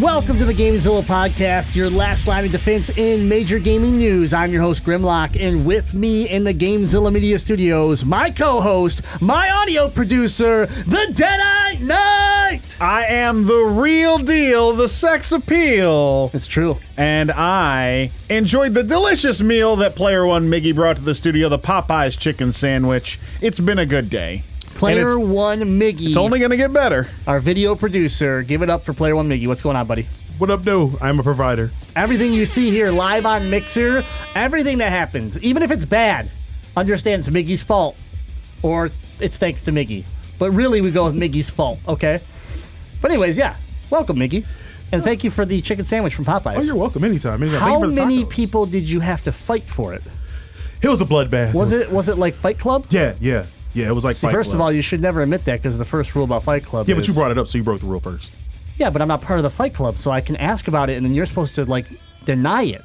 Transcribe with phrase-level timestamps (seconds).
[0.00, 4.32] Welcome to the GameZilla podcast, your last line of defense in major gaming news.
[4.32, 9.50] I'm your host Grimlock, and with me in the GameZilla Media Studios, my co-host, my
[9.50, 12.80] audio producer, the Deadite Knight.
[12.80, 16.30] I am the real deal, the sex appeal.
[16.32, 16.78] It's true.
[16.96, 21.58] And I enjoyed the delicious meal that Player One Miggy brought to the studio, the
[21.58, 23.18] Popeyes chicken sandwich.
[23.40, 24.44] It's been a good day.
[24.80, 27.06] Player One Miggy, it's only going to get better.
[27.26, 28.42] our video producer.
[28.42, 29.46] Give it up for Player One Miggy.
[29.46, 30.08] What's going on, buddy?
[30.38, 30.96] What up, dude?
[31.02, 31.70] I'm a provider.
[31.94, 34.02] Everything you see here live on Mixer,
[34.34, 36.30] everything that happens, even if it's bad,
[36.78, 37.94] understand it's Miggy's fault
[38.62, 40.06] or it's thanks to Miggy.
[40.38, 42.22] But really, we go with Miggy's fault, okay?
[43.02, 43.56] But, anyways, yeah,
[43.90, 44.46] welcome, Miggy.
[44.92, 46.56] And thank you for the chicken sandwich from Popeyes.
[46.56, 47.42] Oh, you're welcome anytime.
[47.42, 47.60] anytime.
[47.60, 48.30] Thank How you for the many tacos.
[48.30, 50.02] people did you have to fight for it?
[50.80, 51.52] It was a bloodbath.
[51.52, 52.86] Was it was it like Fight Club?
[52.88, 53.88] Yeah, yeah, yeah.
[53.88, 54.16] It was like.
[54.16, 56.44] See, Fight first of all, you should never admit that because the first rule about
[56.44, 58.32] Fight Club yeah, but you brought it up, so you broke the rule first.
[58.76, 60.96] Yeah, but I'm not part of the Fight Club, so I can ask about it,
[60.96, 61.86] and then you're supposed to like
[62.24, 62.84] deny it.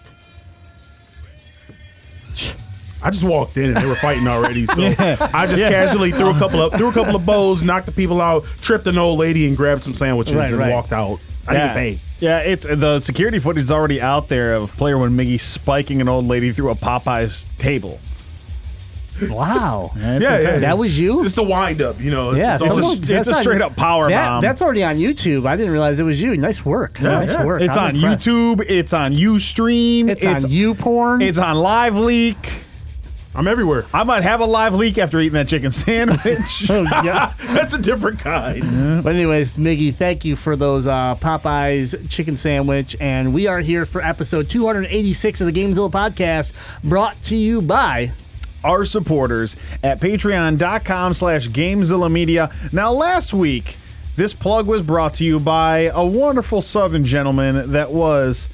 [3.01, 6.33] I just walked in and they were fighting already, so I just casually threw a
[6.39, 9.47] couple of threw a couple of bows, knocked the people out, tripped an old lady,
[9.47, 10.71] and grabbed some sandwiches Right, and right.
[10.71, 11.19] walked out.
[11.47, 11.99] I didn't pay.
[12.19, 16.07] Yeah, it's the security footage is already out there of Player One Miggy spiking an
[16.07, 17.99] old lady through a Popeyes table.
[19.29, 19.91] Wow.
[19.95, 20.59] It's Yeah, yeah.
[20.59, 21.23] That was you?
[21.23, 22.31] It's the wind up, you know.
[22.31, 24.41] It's, Yeah, it's, It's a- it's that's a on- straight up power that- bomb.
[24.41, 25.45] That's already on YouTube.
[25.47, 26.35] I didn't realize it was you.
[26.37, 27.01] Nice work.
[27.01, 27.43] nice yeah.
[27.45, 27.61] work.
[27.61, 28.27] It's I'm on impressed.
[28.27, 28.65] YouTube.
[28.67, 30.09] It's on UStream.
[30.09, 31.21] It's, on YouPorn.
[31.23, 32.61] It's on Live Leak.
[33.37, 33.85] I'm everywhere.
[33.93, 36.21] I might have a live leak after eating that chicken sandwich.
[36.69, 37.33] Oh, yeah.
[37.47, 39.03] That's a different kind.
[39.03, 43.85] But anyways, Miggy, thank you for those uh, Popeyes chicken sandwich, and we are here
[43.85, 48.13] for episode 286 of the Gamezilla podcast, brought to you by.
[48.65, 53.77] Our supporters at patreon.com slash gamezilla media now last week
[54.15, 58.49] this plug was brought to you by a wonderful southern gentleman that was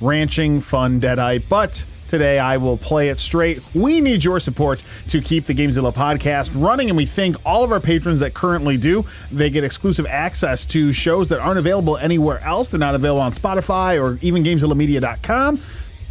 [0.00, 3.62] ranching fun deadeye but Today, I will play it straight.
[3.74, 7.72] We need your support to keep the Gamezilla podcast running, and we thank all of
[7.72, 9.06] our patrons that currently do.
[9.30, 12.68] They get exclusive access to shows that aren't available anywhere else.
[12.68, 15.58] They're not available on Spotify or even GamezillaMedia.com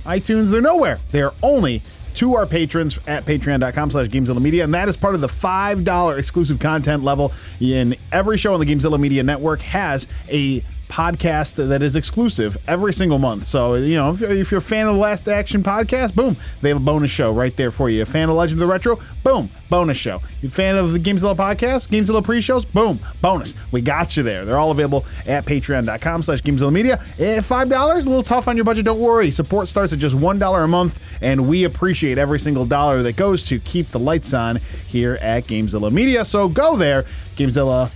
[0.06, 1.00] iTunes, they're nowhere.
[1.12, 1.82] They're only
[2.16, 6.18] to our patrons at patreon.com slash Gamezilla Media, and that is part of the $5
[6.18, 7.32] exclusive content level.
[7.60, 12.92] In every show on the Gamezilla Media Network has a podcast that is exclusive every
[12.94, 13.46] single month.
[13.46, 16.36] So, you know, if, you're- if you're a fan of the Last Action podcast, boom,
[16.62, 18.02] they have a bonus show right there for you.
[18.02, 20.22] A fan of Legend of the Retro, boom, bonus show.
[20.42, 23.56] You a fan of the Gamezilla podcast, Gamezilla pre-shows, boom, bonus.
[23.72, 24.44] We got you there.
[24.46, 26.96] They're all available at patreon.com slash Gamezilla Media.
[27.18, 29.32] If $5, a little tough on your budget, don't worry.
[29.32, 33.44] Support starts at just $1 a month, and we appreciate every single dollar that goes
[33.46, 36.26] to keep the lights on here at Gamezilla Media.
[36.26, 37.06] So go there,
[37.38, 37.92] Gamezilla,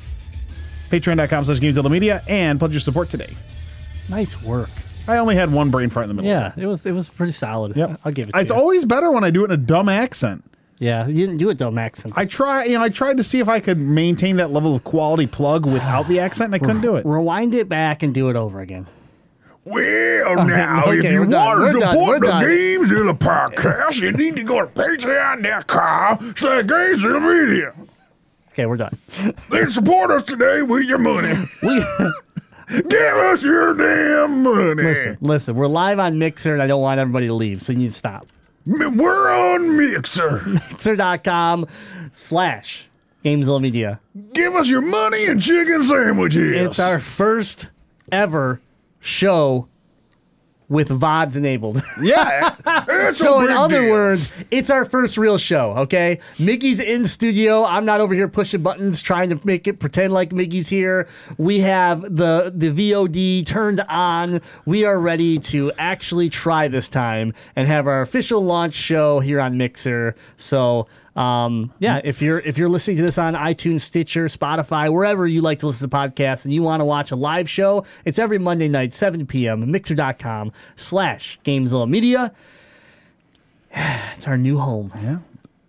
[0.90, 3.36] patreon.com slash Gamezilla Media, and pledge your support today.
[4.10, 4.70] Nice work.
[5.08, 6.30] I only had one brain fart in the middle.
[6.32, 7.76] Yeah, it was it was pretty solid.
[7.76, 8.00] Yep.
[8.06, 8.42] I'll give it to you.
[8.42, 8.58] It's you.
[8.58, 10.44] always better when I do it in a dumb accent.
[10.80, 12.04] yeah, you didn't do it though, Max.
[12.16, 14.84] I try, you know, I tried to see if I could maintain that level of
[14.84, 17.06] quality plug without the accent, and I couldn't do it.
[17.06, 18.88] Rewind it back and do it over again.
[19.64, 22.44] Well, now, okay, if you we're done, want we're to done, support we're the done.
[22.44, 27.74] Gamezilla podcast, you need to go to patreon.com slash Gamezilla Media.
[28.56, 28.98] Okay, we're done.
[29.52, 31.34] Then support us today with your money.
[31.62, 31.84] We
[32.88, 34.82] Give us your damn money.
[34.82, 35.56] listen, listen.
[35.56, 37.94] We're live on Mixer, and I don't want everybody to leave, so you need to
[37.94, 38.28] stop.
[38.66, 40.42] M- We're on Mixer.
[40.48, 41.68] Mixer.com
[42.14, 42.88] slash
[43.26, 44.00] Gamezilla Media.
[44.34, 46.56] Give us your money and chicken sandwiches.
[46.56, 47.70] It's our first
[48.12, 48.62] ever
[49.02, 49.68] show
[50.70, 51.82] with VODs enabled.
[52.02, 53.92] Yeah, so in other deal.
[53.92, 56.20] words, it's our first real show, okay?
[56.36, 57.64] Miggy's in studio.
[57.64, 61.08] I'm not over here pushing buttons trying to make it pretend like Miggy's here.
[61.38, 64.42] We have the the VOD turned on.
[64.66, 69.40] We are ready to actually try this time and have our official launch show here
[69.40, 70.16] on Mixer.
[70.38, 75.26] So um, yeah, if you're if you're listening to this on iTunes, Stitcher, Spotify, wherever
[75.26, 78.20] you like to listen to podcasts, and you want to watch a live show, it's
[78.20, 79.72] every Monday night, 7 p.m.
[79.72, 82.34] Mixer.com slash Gamezilla Media.
[84.16, 84.92] It's our new home.
[84.96, 85.18] yeah.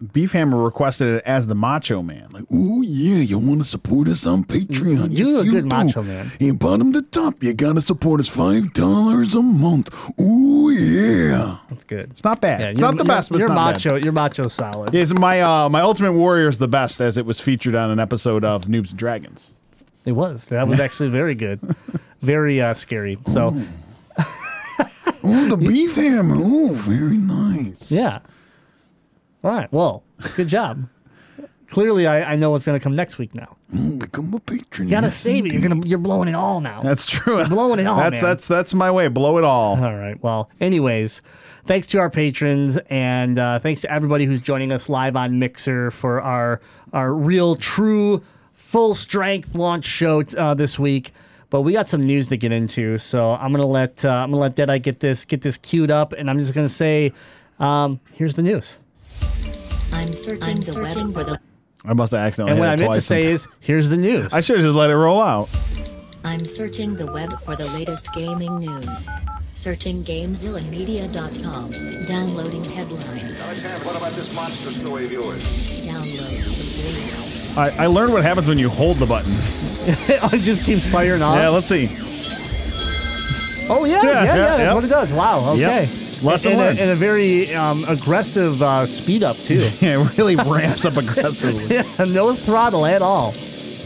[0.05, 2.29] Beefhammer requested it as the Macho Man.
[2.31, 5.11] Like, Oh yeah, you want to support us on Patreon?
[5.11, 5.75] You yes, a you good do.
[5.77, 6.31] macho man.
[6.39, 9.89] And bottom to top, you gotta support us five dollars a month.
[10.19, 11.57] Oh yeah.
[11.71, 12.11] That's good.
[12.11, 12.61] it's not bad.
[12.61, 13.91] Yeah, it's not the best, but You're it's not macho.
[13.93, 14.05] bad.
[14.05, 14.95] You're macho solid.
[14.95, 17.99] Is my uh, my Ultimate Warrior is the best, as it was featured on an
[17.99, 19.55] episode of Noobs and Dragons.
[20.05, 20.49] It was.
[20.49, 21.59] That was actually very good.
[22.23, 23.19] Very uh, scary.
[23.29, 23.55] So
[25.23, 26.37] Oh, the beef hammer.
[26.39, 27.91] Oh, very nice.
[27.91, 28.19] yeah.
[29.47, 29.73] All right.
[29.73, 30.03] Well,
[30.35, 30.89] good job.
[31.69, 33.57] Clearly, I, I know what's going to come next week now.
[33.77, 34.89] Oh, become a patron.
[34.89, 35.53] You gotta save it.
[35.53, 36.83] You're gonna you're blowing it all now.
[36.83, 37.45] That's true.
[37.47, 38.31] blowing it all, That's man.
[38.31, 39.09] that's that's my way.
[39.09, 39.83] Blow it all.
[39.83, 40.21] All right.
[40.23, 41.23] Well, anyways,
[41.65, 45.91] thanks to our patrons and uh, thanks to everybody who's joining us live on Mixer
[45.91, 46.61] for our
[46.93, 48.23] our real, true,
[48.53, 51.13] full strength launch show uh, this week.
[51.51, 54.41] But we got some news to get into, so I'm gonna let uh, I'm gonna
[54.41, 57.13] let Deadeye get this get this queued up, and I'm just gonna say,
[57.59, 58.79] um, here's the news.
[59.93, 61.41] I'm searching the web for the.
[61.85, 62.53] I must have accidentally.
[62.53, 64.33] And what I it meant to say is, here's the news.
[64.33, 65.49] I should have just let it roll out.
[66.25, 69.09] I'm searching the web for the latest gaming news.
[69.55, 72.07] Searching GameZillaMedia.com.
[72.07, 73.41] Downloading headlines.
[73.41, 75.43] Alexander, what about this monster story of yours?
[75.87, 77.57] Download complete.
[77.57, 79.33] I, I learned what happens when you hold the button.
[79.37, 81.37] it just keeps firing off.
[81.37, 81.89] Yeah, let's see.
[83.69, 84.25] Oh yeah, yeah, Yeah, yeah.
[84.25, 84.75] yeah, that's yep.
[84.75, 85.13] what it does.
[85.13, 85.53] Wow.
[85.53, 85.85] Okay.
[85.85, 85.89] Yep.
[86.23, 86.79] Lesson and, learned.
[86.79, 89.69] A, and a very um, aggressive uh, speed up too.
[89.81, 91.67] Yeah, it really ramps up aggressively.
[91.75, 93.35] yeah, no throttle at all.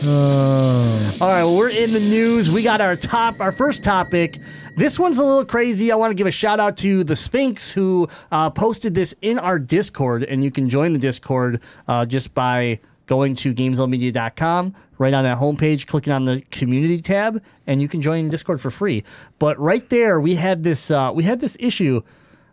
[0.02, 1.12] Uh.
[1.20, 2.50] All right, well, we're in the news.
[2.50, 4.38] We got our top, our first topic.
[4.76, 5.92] This one's a little crazy.
[5.92, 9.38] I want to give a shout out to the Sphinx who uh, posted this in
[9.38, 15.12] our Discord, and you can join the Discord uh, just by going to GameZillaMedia.com, right
[15.12, 19.02] on that homepage, clicking on the community tab, and you can join Discord for free.
[19.40, 22.02] But right there, we had this, uh, we had this issue,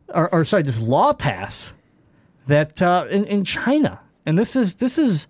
[0.09, 1.73] or, or sorry, this law pass
[2.47, 5.27] that uh, in, in China, and this is this is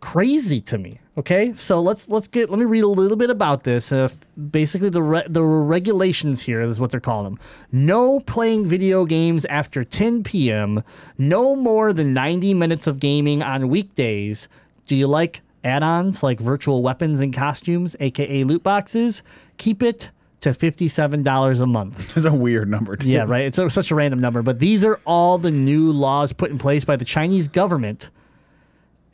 [0.00, 1.00] crazy to me.
[1.18, 3.90] Okay, so let's let's get let me read a little bit about this.
[3.90, 4.08] Uh,
[4.50, 7.38] basically, the re- the regulations here is what they're calling them.
[7.72, 10.82] No playing video games after 10 p.m.
[11.16, 14.48] No more than 90 minutes of gaming on weekdays.
[14.86, 19.22] Do you like add-ons like virtual weapons and costumes, aka loot boxes?
[19.56, 20.10] Keep it
[20.40, 22.12] to fifty-seven dollars a month.
[22.16, 23.08] It's a weird number, too.
[23.08, 23.44] Yeah, right.
[23.44, 26.58] It's a, such a random number, but these are all the new laws put in
[26.58, 28.10] place by the Chinese government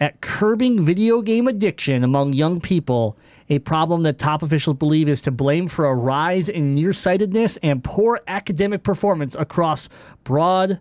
[0.01, 3.17] at curbing video game addiction among young people.
[3.49, 7.85] A problem that top officials believe is to blame for a rise in nearsightedness and
[7.85, 9.89] poor academic performance across
[10.25, 10.81] broad,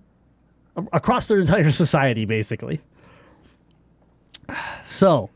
[0.94, 2.82] across their entire society, basically.
[4.84, 5.30] So,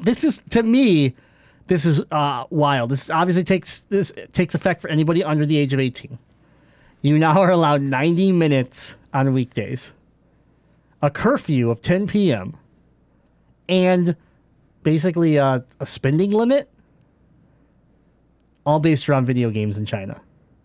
[0.00, 1.14] this is to me
[1.66, 2.90] this is uh, wild.
[2.90, 6.18] This obviously takes this takes effect for anybody under the age of 18.
[7.02, 9.92] You now are allowed 90 minutes on weekdays,
[11.02, 12.56] a curfew of 10 p.m.,
[13.68, 14.16] and
[14.82, 16.70] basically a, a spending limit,
[18.64, 20.20] all based around video games in China.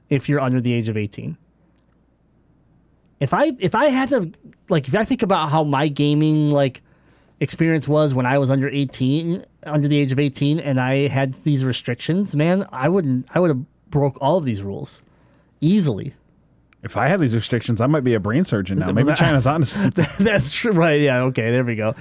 [0.09, 1.37] If you're under the age of 18,
[3.19, 4.31] if I if I had to
[4.69, 6.81] like if I think about how my gaming like
[7.39, 11.35] experience was when I was under 18, under the age of 18, and I had
[11.43, 15.01] these restrictions, man, I wouldn't, I would have broke all of these rules
[15.61, 16.13] easily.
[16.81, 18.91] If I had these restrictions, I might be a brain surgeon now.
[18.91, 20.05] Maybe China's on to something.
[20.19, 21.01] That's true, right?
[21.01, 21.23] Yeah.
[21.23, 21.51] Okay.
[21.51, 21.93] There we go.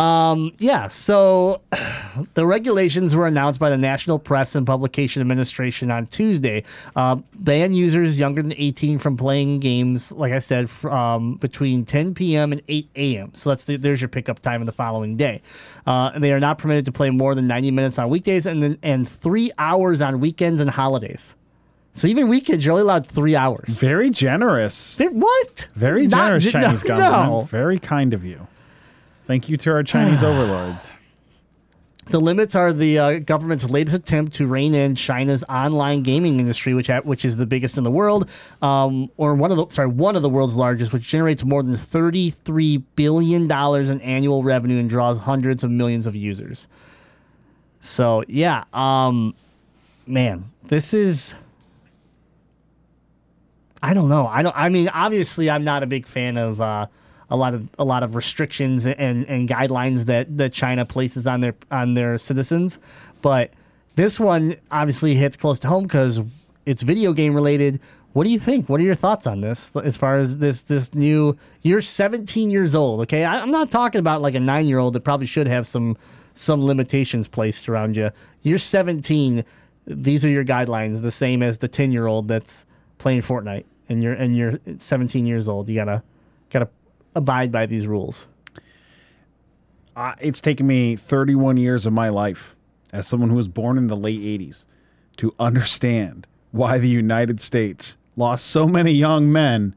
[0.00, 0.86] Um, yeah.
[0.86, 1.60] So
[2.34, 6.64] the regulations were announced by the National Press and Publication Administration on Tuesday.
[6.96, 12.14] Uh, ban users younger than 18 from playing games, like I said, from between 10
[12.14, 12.52] p.m.
[12.52, 13.32] and 8 a.m.
[13.34, 15.42] So that's the, there's your pickup time in the following day.
[15.86, 18.62] Uh, and they are not permitted to play more than 90 minutes on weekdays and
[18.62, 21.34] then, and three hours on weekends and holidays.
[21.92, 23.68] So even weekends, you're only allowed three hours.
[23.68, 24.96] Very generous.
[24.96, 25.68] They're- What?
[25.74, 27.30] Very Not- generous no, Chinese government.
[27.30, 27.40] No.
[27.42, 28.46] Very kind of you.
[29.30, 30.96] Thank you to our Chinese overlords.
[32.08, 36.74] The limits are the uh, government's latest attempt to rein in China's online gaming industry,
[36.74, 38.28] which ha- which is the biggest in the world,
[38.60, 41.76] um, or one of the sorry one of the world's largest, which generates more than
[41.76, 46.66] thirty three billion dollars in annual revenue and draws hundreds of millions of users.
[47.82, 49.36] So yeah, um,
[50.08, 51.34] man, this is.
[53.80, 54.26] I don't know.
[54.26, 54.56] I don't.
[54.56, 56.88] I mean, obviously, I'm not a big fan of uh,
[57.30, 61.40] a lot of a lot of restrictions and, and guidelines that, that China places on
[61.40, 62.78] their on their citizens,
[63.22, 63.52] but
[63.96, 66.22] this one obviously hits close to home because
[66.66, 67.80] it's video game related.
[68.12, 68.68] What do you think?
[68.68, 69.74] What are your thoughts on this?
[69.76, 73.00] As far as this this new, you're 17 years old.
[73.02, 75.66] Okay, I, I'm not talking about like a nine year old that probably should have
[75.66, 75.96] some
[76.34, 78.10] some limitations placed around you.
[78.42, 79.44] You're 17.
[79.86, 82.64] These are your guidelines, the same as the 10 year old that's
[82.98, 86.02] playing Fortnite and you're and you're 17 years old, you gotta
[86.48, 86.68] gotta
[87.14, 88.26] abide by these rules.
[89.96, 92.54] uh, it's taken me 31 years of my life
[92.92, 94.66] as someone who was born in the late 80s
[95.16, 99.74] to understand why the United States lost so many young men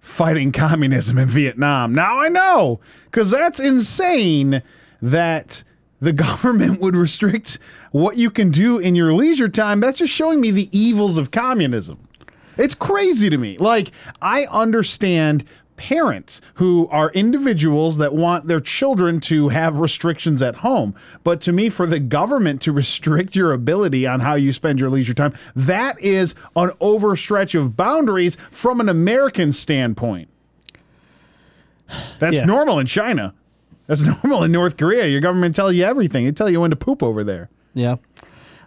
[0.00, 1.92] fighting communism in Vietnam.
[1.94, 4.62] Now I know, because that's insane
[5.02, 5.64] that
[6.00, 7.58] the government would restrict
[7.90, 9.80] what you can do in your leisure time.
[9.80, 12.08] That's just showing me the evils of communism.
[12.56, 13.58] It's crazy to me.
[13.58, 13.90] Like,
[14.22, 15.44] I understand
[15.76, 20.94] parents who are individuals that want their children to have restrictions at home.
[21.24, 24.90] But to me, for the government to restrict your ability on how you spend your
[24.90, 30.28] leisure time, that is an overstretch of boundaries from an American standpoint.
[32.18, 32.44] That's Yeah.
[32.44, 33.34] normal in China.
[33.86, 35.06] That's normal in North Korea.
[35.06, 36.24] Your government tell you everything.
[36.24, 37.48] They tell you when to poop over there.
[37.74, 37.96] Yeah.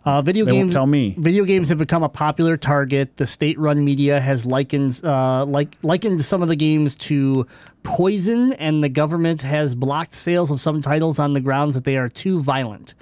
[0.05, 0.73] Uh, video They games.
[0.73, 1.13] tell me.
[1.17, 3.17] Video games have become a popular target.
[3.17, 7.45] The state-run media has likened uh, like likened some of the games to
[7.83, 11.97] poison, and the government has blocked sales of some titles on the grounds that they
[11.97, 12.95] are too violent.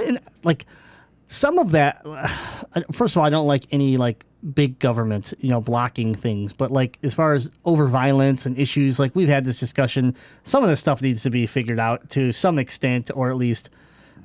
[0.00, 0.66] And like
[1.26, 2.04] some of that,
[2.92, 6.52] first of all, I don't like any like big government, you know, blocking things.
[6.52, 10.16] But like as far as over violence and issues, like we've had this discussion.
[10.42, 13.70] Some of this stuff needs to be figured out to some extent, or at least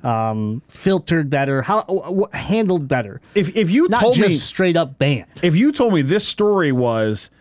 [0.03, 3.19] um, filtered better, how w- handled better.
[3.35, 5.25] If if you Not told just me straight up banned.
[5.41, 7.31] if you told me this story was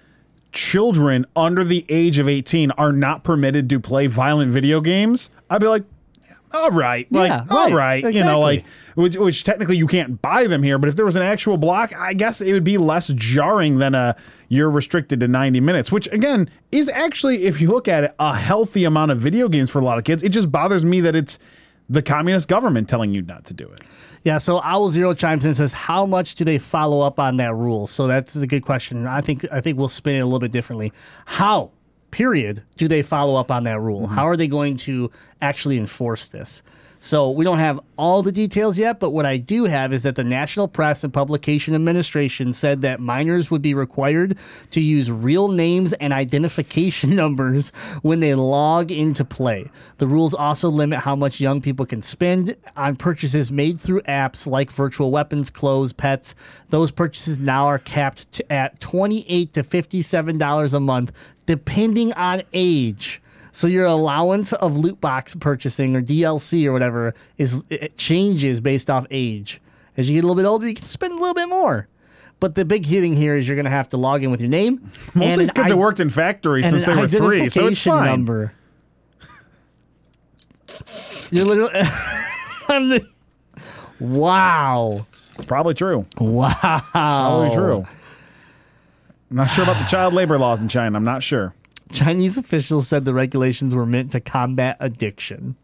[0.53, 5.61] children under the age of 18 are not permitted to play violent video games, I'd
[5.61, 5.85] be like,
[6.53, 10.23] all right, like, Yeah, all right, right, you know, like, which, which technically you can't
[10.23, 12.79] buy them here, but if there was an actual block, I guess it would be
[12.79, 14.17] less jarring than a
[14.49, 18.35] you're restricted to 90 minutes, which again is actually, if you look at it, a
[18.35, 20.23] healthy amount of video games for a lot of kids.
[20.23, 21.39] It just bothers me that it's
[21.89, 23.81] the communist government telling you not to do it.
[24.23, 27.37] Yeah, so Owl Zero chimes in and says, "How much do they follow up on
[27.37, 29.07] that rule?" So that's a good question.
[29.07, 30.93] I think I think we'll spin it a little bit differently.
[31.27, 31.71] How,
[32.11, 34.03] period, do they follow up on that rule?
[34.03, 34.15] Mm-hmm.
[34.15, 36.63] How are they going to actually enforce this?
[37.07, 40.17] So we don't have all the details yet, but what I do have is that
[40.17, 44.37] the National Press and Publication Administration said that minors would be required
[44.73, 47.71] to use real names and identification numbers
[48.03, 49.71] when they log into play.
[49.99, 54.45] The rules also limit how much young people can spend on purchases made through apps
[54.45, 56.35] like virtual weapons, clothes, pets.
[56.71, 61.13] Those purchases now are capped at 28 to $57 a month,
[61.47, 63.23] depending on age.
[63.57, 68.91] So your allowance of loot box purchasing or DLC or whatever is it changes based
[68.91, 69.63] off age.
[69.97, 71.89] As you get a little bit older, you can spend a little bit more.
[72.39, 74.51] But the big thing here is you're going to have to log in with your
[74.51, 74.93] name.
[75.15, 78.05] Most of these kids have worked in factories since they were three, so it's fine.
[78.05, 78.53] number.
[81.31, 81.73] You're literally.
[82.69, 83.09] I'm the,
[83.99, 85.07] wow.
[85.37, 86.05] It's probably true.
[86.19, 86.83] Wow.
[86.93, 87.87] Probably true.
[89.31, 90.95] I'm not sure about the child labor laws in China.
[90.99, 91.55] I'm not sure.
[91.93, 95.57] Chinese officials said the regulations were meant to combat addiction.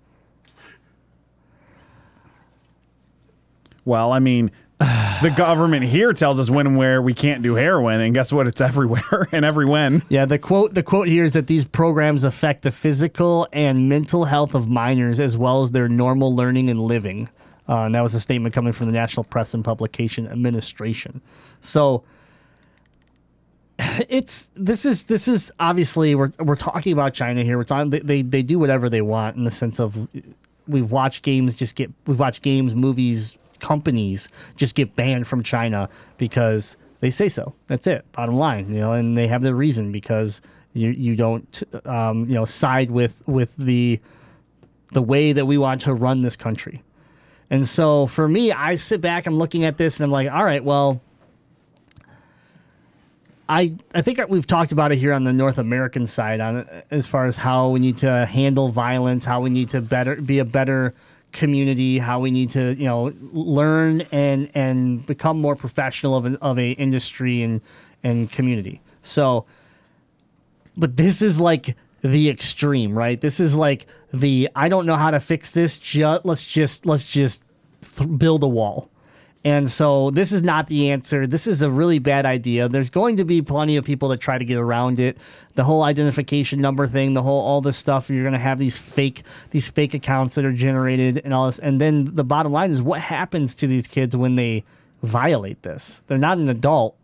[3.84, 8.00] Well, I mean, the government here tells us when and where we can't do heroin,
[8.00, 8.46] and guess what?
[8.46, 10.02] It's everywhere and every when.
[10.08, 14.24] Yeah, the quote the quote here is that these programs affect the physical and mental
[14.24, 17.28] health of minors as well as their normal learning and living.
[17.68, 21.20] Uh, and that was a statement coming from the National Press and Publication Administration.
[21.60, 22.02] So
[24.08, 27.56] it's this is this is obviously we're we're talking about China here.
[27.56, 30.08] We're talking they, they they do whatever they want in the sense of
[30.66, 35.88] we've watched games just get we've watched games, movies, companies just get banned from China
[36.18, 37.54] because they say so.
[37.66, 38.04] That's it.
[38.12, 40.40] Bottom line, you know, and they have their reason because
[40.74, 44.00] you you don't um, you know side with with the
[44.92, 46.82] the way that we want to run this country.
[47.50, 50.44] And so for me, I sit back, I'm looking at this, and I'm like, all
[50.44, 51.02] right, well,
[53.52, 57.06] I I think we've talked about it here on the North American side on as
[57.06, 60.44] far as how we need to handle violence, how we need to better be a
[60.46, 60.94] better
[61.32, 66.36] community, how we need to you know learn and and become more professional of an,
[66.36, 67.60] of a industry and
[68.02, 68.80] and community.
[69.02, 69.44] So,
[70.74, 73.20] but this is like the extreme, right?
[73.20, 75.78] This is like the I don't know how to fix this.
[76.24, 77.42] Let's just let's just
[77.98, 78.88] th- build a wall.
[79.44, 81.26] And so this is not the answer.
[81.26, 82.68] This is a really bad idea.
[82.68, 85.18] There's going to be plenty of people that try to get around it.
[85.54, 88.08] The whole identification number thing, the whole all this stuff.
[88.08, 91.58] You're going to have these fake these fake accounts that are generated and all this.
[91.58, 94.64] And then the bottom line is what happens to these kids when they
[95.02, 96.02] violate this?
[96.06, 96.96] They're not an adult.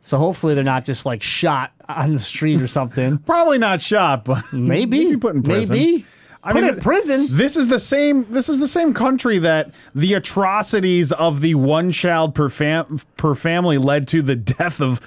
[0.00, 3.18] So hopefully they're not just like shot on the street or something.
[3.26, 5.76] Probably not shot, but Maybe Maybe put in prison.
[5.76, 6.06] Maybe.
[6.44, 7.28] I Put mean, in prison.
[7.30, 8.26] This is the same.
[8.30, 13.34] This is the same country that the atrocities of the one child per fam- per
[13.36, 15.00] family led to the death of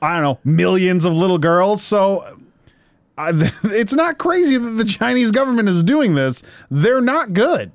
[0.00, 1.82] I don't know, millions of little girls.
[1.82, 2.38] So
[3.18, 3.32] uh,
[3.64, 6.42] it's not crazy that the Chinese government is doing this.
[6.70, 7.72] They're not good.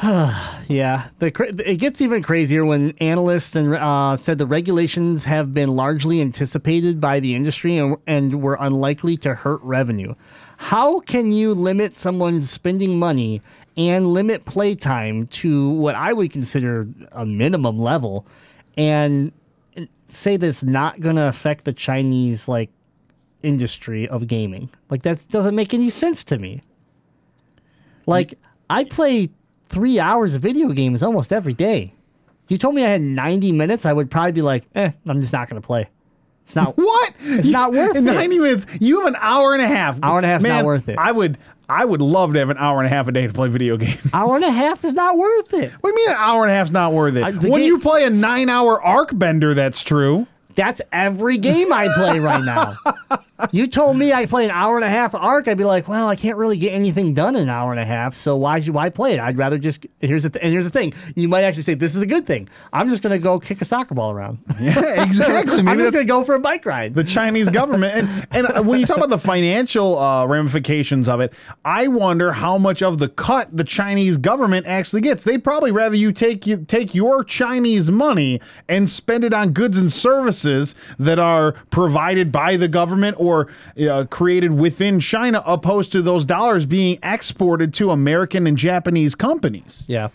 [0.68, 1.26] Yeah, the
[1.66, 6.98] it gets even crazier when analysts and uh, said the regulations have been largely anticipated
[6.98, 10.14] by the industry and, and were unlikely to hurt revenue.
[10.62, 13.42] How can you limit someone's spending money
[13.76, 18.24] and limit playtime to what I would consider a minimum level,
[18.76, 19.32] and
[20.08, 22.70] say that's not going to affect the Chinese like
[23.42, 24.70] industry of gaming?
[24.88, 26.62] Like that doesn't make any sense to me.
[28.06, 28.38] Like
[28.70, 29.30] I play
[29.68, 31.92] three hours of video games almost every day.
[32.46, 35.32] You told me I had 90 minutes, I would probably be like, eh, I'm just
[35.32, 35.88] not going to play.
[36.44, 37.12] It's not What?
[37.20, 38.12] It's not worth in it.
[38.12, 38.66] 90 minutes.
[38.80, 39.98] You have an hour and a half.
[40.02, 40.98] Hour and a half's not worth it.
[40.98, 43.32] I would I would love to have an hour and a half a day to
[43.32, 44.12] play video games.
[44.12, 45.70] Hour and a half is not worth it.
[45.80, 47.22] What do you mean an hour and a half is not worth it?
[47.22, 50.26] I- when game- you play a nine hour arc bender, that's true.
[50.54, 52.74] That's every game I play right now.
[53.52, 56.08] you told me I play an hour and a half arc, I'd be like, well,
[56.08, 58.74] I can't really get anything done in an hour and a half, so why should
[58.74, 59.20] why play it?
[59.20, 60.92] I'd rather just here's the th- and here's the thing.
[61.16, 62.48] You might actually say this is a good thing.
[62.72, 64.38] I'm just gonna go kick a soccer ball around.
[64.60, 65.58] Yeah, exactly.
[65.66, 66.94] I'm just gonna go for a bike ride.
[66.94, 67.94] the Chinese government.
[67.94, 71.32] And, and uh, when you talk about the financial uh, ramifications of it,
[71.64, 75.24] I wonder how much of the cut the Chinese government actually gets.
[75.24, 79.78] They'd probably rather you take you take your Chinese money and spend it on goods
[79.78, 83.48] and services that are provided by the government or
[83.88, 89.86] uh, created within China, opposed to those dollars being exported to American and Japanese companies.
[89.88, 90.08] Yeah.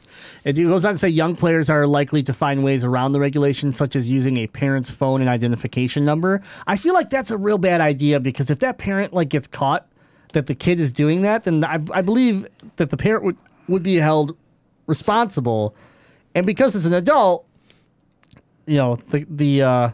[0.43, 3.75] It goes on to say young players are likely to find ways around the regulations,
[3.77, 6.41] such as using a parent's phone and identification number.
[6.65, 9.87] I feel like that's a real bad idea because if that parent like gets caught
[10.33, 13.83] that the kid is doing that, then I, I believe that the parent would, would
[13.83, 14.37] be held
[14.85, 15.75] responsible.
[16.33, 17.45] And because it's an adult,
[18.65, 19.89] you know, the, the uh,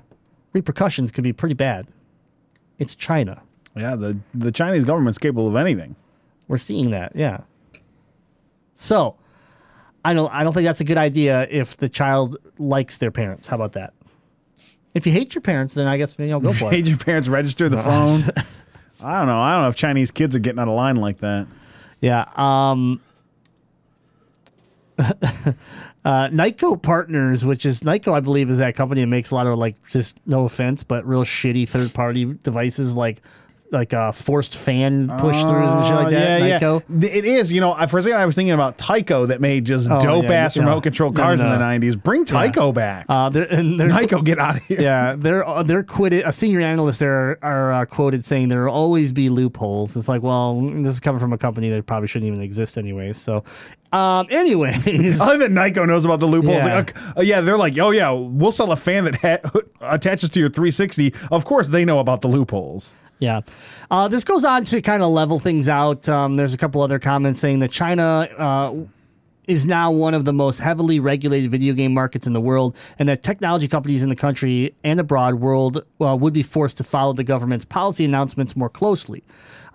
[0.53, 1.87] repercussions could be pretty bad.
[2.79, 3.41] It's China.
[3.75, 5.95] Yeah, the the Chinese government's capable of anything.
[6.47, 7.41] We're seeing that, yeah.
[8.73, 9.15] So,
[10.05, 13.47] I don't I don't think that's a good idea if the child likes their parents.
[13.47, 13.93] How about that?
[14.93, 16.85] If you hate your parents, then I guess maybe I'll go for it.
[16.85, 18.21] your parents register the phone.
[19.03, 19.39] I don't know.
[19.39, 21.47] I don't know if Chinese kids are getting out of line like that.
[21.99, 22.25] Yeah.
[22.35, 23.01] Um
[26.05, 29.47] Uh, Niko Partners, which is Nyko, I believe, is that company that makes a lot
[29.47, 33.21] of like just no offense, but real shitty third party devices like
[33.73, 36.41] like a forced fan push throughs and shit like that.
[36.41, 36.83] Oh, yeah, Nyko.
[37.01, 37.09] yeah.
[37.17, 37.51] It is.
[37.51, 40.25] You know, for a second, I was thinking about Tyco that made just Oh, dope
[40.25, 42.01] yeah, ass you know, remote control cars in the '90s.
[42.01, 43.05] Bring Tyco back.
[43.09, 44.79] Uh, they're, and they're, Tyco, get out of here.
[44.81, 46.23] yeah, they're uh, they're quitted.
[46.25, 49.95] A senior analyst there are, are uh, quoted saying there will always be loopholes.
[49.97, 53.17] It's like, well, this is coming from a company that probably shouldn't even exist anyways.
[53.17, 53.43] So,
[53.91, 56.75] um, anyways, Other than Nyko knows about the loopholes, Yeah.
[56.75, 60.39] like, uh, yeah, they're like, oh yeah, we'll sell a fan that ha- attaches to
[60.39, 61.13] your 360.
[61.31, 62.95] Of course, they know about the loopholes.
[63.23, 63.39] Yeah.
[63.89, 66.09] Uh, this goes on to kind of level things out.
[66.09, 68.73] Um, there's a couple other comments saying that China uh,
[69.47, 73.07] is now one of the most heavily regulated video game markets in the world, and
[73.07, 77.13] that technology companies in the country and abroad world uh, would be forced to follow
[77.13, 79.23] the government's policy announcements more closely.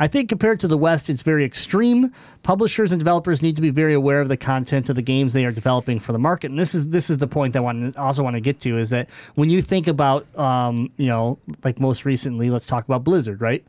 [0.01, 2.13] I think compared to the West, it's very extreme.
[2.43, 5.45] Publishers and developers need to be very aware of the content of the games they
[5.45, 7.97] are developing for the market, and this is this is the point that I want
[7.97, 11.81] also want to get to is that when you think about, um, you know, like
[11.81, 13.65] most recently, let's talk about Blizzard, right?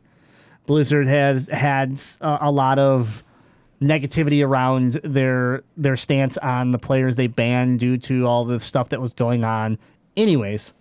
[0.66, 3.24] Blizzard has had a lot of
[3.82, 8.90] negativity around their their stance on the players they banned due to all the stuff
[8.90, 9.78] that was going on.
[10.16, 10.74] Anyways,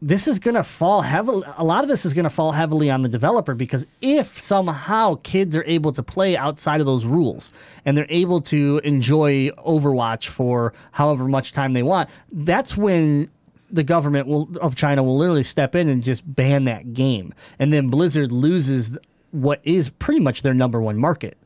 [0.00, 2.90] this is going to fall heavily a lot of this is going to fall heavily
[2.90, 7.52] on the developer because if somehow kids are able to play outside of those rules
[7.84, 13.28] and they're able to enjoy overwatch for however much time they want that's when
[13.70, 17.34] the government will of china will literally step in and just ban that game.
[17.58, 18.96] And then blizzard loses
[19.30, 21.36] what is pretty much their number one market.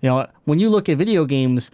[0.00, 1.70] You know when you look at video games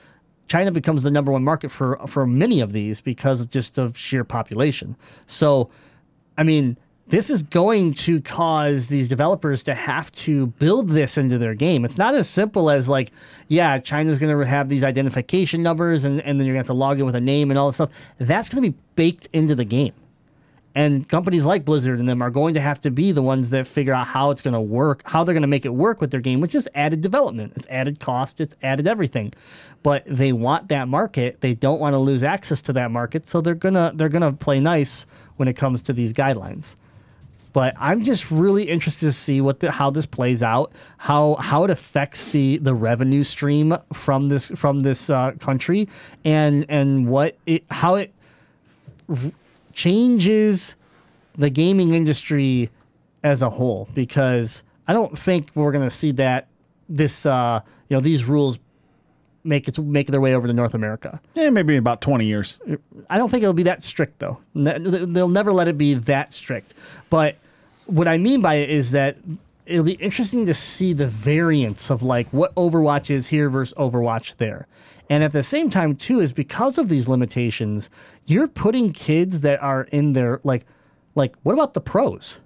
[0.48, 4.24] china becomes the number one market for for many of these because just of sheer
[4.24, 4.96] population.
[5.26, 5.70] So
[6.36, 6.76] I mean,
[7.08, 11.84] this is going to cause these developers to have to build this into their game.
[11.84, 13.12] It's not as simple as like,
[13.48, 16.74] yeah, China's going to have these identification numbers and, and then you're going to have
[16.74, 17.90] to log in with a name and all this stuff.
[18.18, 19.92] That's going to be baked into the game.
[20.74, 23.66] And companies like Blizzard and them are going to have to be the ones that
[23.66, 26.10] figure out how it's going to work, how they're going to make it work with
[26.10, 27.52] their game, which is added development.
[27.56, 29.34] It's added cost, it's added everything.
[29.82, 31.42] But they want that market.
[31.42, 34.22] They don't want to lose access to that market, so they're going to they're going
[34.22, 35.04] to play nice
[35.36, 36.76] when it comes to these guidelines.
[37.52, 41.64] But I'm just really interested to see what the, how this plays out, how how
[41.64, 45.88] it affects the the revenue stream from this from this uh, country,
[46.24, 48.14] and and what it how it
[49.74, 50.74] changes
[51.36, 52.70] the gaming industry
[53.22, 56.48] as a whole because I don't think we're to see that
[56.88, 58.58] this uh, you know these rules
[59.44, 61.20] make its make their way over to North America.
[61.34, 62.58] Yeah, maybe about 20 years.
[63.10, 64.38] I don't think it'll be that strict though.
[64.54, 66.74] They'll never let it be that strict.
[67.10, 67.36] But
[67.86, 69.16] what I mean by it is that
[69.66, 74.36] it'll be interesting to see the variance of like what Overwatch is here versus Overwatch
[74.36, 74.66] there.
[75.08, 77.90] And at the same time too is because of these limitations,
[78.24, 80.64] you're putting kids that are in their like
[81.14, 82.38] like what about the pros?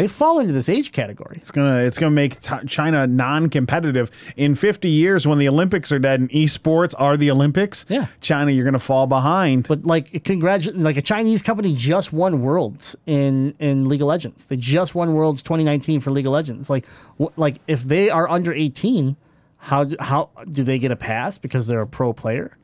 [0.00, 1.36] They fall into this age category.
[1.40, 5.98] It's gonna it's gonna make t- China non-competitive in 50 years when the Olympics are
[5.98, 7.84] dead and esports are the Olympics.
[7.88, 8.06] Yeah.
[8.22, 9.68] China, you're gonna fall behind.
[9.68, 14.46] But like, congratu- like a Chinese company just won Worlds in in League of Legends.
[14.46, 16.70] They just won Worlds 2019 for League of Legends.
[16.70, 16.86] Like,
[17.20, 19.16] wh- like if they are under 18,
[19.58, 22.56] how how do they get a pass because they're a pro player?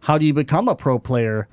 [0.00, 1.48] How do you become a pro player?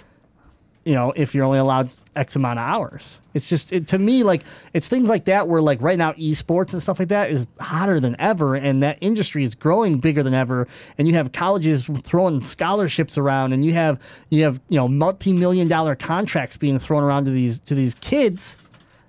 [0.89, 4.23] You know, if you're only allowed X amount of hours, it's just it, to me
[4.23, 4.41] like
[4.73, 7.99] it's things like that where like right now esports and stuff like that is hotter
[7.99, 10.67] than ever, and that industry is growing bigger than ever.
[10.97, 13.99] And you have colleges throwing scholarships around, and you have
[14.29, 17.93] you have you know multi million dollar contracts being thrown around to these to these
[17.93, 18.57] kids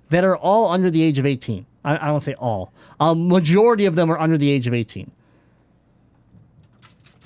[0.09, 1.65] that are all under the age of 18.
[1.83, 2.71] I, I don't say all.
[2.99, 5.09] A majority of them are under the age of 18.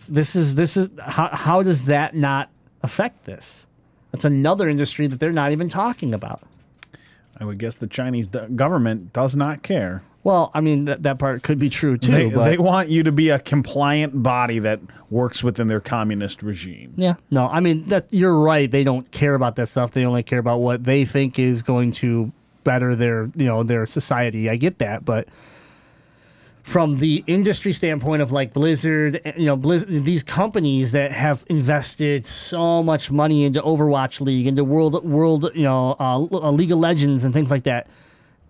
[0.08, 2.50] This is this is how how does that not
[2.82, 3.66] affect this?
[4.16, 6.42] That's another industry that they're not even talking about.
[7.38, 10.04] I would guess the Chinese government does not care.
[10.24, 12.12] Well, I mean that, that part could be true too.
[12.12, 14.80] They, they want you to be a compliant body that
[15.12, 16.94] works within their communist regime.
[16.96, 18.70] yeah, no, I mean that you're right.
[18.72, 19.92] They don't care about that stuff.
[19.92, 22.32] They only care about what they think is going to
[22.64, 24.50] better their you know their society.
[24.50, 25.28] I get that, but
[26.66, 31.46] from the industry standpoint of like Blizzard, eh, you know, Blizz- these companies that have
[31.48, 36.72] invested so much money into Overwatch League, into World World, you know, uh, uh, League
[36.72, 37.88] of Legends and things like that.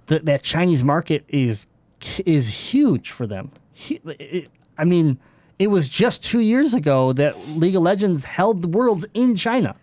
[0.07, 1.67] That that Chinese market is
[2.25, 3.51] is huge for them.
[4.77, 5.19] I mean,
[5.59, 9.75] it was just two years ago that League of Legends held the worlds in China.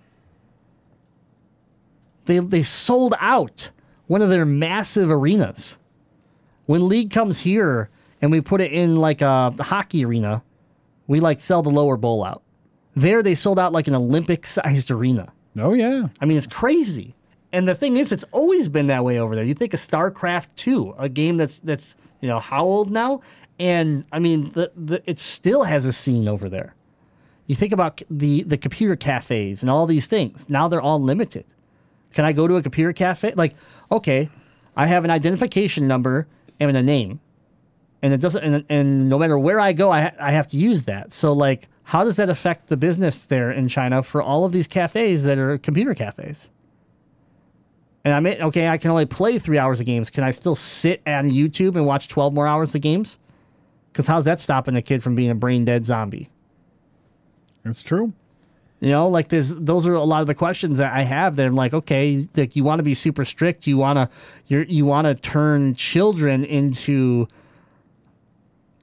[2.24, 3.68] They they sold out
[4.06, 5.76] one of their massive arenas.
[6.64, 7.90] When League comes here
[8.22, 10.42] and we put it in like a hockey arena,
[11.08, 12.42] we like sell the lower bowl out.
[12.94, 15.32] There they sold out like an Olympic sized arena.
[15.58, 16.08] Oh yeah.
[16.20, 17.14] I mean, it's crazy.
[17.52, 19.44] And the thing is, it's always been that way over there.
[19.44, 23.20] You think of StarCraft 2, a game that's that's you know how old now,
[23.58, 26.74] and I mean, the, the it still has a scene over there.
[27.46, 30.48] You think about the the computer cafes and all these things.
[30.48, 31.44] Now they're all limited.
[32.12, 33.32] Can I go to a computer cafe?
[33.34, 33.54] Like,
[33.90, 34.30] okay,
[34.76, 36.26] I have an identification number
[36.60, 37.20] and a name,
[38.02, 38.42] and it doesn't.
[38.42, 41.12] And, and no matter where I go, I ha- I have to use that.
[41.12, 44.66] So like, how does that affect the business there in China for all of these
[44.66, 46.48] cafes that are computer cafes?
[48.04, 50.10] And I mean, okay, I can only play three hours of games.
[50.10, 53.18] Can I still sit on YouTube and watch 12 more hours of games?
[53.92, 56.30] Because how's that stopping a kid from being a brain dead zombie?
[57.64, 58.12] It's true.
[58.80, 61.46] You know, like there's those are a lot of the questions that I have that
[61.46, 64.10] I'm like, okay, like you want to be super strict, you want to
[64.48, 67.28] you you want to turn children into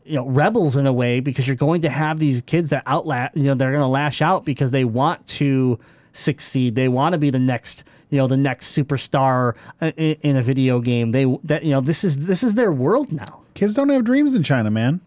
[0.09, 3.29] you know rebels in a way because you're going to have these kids that outla
[3.35, 5.79] you know they're going to lash out because they want to
[6.13, 10.41] succeed they want to be the next you know the next superstar in, in a
[10.41, 13.89] video game they that you know this is this is their world now Kids don't
[13.89, 15.01] have dreams in China, man.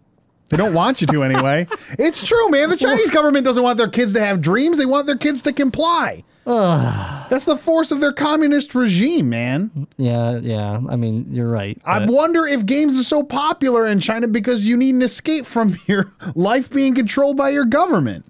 [0.50, 1.66] They don't want you to anyway.
[1.98, 2.68] it's true, man.
[2.68, 4.76] The Chinese government doesn't want their kids to have dreams.
[4.76, 6.22] They want their kids to comply.
[6.44, 9.86] That's the force of their communist regime, man.
[9.96, 14.28] yeah yeah i mean you're right I wonder if games are so popular in China
[14.28, 18.24] because you need an escape from your life being controlled by your government.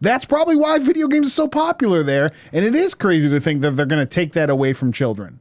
[0.00, 2.30] That's probably why video games are so popular there.
[2.52, 5.40] And it is crazy to think that they're going to take that away from children.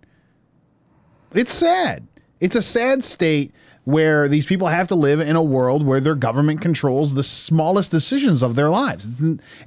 [1.34, 2.08] It's sad.
[2.40, 3.54] It's a sad state
[3.86, 7.90] where these people have to live in a world where their government controls the smallest
[7.92, 9.10] decisions of their lives.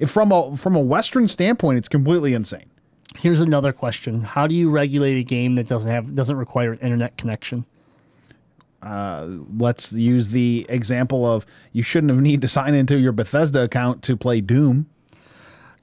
[0.07, 2.71] From a from a Western standpoint, it's completely insane.
[3.17, 6.79] here's another question how do you regulate a game that doesn't have doesn't require an
[6.81, 7.65] internet connection
[8.83, 14.03] Let's use the example of you shouldn't have need to sign into your Bethesda account
[14.05, 14.87] to play Doom.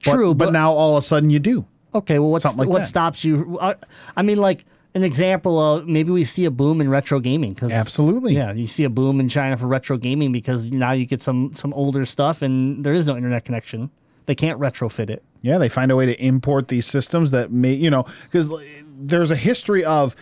[0.00, 1.66] True, but, but- now all of a sudden you do.
[1.94, 2.86] Okay, well, what's like what that.
[2.86, 3.58] stops you?
[3.58, 3.74] Uh,
[4.14, 4.66] I mean, like
[4.96, 7.54] an example of maybe we see a boom in retro gaming.
[7.54, 8.34] Cause, Absolutely.
[8.34, 11.54] Yeah, you see a boom in China for retro gaming because now you get some
[11.54, 13.90] some older stuff and there is no internet connection.
[14.24, 15.22] They can't retrofit it.
[15.42, 18.50] Yeah, they find a way to import these systems that may, you know, because
[18.98, 20.16] there's a history of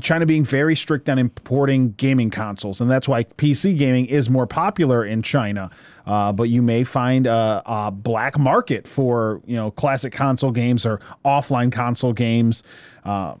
[0.00, 4.46] China being very strict on importing gaming consoles, and that's why PC gaming is more
[4.46, 5.70] popular in China.
[6.06, 10.86] Uh, but you may find a, a black market for you know classic console games
[10.86, 12.62] or offline console games
[13.04, 13.34] uh,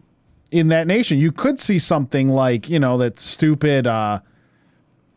[0.54, 1.18] in that nation.
[1.18, 3.86] You could see something like you know that stupid.
[3.86, 4.20] Uh,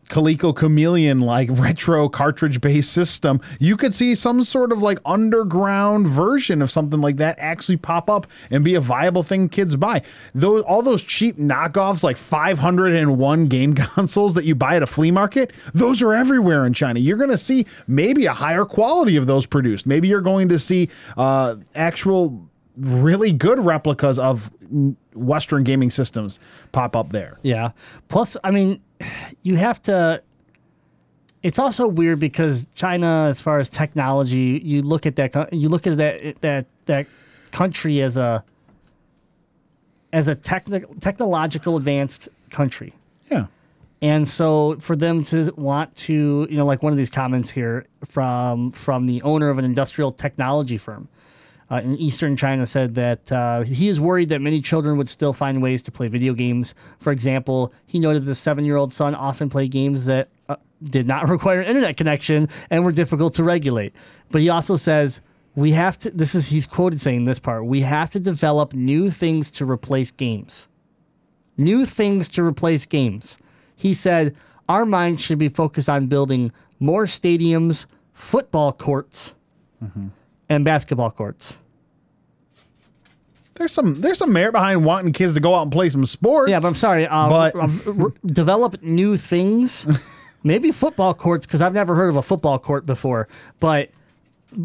[0.08, 6.08] Coleco Chameleon like retro cartridge based system, you could see some sort of like underground
[6.08, 10.00] version of something like that actually pop up and be a viable thing kids buy.
[10.34, 15.10] Those all those cheap knockoffs like 501 game consoles that you buy at a flea
[15.10, 17.00] market, those are everywhere in China.
[17.00, 19.84] You're going to see maybe a higher quality of those produced.
[19.84, 22.48] Maybe you're going to see uh, actual
[22.78, 24.50] really good replicas of
[25.18, 26.40] Western gaming systems
[26.72, 27.38] pop up there.
[27.42, 27.70] Yeah.
[28.08, 28.80] Plus, I mean,
[29.42, 30.22] you have to.
[31.42, 35.52] It's also weird because China, as far as technology, you look at that.
[35.52, 37.06] You look at that that that
[37.52, 38.44] country as a
[40.12, 42.94] as a techni- technological advanced country.
[43.30, 43.46] Yeah.
[44.00, 47.86] And so for them to want to, you know, like one of these comments here
[48.04, 51.08] from from the owner of an industrial technology firm
[51.70, 55.32] uh, in eastern China said that uh, he is worried that many children would still
[55.32, 56.74] find ways to play video games.
[56.98, 61.60] For example, he noted the seven-year-old son often played games that uh, did not require
[61.60, 63.92] internet connection and were difficult to regulate.
[64.30, 65.20] But he also says
[65.54, 66.10] we have to.
[66.10, 67.64] This is he's quoted saying this part.
[67.66, 70.68] We have to develop new things to replace games
[71.58, 73.36] new things to replace games.
[73.76, 74.34] He said,
[74.68, 79.34] Our mind should be focused on building more stadiums, football courts,
[80.48, 81.58] and basketball courts.
[83.54, 86.50] There's some there's some merit behind wanting kids to go out and play some sports.
[86.50, 87.06] Yeah, but I'm sorry.
[87.08, 89.86] Um, But- um, r- develop new things.
[90.44, 93.26] Maybe football courts, because I've never heard of a football court before.
[93.58, 93.90] But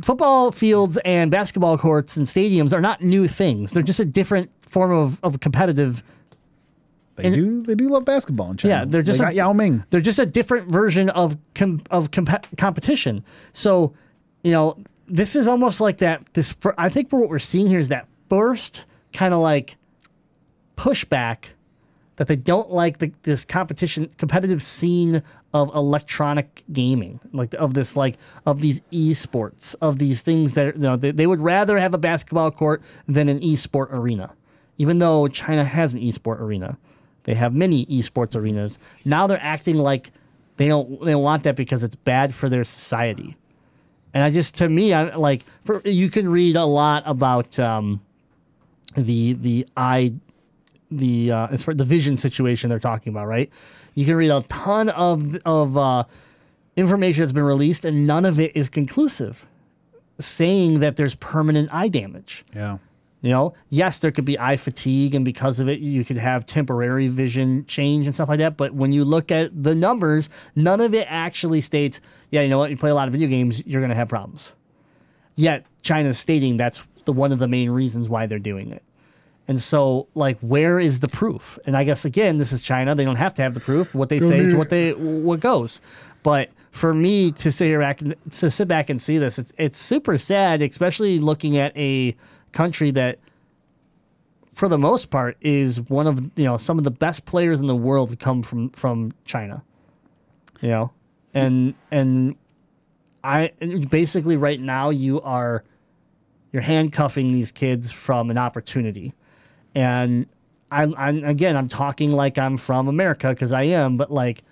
[0.04, 3.72] football fields and basketball courts and stadiums are not new things.
[3.72, 6.04] They're just a different form of, of competitive
[7.16, 8.76] They do they do love basketball in China.
[8.76, 9.84] Yeah, they're just they a- Yao Ming.
[9.90, 13.24] They're just a different version of com- of comp- competition.
[13.54, 13.94] So,
[14.44, 16.34] you know, this is almost like that.
[16.34, 19.78] This I think what we're seeing here is that first kind of like
[20.76, 21.50] pushback
[22.16, 27.96] that they don't like the, this competition competitive scene of electronic gaming like of this
[27.96, 31.94] like of these esports of these things that you know they, they would rather have
[31.94, 34.34] a basketball court than an esport arena
[34.78, 36.78] even though china has an esport arena
[37.24, 40.12] they have many esports arenas now they're acting like
[40.58, 43.38] they don't they don't want that because it's bad for their society
[44.14, 48.02] and i just to me i like for, you can read a lot about um
[48.96, 50.14] the the eye
[50.98, 53.50] the uh, the vision situation they're talking about, right?
[53.96, 56.04] You can read a ton of of uh,
[56.76, 59.46] information that's been released, and none of it is conclusive,
[60.20, 62.46] saying that there's permanent eye damage.
[62.56, 62.78] Yeah.
[63.24, 66.46] You know, yes, there could be eye fatigue, and because of it, you could have
[66.46, 68.58] temporary vision change and stuff like that.
[68.58, 72.58] But when you look at the numbers, none of it actually states, yeah, you know
[72.58, 74.52] what, you play a lot of video games, you're going to have problems.
[75.36, 78.84] Yet China's stating that's the one of the main reasons why they're doing it.
[79.48, 81.58] And so, like, where is the proof?
[81.66, 83.96] And I guess again, this is China; they don't have to have the proof.
[83.96, 85.80] What they say is what they what goes.
[86.24, 89.54] But for me to sit here back and, to sit back and see this, it's
[89.58, 92.16] it's super sad, especially looking at a
[92.54, 93.20] country that,
[94.54, 97.68] for the most part, is one of you know some of the best players in
[97.68, 99.64] the world come from from China.
[100.62, 100.92] You know,
[101.34, 102.36] and and
[103.24, 103.52] I
[103.90, 105.64] basically right now you are
[106.54, 109.14] you're handcuffing these kids from an opportunity.
[109.76, 110.28] And
[110.72, 114.44] I'm, I'm again, I'm talking like I'm from America because I am, but like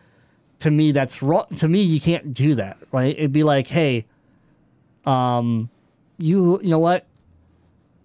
[0.59, 1.45] to me, that's wrong.
[1.55, 3.15] To me, you can't do that, right?
[3.17, 4.05] It'd be like, hey,
[5.05, 5.69] um,
[6.17, 7.05] you, you know what?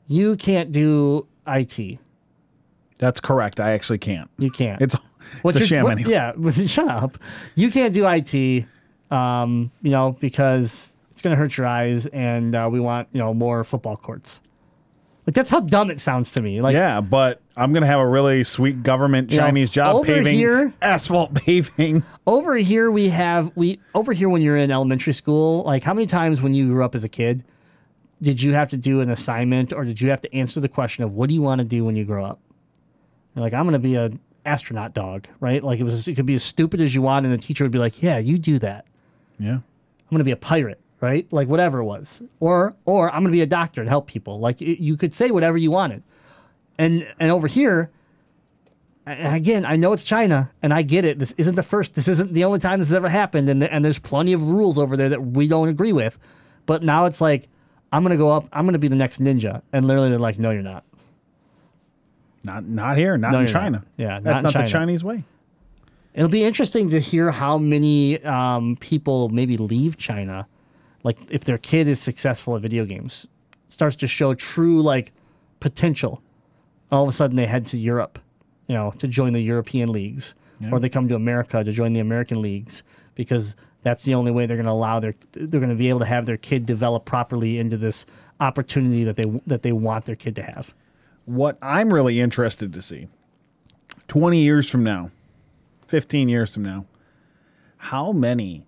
[0.09, 1.99] You can't do IT.
[2.99, 3.61] That's correct.
[3.61, 4.31] I actually can't.
[4.39, 4.81] You can't.
[4.81, 4.97] It's
[5.43, 6.11] What's it's a sham what- anyway.
[6.13, 6.33] Yeah,
[6.67, 7.19] shut up.
[7.57, 8.65] You can't do IT,
[9.11, 13.19] um, you know, because it's going to hurt your eyes, and uh, we want you
[13.21, 14.41] know more football courts.
[15.27, 16.61] Like that's how dumb it sounds to me.
[16.61, 20.37] Like Yeah, but I'm gonna have a really sweet government You know, Chinese job paving
[20.37, 22.05] here- asphalt paving.
[22.29, 25.65] over here we have we over here when you're in elementary school.
[25.65, 27.43] Like how many times when you grew up as a kid
[28.21, 31.05] did you have to do an assignment or did you have to answer the question
[31.05, 32.41] of what do you want to do when you grow up?
[33.35, 35.63] You're like I'm going to be an astronaut dog, right?
[35.63, 37.73] Like it was it could be as stupid as you want, and the teacher would
[37.73, 38.87] be like, "Yeah, you do that."
[39.39, 39.55] Yeah.
[39.55, 41.31] I'm going to be a pirate, right?
[41.33, 42.23] Like whatever it was.
[42.41, 44.39] Or or I'm going to be a doctor and help people.
[44.39, 46.03] Like it, you could say whatever you wanted.
[46.79, 47.91] And and over here
[49.05, 51.19] and again, I know it's China and I get it.
[51.19, 53.85] This isn't the first this isn't the only time this has ever happened and and
[53.85, 56.19] there's plenty of rules over there that we don't agree with.
[56.67, 57.49] But now it's like
[57.93, 59.63] I'm going to go up, I'm going to be the next ninja.
[59.73, 60.85] And literally they're like, "No, you're not."
[62.45, 63.61] Not not here, not No, in you're not.
[63.61, 63.85] China.
[63.97, 64.65] Yeah, that's not in not, China.
[64.65, 65.25] the Chinese way.
[66.15, 70.47] It'll be interesting to hear how many um, people maybe leave China,
[71.03, 73.27] like if their kid is successful at video games,
[73.69, 75.13] starts to show true like
[75.61, 76.23] potential.
[76.91, 78.19] All of a sudden, they head to Europe,
[78.69, 80.35] you know, to join the European leagues,
[80.73, 82.83] or they come to America to join the American leagues
[83.15, 86.01] because that's the only way they're going to allow their they're going to be able
[86.01, 88.05] to have their kid develop properly into this
[88.41, 90.75] opportunity that they that they want their kid to have.
[91.25, 93.07] What I'm really interested to see
[94.09, 95.13] 20 years from now,
[95.87, 96.87] 15 years from now,
[97.77, 98.67] how many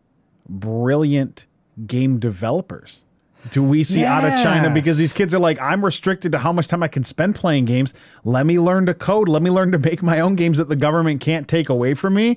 [0.48, 1.46] brilliant
[1.84, 3.04] game developers
[3.50, 4.70] do we see out of China?
[4.70, 7.64] Because these kids are like, I'm restricted to how much time I can spend playing
[7.66, 7.94] games.
[8.24, 9.28] Let me learn to code.
[9.28, 12.14] Let me learn to make my own games that the government can't take away from
[12.14, 12.36] me.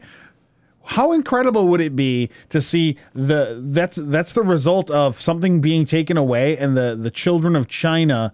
[0.83, 5.85] How incredible would it be to see the that's that's the result of something being
[5.85, 8.33] taken away and the the children of China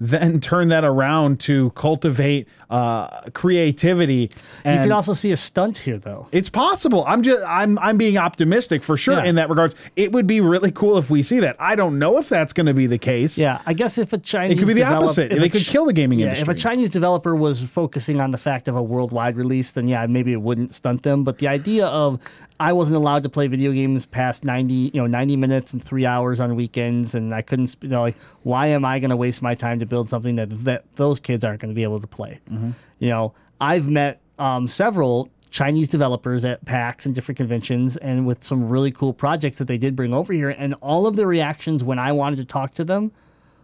[0.00, 4.22] then turn that around to cultivate uh, creativity.
[4.22, 4.28] you
[4.64, 6.26] can also see a stunt here, though.
[6.32, 7.04] it's possible.
[7.06, 9.24] I'm just I'm I'm being optimistic for sure Yeah.
[9.24, 9.74] in that regards.
[9.94, 11.56] It would be really cool if we see that.
[11.58, 13.38] I don't know if that's going to be the case.
[13.38, 15.30] Yeah, I guess if a Chinese it could be the opposite.
[15.30, 18.68] They could kill the gaming yeah, If a Chinese developer was focusing on the fact
[18.68, 21.24] of a worldwide release, then yeah, maybe it wouldn't stunt them.
[21.24, 22.20] But the idea of
[22.58, 26.06] I wasn't allowed to play video games past ninety, you know, ninety minutes and three
[26.06, 29.42] hours on weekends, and I couldn't, you know, like why am I going to waste
[29.42, 32.06] my time to build something that that those kids aren't going to be able to
[32.06, 32.40] play?
[32.50, 32.70] Mm-hmm.
[32.98, 38.42] You know, I've met um, several Chinese developers at PAX and different conventions, and with
[38.44, 41.84] some really cool projects that they did bring over here, and all of the reactions
[41.84, 43.12] when I wanted to talk to them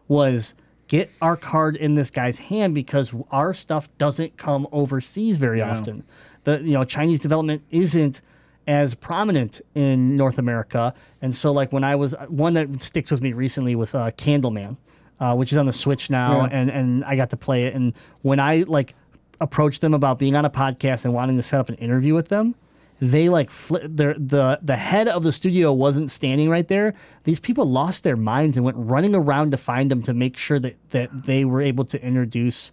[0.09, 0.55] was
[0.89, 6.05] get our card in this guy's hand because our stuff doesn't come overseas very often.
[6.45, 8.21] The you know Chinese development isn't
[8.67, 13.21] as prominent in North America, and so like when I was one that sticks with
[13.21, 14.77] me recently was uh, Candleman,
[15.21, 17.75] uh, which is on the Switch now, and and I got to play it.
[17.75, 18.95] And when I like
[19.41, 22.29] approached them about being on a podcast and wanting to set up an interview with
[22.29, 22.55] them,
[23.01, 26.95] they like fli their the the head of the studio wasn't standing right there.
[27.25, 30.61] These people lost their minds and went running around to find them to make sure
[30.61, 32.71] that that they were able to introduce,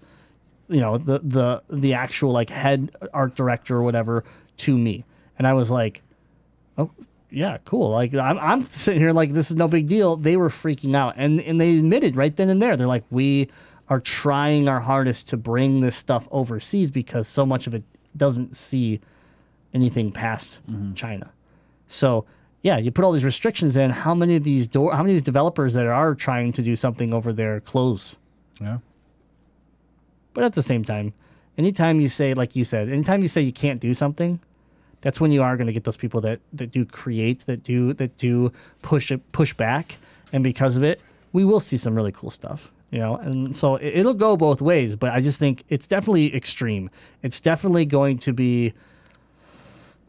[0.67, 4.23] you know, the the the actual like head art director or whatever
[4.57, 5.03] to me.
[5.39, 6.03] And I was like,
[6.77, 6.91] oh
[7.31, 7.89] yeah, cool.
[7.89, 10.17] Like I'm I'm sitting here like this is no big deal.
[10.17, 12.77] They were freaking out and and they admitted right then and there.
[12.77, 13.49] They're like we
[13.87, 17.83] are trying our hardest to bring this stuff overseas because so much of it
[18.15, 18.99] doesn't see
[19.73, 20.93] anything past mm-hmm.
[20.93, 21.31] China.
[21.87, 22.25] So
[22.61, 23.91] yeah, you put all these restrictions in.
[23.91, 24.91] How many of these door?
[24.91, 28.17] How many of these developers that are trying to do something over there close?
[28.59, 28.79] Yeah.
[30.33, 31.13] But at the same time,
[31.57, 34.39] anytime you say, like you said, anytime you say you can't do something,
[35.01, 37.93] that's when you are going to get those people that that do create, that do
[37.93, 39.97] that do push it, push back,
[40.33, 42.71] and because of it, we will see some really cool stuff.
[42.91, 44.95] You know, and so it, it'll go both ways.
[44.95, 46.89] But I just think it's definitely extreme.
[47.21, 48.73] It's definitely going to be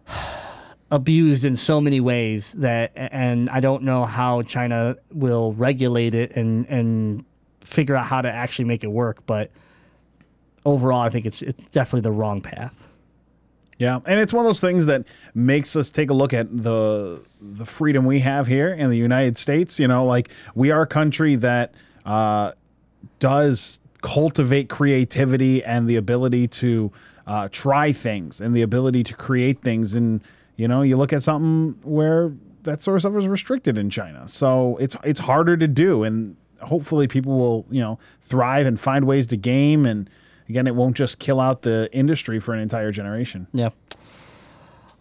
[0.91, 6.35] abused in so many ways that and I don't know how China will regulate it
[6.35, 7.25] and and
[7.61, 9.53] figure out how to actually make it work but
[10.65, 12.80] overall I think it's it's definitely the wrong path.
[13.81, 17.25] Yeah, and it's one of those things that makes us take a look at the
[17.41, 19.81] the freedom we have here in the United States.
[19.81, 21.73] You know, like we are a country that
[22.05, 22.53] uh,
[23.21, 26.93] does cultivate creativity and the ability to
[27.27, 29.95] uh, try things and the ability to create things.
[29.95, 30.21] And
[30.57, 34.29] you know, you look at something where that sort of stuff is restricted in China,
[34.29, 36.05] so it's it's harder to do.
[36.05, 40.11] And hopefully, people will you know thrive and find ways to game and.
[40.51, 43.47] Again, it won't just kill out the industry for an entire generation.
[43.53, 43.71] Yeah.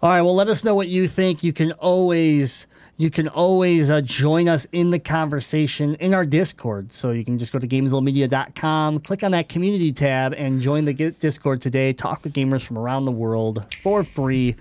[0.01, 1.43] All right, well let us know what you think.
[1.43, 6.93] You can always you can always uh, join us in the conversation in our Discord.
[6.93, 10.93] So you can just go to gamezillamedia.com, click on that community tab, and join the
[10.93, 11.93] Discord today.
[11.93, 14.55] Talk with gamers from around the world for free.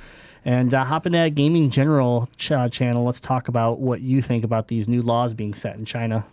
[0.45, 3.05] And uh, hop in that Gaming General ch- uh, channel.
[3.05, 6.25] Let's talk about what you think about these new laws being set in China.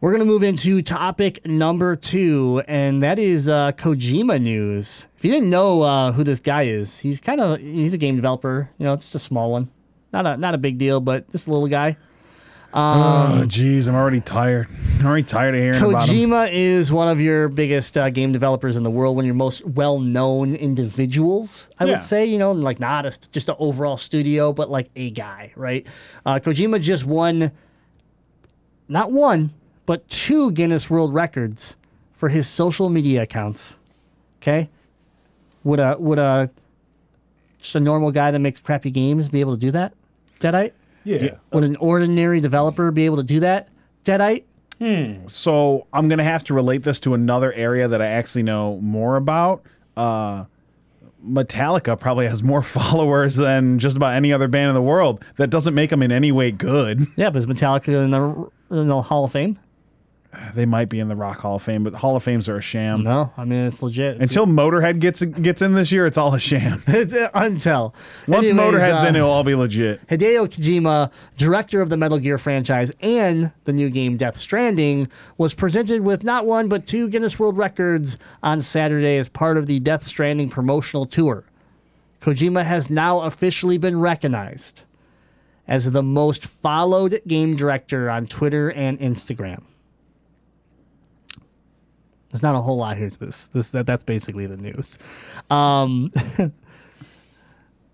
[0.00, 5.06] We're going to move into topic number two, and that is uh, Kojima news.
[5.16, 8.14] If you didn't know uh, who this guy is, he's kind of he's a game
[8.16, 8.68] developer.
[8.78, 9.70] You know, just a small one,
[10.12, 11.96] not a not a big deal, but just a little guy.
[12.74, 14.68] Oh, jeez, I'm already tired.
[15.00, 16.28] I'm already tired of hearing about him.
[16.30, 19.34] Kojima is one of your biggest uh, game developers in the world, one of your
[19.34, 21.70] most well-known individuals.
[21.78, 21.92] I Yeah.
[21.92, 25.52] would say, you know, like not a, just an overall studio, but like a guy,
[25.56, 25.86] right?
[26.26, 27.50] Uh, Kojima just won,
[28.88, 29.54] not one,
[29.86, 31.76] but two Guinness World Records
[32.12, 33.76] for his social media accounts.
[34.42, 34.68] Okay,
[35.64, 36.50] would a would a
[37.60, 39.94] just a normal guy that makes crappy games be able to do that?
[40.40, 40.72] Deadite?
[41.04, 41.38] Yeah.
[41.52, 43.68] Would an ordinary developer be able to do that?
[44.04, 44.44] Deadite?
[44.78, 45.26] Hmm.
[45.26, 49.16] So I'm gonna have to relate this to another area that I actually know more
[49.16, 49.62] about.
[49.96, 50.44] Uh,
[51.26, 55.24] Metallica probably has more followers than just about any other band in the world.
[55.36, 57.06] That doesn't make them in any way good.
[57.16, 59.58] Yeah, but is Metallica in the, in the Hall of Fame?
[60.54, 62.62] They might be in the Rock Hall of Fame, but Hall of Fames are a
[62.62, 63.02] sham.
[63.02, 64.16] No, I mean it's legit.
[64.16, 66.82] It's, Until Motorhead gets gets in this year, it's all a sham.
[66.88, 67.94] uh, until
[68.26, 70.06] Once Anyways, Motorhead's uh, in, it'll all be legit.
[70.08, 75.08] Hideo Kojima, director of the Metal Gear franchise and the new game Death Stranding,
[75.38, 79.66] was presented with not one but two Guinness World Records on Saturday as part of
[79.66, 81.44] the Death Stranding promotional tour.
[82.20, 84.82] Kojima has now officially been recognized
[85.68, 89.62] as the most followed game director on Twitter and Instagram.
[92.30, 93.48] There's not a whole lot here to this.
[93.48, 94.98] This that, that's basically the news.
[95.50, 96.10] Um,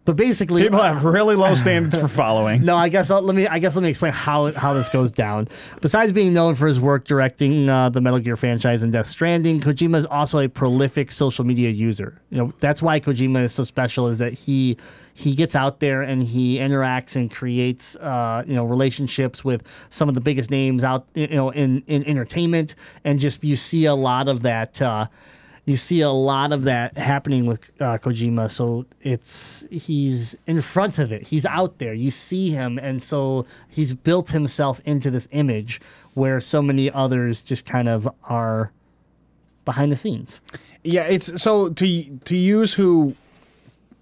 [0.05, 2.63] but basically, People have really low standards for following.
[2.65, 3.47] no, I guess I'll, let me.
[3.47, 5.47] I guess let me explain how how this goes down.
[5.81, 9.61] Besides being known for his work directing uh, the Metal Gear franchise and Death Stranding,
[9.61, 12.21] Kojima is also a prolific social media user.
[12.31, 14.09] You know that's why Kojima is so special.
[14.09, 14.77] Is that he
[15.15, 20.09] he gets out there and he interacts and creates uh, you know relationships with some
[20.09, 22.75] of the biggest names out you know in in entertainment,
[23.05, 24.83] and just you see a lot of that.
[24.83, 25.07] Uh,
[25.65, 28.51] you see a lot of that happening with uh, Kojima.
[28.51, 31.29] So it's he's in front of it.
[31.29, 31.95] He's out there.
[31.95, 35.81] You see him, and so he's built himself into this image
[36.15, 38.73] where so many others just kind of are
[39.65, 40.41] behind the scenes.
[40.83, 43.15] Yeah, it's so to to use who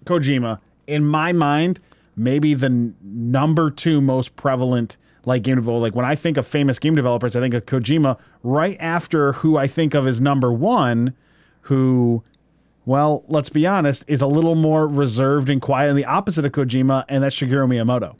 [0.05, 1.79] Kojima in my mind
[2.15, 5.81] maybe the n- number two most prevalent like game developer.
[5.81, 8.17] Like when I think of famous game developers, I think of Kojima.
[8.43, 11.13] Right after who I think of as number one,
[11.61, 12.23] who,
[12.85, 16.51] well, let's be honest, is a little more reserved and quiet, and the opposite of
[16.51, 18.15] Kojima, and that's Shigeru Miyamoto.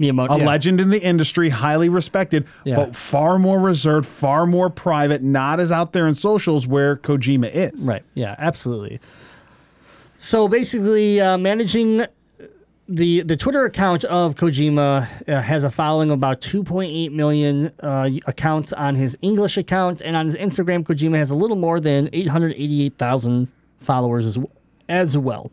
[0.00, 0.46] Miyamoto, A yeah.
[0.46, 2.76] legend in the industry, highly respected, Yeah.
[2.76, 7.50] but far more reserved, far more private, not as out there in socials where Kojima
[7.52, 7.82] is.
[7.82, 8.04] Right.
[8.14, 9.00] Yeah, absolutely.
[10.18, 12.04] So basically, uh, managing
[12.88, 18.08] the the Twitter account of Kojima uh, has a following of about 2.8 million uh,
[18.26, 22.08] accounts on his English account, and on his Instagram, Kojima has a little more than
[22.12, 23.48] 888,000
[23.80, 24.38] followers as,
[24.88, 25.50] as well.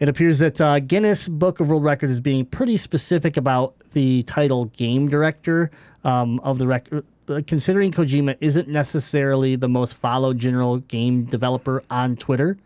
[0.00, 4.24] It appears that uh, Guinness Book of World Records is being pretty specific about the
[4.24, 5.70] title game director
[6.02, 7.04] um, of the record.
[7.46, 12.58] Considering Kojima isn't necessarily the most followed general game developer on Twitter,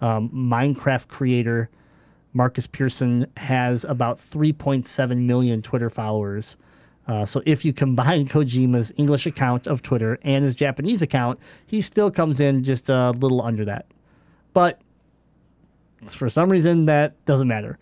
[0.00, 1.70] um, Minecraft creator
[2.32, 6.56] Markus Persson has about 3.7 million Twitter followers.
[7.06, 11.80] Uh, so if you combine Kojima's English account of Twitter and his Japanese account, he
[11.80, 13.86] still comes in just a little under that.
[14.52, 14.80] But
[16.08, 17.78] for some reason, that doesn't matter.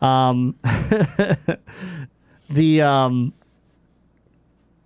[0.00, 0.54] Um,
[2.50, 3.32] the um,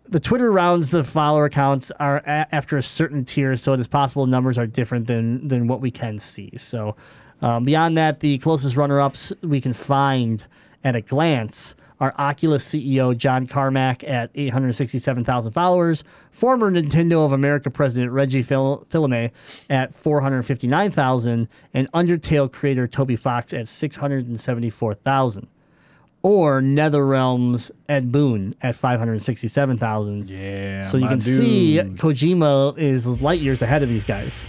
[0.08, 3.86] the Twitter rounds, the follower accounts are a- after a certain tier, so it is
[3.86, 6.50] possible numbers are different than than what we can see.
[6.56, 6.96] So
[7.42, 10.46] um, beyond that, the closest runner-ups we can find
[10.84, 17.70] at a glance are Oculus CEO John Carmack at 867,000 followers, former Nintendo of America
[17.70, 19.30] president Reggie Fil- Fils-Aimé
[19.70, 25.46] at 459,000, and Undertale creator Toby Fox at 674,000
[26.24, 30.28] or NetherRealm's Ed Boon at 567,000.
[30.28, 30.82] Yeah.
[30.82, 31.76] So you can see.
[31.78, 34.46] Kojima is light years ahead of these guys.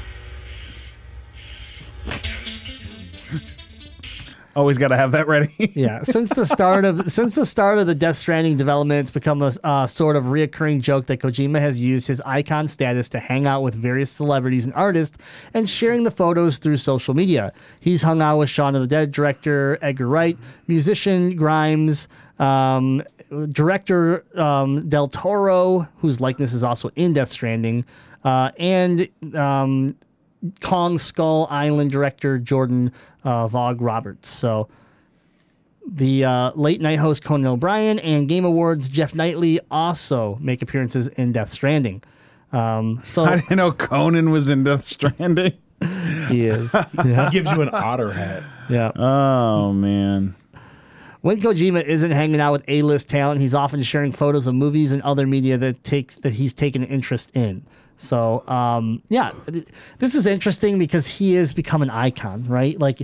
[4.56, 5.50] Always got to have that ready.
[5.74, 9.42] Yeah, since the start of since the start of the Death Stranding development, it's become
[9.42, 13.48] a uh, sort of reoccurring joke that Kojima has used his icon status to hang
[13.48, 15.18] out with various celebrities and artists
[15.54, 17.54] and sharing the photos through social media.
[17.80, 20.38] He's hung out with Shaun of the Dead director Edgar Wright,
[20.68, 23.02] musician Grimes, um,
[23.50, 27.86] director um, Del Toro, whose likeness is also in Death Stranding,
[28.24, 29.96] uh, and um,
[30.62, 32.92] Kong Skull Island director Jordan
[33.24, 34.30] uh, Vogt-Roberts.
[34.30, 34.68] So
[35.86, 41.08] the uh, late night host Conan O'Brien and Game Awards Geoff Keighley also make appearances
[41.10, 42.02] in Death Stranding.
[42.52, 45.54] Um, I didn't know Conan was in Death Stranding.
[46.30, 46.74] he is.
[47.06, 47.30] Yeah.
[47.32, 48.44] Gives you an otter hat.
[48.70, 48.92] yeah.
[48.96, 50.36] Oh man.
[51.22, 55.02] When Kojima isn't hanging out with A-list talent, he's often sharing photos of movies and
[55.04, 57.66] other media that takes that he's taken an interest in.
[57.98, 59.32] So, um, yeah,
[60.00, 62.78] this is interesting because he has become an icon, right?
[62.78, 63.02] Like,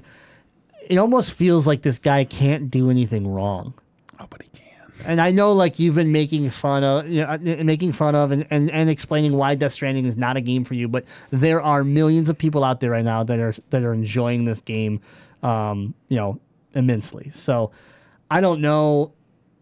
[0.87, 3.73] it almost feels like this guy can't do anything wrong.
[4.19, 4.65] Oh, but he can.
[5.05, 8.31] And I know, like, you've been making fun of, you know, uh, making fun of,
[8.31, 10.89] and, and, and explaining why Death Stranding is not a game for you.
[10.89, 14.43] But there are millions of people out there right now that are that are enjoying
[14.43, 14.99] this game,
[15.41, 16.39] um, you know,
[16.73, 17.31] immensely.
[17.33, 17.71] So
[18.29, 19.13] I don't know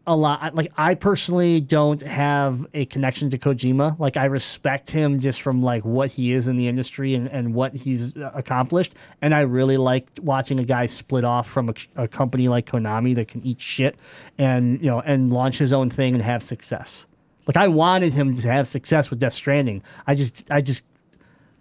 [0.07, 0.55] a lot.
[0.55, 3.99] Like I personally don't have a connection to Kojima.
[3.99, 7.53] Like I respect him just from like what he is in the industry and, and
[7.53, 8.95] what he's uh, accomplished.
[9.21, 13.13] And I really like watching a guy split off from a, a company like Konami
[13.15, 13.97] that can eat shit
[14.37, 17.05] and you know and launch his own thing and have success.
[17.45, 19.83] Like I wanted him to have success with Death Stranding.
[20.07, 20.85] I just I just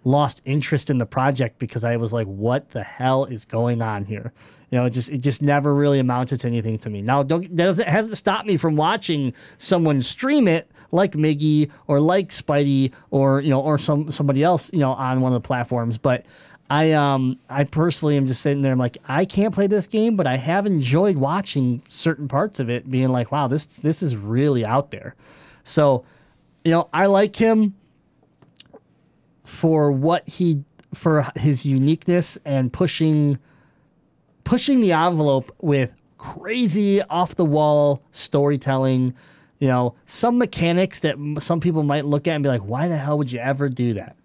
[0.07, 4.05] lost interest in the project because I was like, what the hell is going on
[4.05, 4.31] here?
[4.71, 7.01] You know, it just it just never really amounted to anything to me.
[7.01, 12.29] Now, don't doesn't hasn't stopped me from watching someone stream it like Miggy or like
[12.29, 15.97] Spidey or you know or some somebody else you know on one of the platforms,
[15.97, 16.25] but.
[16.69, 18.73] I um I personally am just sitting there.
[18.73, 22.69] I'm like I can't play this game, but I have enjoyed watching certain parts of
[22.69, 25.15] it, being like, wow, this this is really out there.
[25.63, 26.03] So,
[26.65, 27.73] you know, I like him
[29.47, 33.39] for what he for his uniqueness and pushing
[34.43, 39.13] pushing the envelope with crazy off the wall storytelling
[39.59, 42.97] you know some mechanics that some people might look at and be like why the
[42.97, 44.15] hell would you ever do that?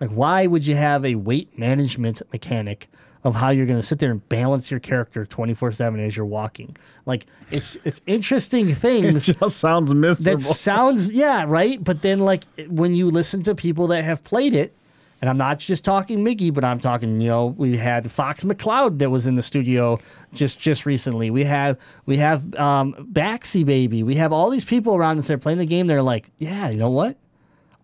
[0.00, 2.88] Like why would you have a weight management mechanic
[3.24, 6.76] of how you're going to sit there and balance your character 24/7 as you're walking.
[7.06, 9.28] Like it's it's interesting things.
[9.28, 10.38] It just sounds miserable.
[10.38, 11.82] that sounds yeah right?
[11.82, 14.74] But then like when you listen to people that have played it
[15.20, 18.98] and i'm not just talking Miggy but i'm talking you know we had fox mccloud
[18.98, 19.98] that was in the studio
[20.34, 21.30] just just recently.
[21.30, 24.02] We have we have um baxi baby.
[24.02, 26.68] We have all these people around us that are playing the game they're like yeah
[26.68, 27.16] you know what?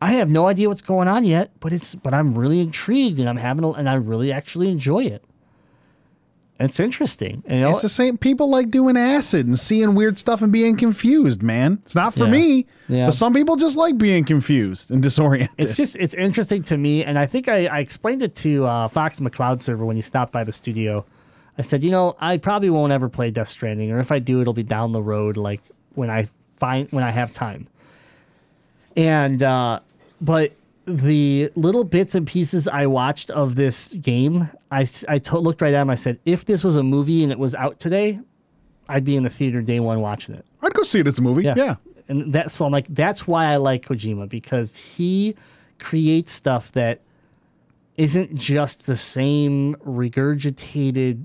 [0.03, 3.29] I have no idea what's going on yet but it's but i'm really intrigued and
[3.29, 5.23] i'm having a, and i really actually enjoy it
[6.61, 10.53] it's interesting and, It's the same people like doing acid and seeing weird stuff and
[10.53, 11.79] being confused, man.
[11.83, 12.31] It's not for Yeah.
[12.31, 12.67] me.
[12.89, 13.07] Yeah.
[13.07, 15.55] But some people just like being confused and disoriented.
[15.59, 18.89] it's just it's interesting to me and i think i, I explained it to uh,
[18.89, 21.05] fox mccloud server when he stopped by the studio
[21.57, 24.41] i said you know i probably won't ever play death stranding or if i do
[24.41, 25.61] it'll be down the road like
[25.95, 27.69] when i find when i have time
[28.97, 29.79] and uh
[30.21, 30.53] but
[30.97, 35.83] the little bits and pieces i watched of this game I to- looked right at
[35.83, 38.19] him i said if this was a movie and it was out today
[38.89, 41.23] i'd be in the theater day one watching it I'd go see it as a
[41.23, 41.45] movie.
[41.45, 41.77] Yeah.
[42.09, 45.35] and that's so I'm like, that's why I like Kojima because he
[45.79, 47.01] creates stuff that
[47.97, 51.25] isn't just the same regurgitated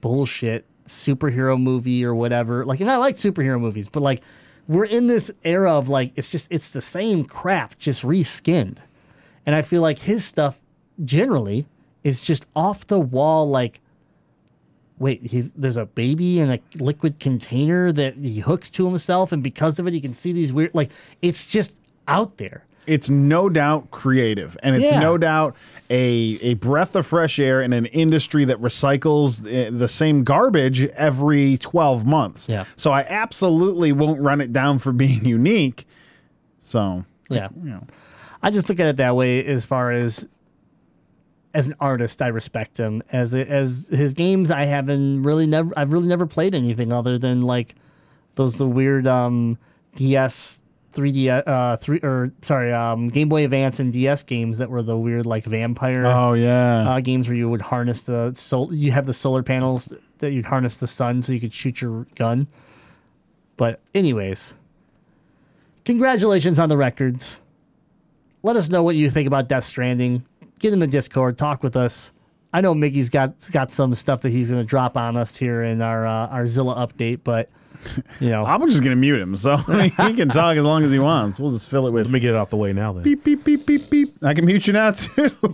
[0.00, 2.64] bullshit superhero movie or whatever.
[2.66, 4.22] Like, and I like superhero movies, but like,
[4.66, 8.76] we're in this era of like, it's just, it's the same crap, just reskinned.
[9.48, 10.58] And I feel like his stuff
[11.02, 11.64] generally
[12.04, 13.80] is just off the wall, like,
[14.98, 19.42] wait, he's, there's a baby in a liquid container that he hooks to himself, and
[19.42, 20.90] because of it, he can see these weird, like,
[21.22, 21.72] it's just
[22.06, 22.66] out there.
[22.86, 25.00] It's no doubt creative, and it's Yeah.
[25.00, 25.56] no doubt
[25.88, 30.84] a a breath of fresh air in an industry that recycles the, the same garbage
[30.84, 32.50] every twelve months.
[32.50, 32.64] Yeah.
[32.76, 35.86] So I absolutely won't run it down for being unique.
[36.58, 37.48] So Yeah.
[37.62, 37.82] you know,
[38.42, 40.26] I just look at it that way as far as
[41.54, 43.02] as an artist, I respect him.
[43.10, 47.42] As as his games, I haven't really never I've really never played anything other than
[47.42, 47.74] like
[48.36, 49.58] those the weird um
[49.96, 50.60] DS
[50.94, 54.96] 3D uh three or sorry um Game Boy Advance and DS games that were the
[54.96, 59.06] weird like vampire oh yeah, uh, games where you would harness the sol you have
[59.06, 62.46] the solar panels that you'd harness the sun so you could shoot your gun.
[63.56, 64.54] But anyways,
[65.84, 67.38] congratulations on the records.
[68.42, 70.24] Let us know what you think about Death Stranding.
[70.58, 72.12] Get in the Discord, talk with us.
[72.52, 75.62] I know Miggy's got got some stuff that he's going to drop on us here
[75.62, 77.50] in our uh, our Zilla update, but
[78.20, 80.98] you know, I'm just gonna mute him, so he can talk as long as he
[80.98, 81.38] wants.
[81.38, 83.02] We'll just fill it with Let me get it out the way now then.
[83.02, 84.24] beep beep beep beep beep.
[84.24, 85.30] I can mute you now too.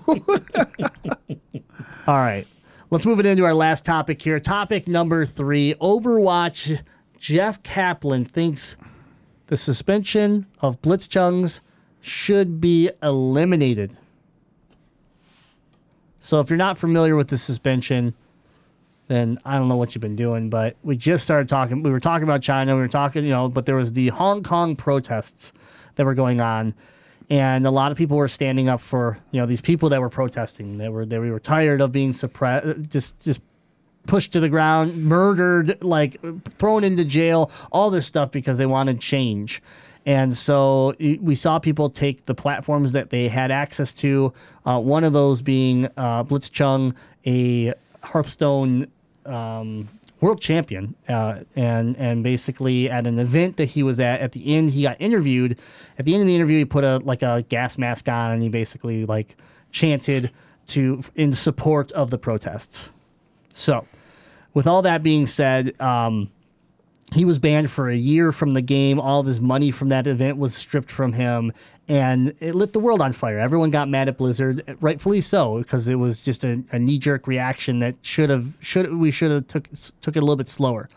[2.07, 2.47] All right.
[2.91, 4.39] Let's move it into our last topic here.
[4.39, 6.81] Topic number three Overwatch.
[7.19, 8.77] Jeff Kaplan thinks
[9.47, 11.61] the suspension of Blitzchungs
[12.05, 13.97] should be eliminated.
[16.21, 18.15] So, if you're not familiar with the suspension,
[19.09, 21.83] then I don't know what you've been doing, but we just started talking.
[21.83, 22.75] We were talking about China.
[22.75, 25.53] We were talking, you know, but there was the Hong Kong protests
[25.95, 26.75] that were going on,
[27.31, 30.11] and a lot of people were standing up for, you know, these people that were
[30.11, 30.79] protesting.
[30.79, 33.41] They were they were tired of being suppressed, just just
[34.07, 36.19] pushed to the ground, murdered, like
[36.59, 39.63] thrown into jail, all this stuff because they wanted change.
[40.07, 44.33] And so we saw people take the platforms that they had access to.
[44.67, 46.95] Uh, one of those being uh, Blitzchung,
[47.27, 48.89] a Hearthstone
[49.25, 49.89] um,
[50.21, 54.55] world champion, uh, and and basically at an event that he was at, at the
[54.55, 55.59] end he got interviewed.
[55.99, 58.43] At the end of the interview, he put a like a gas mask on and
[58.43, 59.37] he basically like
[59.73, 60.31] chanted
[60.69, 62.91] to in support of the protests.
[63.51, 63.87] So,
[64.53, 66.31] with all that being said, um,
[67.15, 68.99] he was banned for a year from the game.
[68.99, 71.53] All of his money from that event was stripped from him,
[71.89, 73.39] and it lit the world on fire.
[73.39, 77.27] Everyone got mad at Blizzard, rightfully so, because it was just a, a knee jerk
[77.27, 79.69] reaction that should have should we should have took
[80.01, 80.89] took it a little bit slower.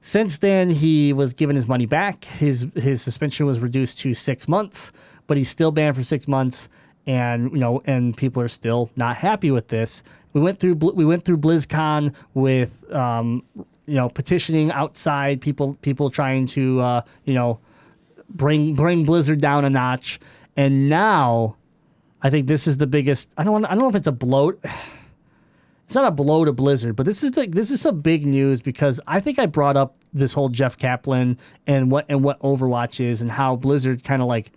[0.00, 2.24] Since then, he was given his money back.
[2.24, 4.90] His his suspension was reduced to six months,
[5.26, 6.68] but he's still banned for six months,
[7.06, 10.02] and you know, and people are still not happy with this.
[10.32, 13.42] We went through we went through BlizzCon with um,
[13.86, 17.60] you know petitioning outside people people trying to uh, you know
[18.28, 20.20] bring bring Blizzard down a notch,
[20.56, 21.56] and now
[22.22, 23.28] I think this is the biggest.
[23.36, 24.62] I don't want, I don't know if it's a bloat.
[25.84, 28.60] It's not a blow to Blizzard, but this is like this is some big news
[28.60, 32.98] because I think I brought up this whole Jeff Kaplan and what and what Overwatch
[32.98, 34.50] is and how Blizzard kind of like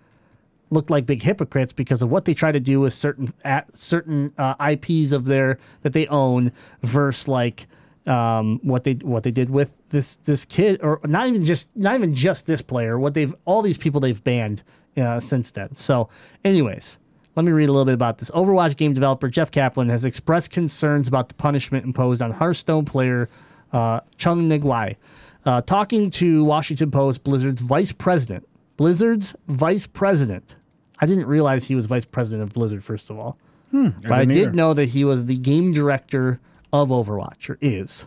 [0.72, 4.32] looked like big hypocrites because of what they try to do with certain at certain
[4.40, 6.52] uh, IPs of their that they own
[6.82, 7.68] versus like
[8.08, 11.96] um, what they what they did with this this kid or not even just not
[11.96, 14.64] even just this player what they've all these people they've banned
[14.98, 15.76] uh, since then.
[15.76, 16.10] So,
[16.44, 16.98] anyways,
[17.36, 18.30] let me read a little bit about this.
[18.32, 23.30] Overwatch game developer Jeff Kaplan has expressed concerns about the punishment imposed on Hearthstone player
[23.72, 24.98] uh, Chung Ng Wai.
[25.46, 28.48] Uh, talking to Washington Post, Blizzard's vice president,
[28.78, 30.56] Blizzard's vice president.
[31.00, 33.38] I didn't realize he was vice president of Blizzard, first of all.
[33.72, 34.52] but I didn't did either.
[34.52, 36.40] know that he was the game director
[36.72, 38.06] of Overwatch, or is.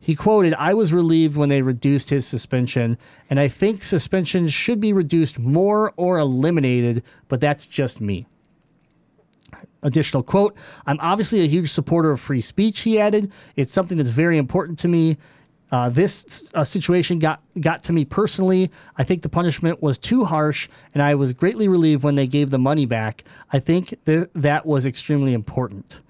[0.00, 4.80] He quoted, I was relieved when they reduced his suspension, and I think suspensions should
[4.80, 8.26] be reduced more or eliminated, but that's just me.
[9.82, 13.32] Additional quote, I'm obviously a huge supporter of free speech, he added.
[13.56, 15.18] It's something that's very important to me.
[15.70, 18.70] Uh, this uh, situation got got to me personally.
[18.96, 22.48] I think the punishment was too harsh, and I was greatly relieved when they gave
[22.50, 23.22] the money back.
[23.52, 26.00] I think th- that was extremely important.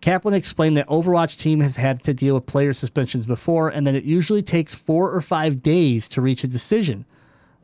[0.00, 3.94] Kaplan explained that Overwatch team has had to deal with player suspensions before, and that
[3.94, 7.04] it usually takes four or five days to reach a decision.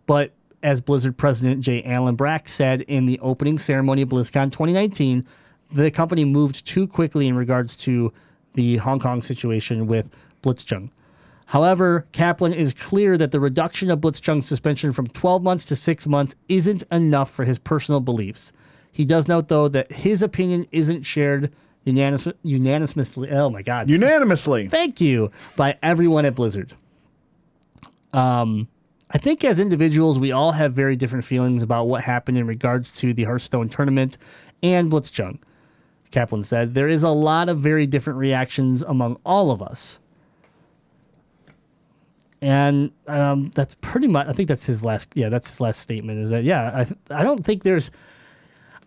[0.07, 0.32] But
[0.62, 1.82] as Blizzard president J.
[1.84, 5.26] Allen Brack said in the opening ceremony of BlizzCon 2019,
[5.72, 8.12] the company moved too quickly in regards to
[8.55, 10.11] the Hong Kong situation with
[10.43, 10.91] Blitzchung.
[11.47, 16.07] However, Kaplan is clear that the reduction of Blitzchung's suspension from 12 months to 6
[16.07, 18.53] months isn't enough for his personal beliefs.
[18.91, 21.53] He does note, though, that his opinion isn't shared
[21.87, 23.30] unanimous, unanimously.
[23.30, 23.89] Oh my God.
[23.89, 24.68] Unanimously.
[24.68, 26.74] Thank you by everyone at Blizzard.
[28.12, 28.68] Um,
[29.11, 32.91] I think as individuals, we all have very different feelings about what happened in regards
[32.97, 34.18] to the Hearthstone tournament
[34.62, 35.39] and Blitzchung.
[36.11, 39.99] Kaplan said there is a lot of very different reactions among all of us.
[42.41, 44.26] And um, that's pretty much.
[44.26, 45.09] I think that's his last.
[45.14, 46.20] Yeah, that's his last statement.
[46.20, 46.84] Is that yeah?
[47.11, 47.91] I I don't think there's.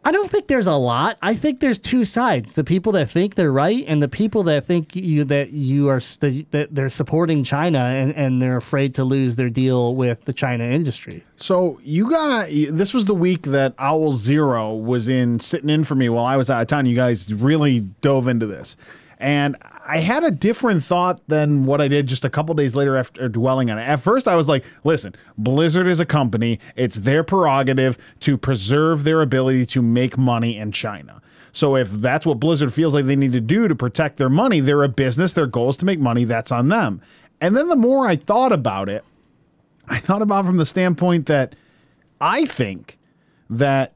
[0.05, 1.17] I don't think there's a lot.
[1.21, 4.65] I think there's two sides: the people that think they're right, and the people that
[4.65, 9.35] think you that you are that they're supporting China and, and they're afraid to lose
[9.35, 11.23] their deal with the China industry.
[11.35, 15.95] So you got this was the week that Owl Zero was in sitting in for
[15.95, 16.85] me while I was out of town.
[16.85, 18.77] You guys really dove into this,
[19.19, 19.57] and
[19.89, 23.27] I had a different thought than what I did just a couple days later after
[23.27, 23.81] dwelling on it.
[23.81, 29.03] At first, I was like, "Listen, Blizzard is a company; it's their prerogative to preserve
[29.03, 33.15] their ability to make money in China." So if that's what Blizzard feels like they
[33.15, 35.33] need to do to protect their money, they're a business.
[35.33, 36.23] Their goal is to make money.
[36.23, 37.01] That's on them.
[37.41, 39.03] And then the more I thought about it,
[39.87, 41.55] I thought about from the standpoint that
[42.21, 42.99] I think
[43.49, 43.95] that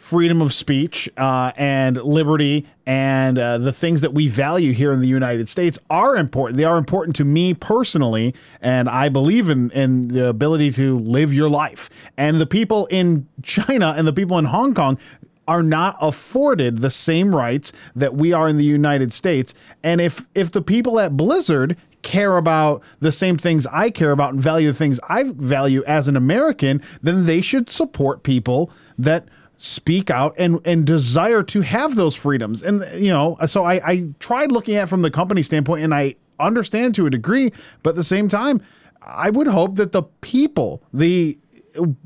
[0.00, 5.00] freedom of speech uh, and liberty and uh, the things that we value here in
[5.02, 6.56] the United States are important.
[6.56, 11.34] They are important to me personally, and I believe in, in the ability to live
[11.34, 11.90] your life.
[12.16, 14.98] And the people in China and the people in Hong Kong
[15.46, 19.52] are not afforded the same rights that we are in the United States.
[19.82, 24.32] And if if the people at Blizzard care about the same things I care about
[24.32, 29.28] and value the things I value as an American, then they should support people that
[29.62, 32.62] speak out and and desire to have those freedoms.
[32.62, 36.16] And you know, so I, I tried looking at from the company standpoint and I
[36.38, 37.52] understand to a degree,
[37.82, 38.62] but at the same time,
[39.02, 41.38] I would hope that the people, the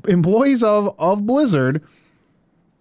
[0.05, 1.81] employees of of Blizzard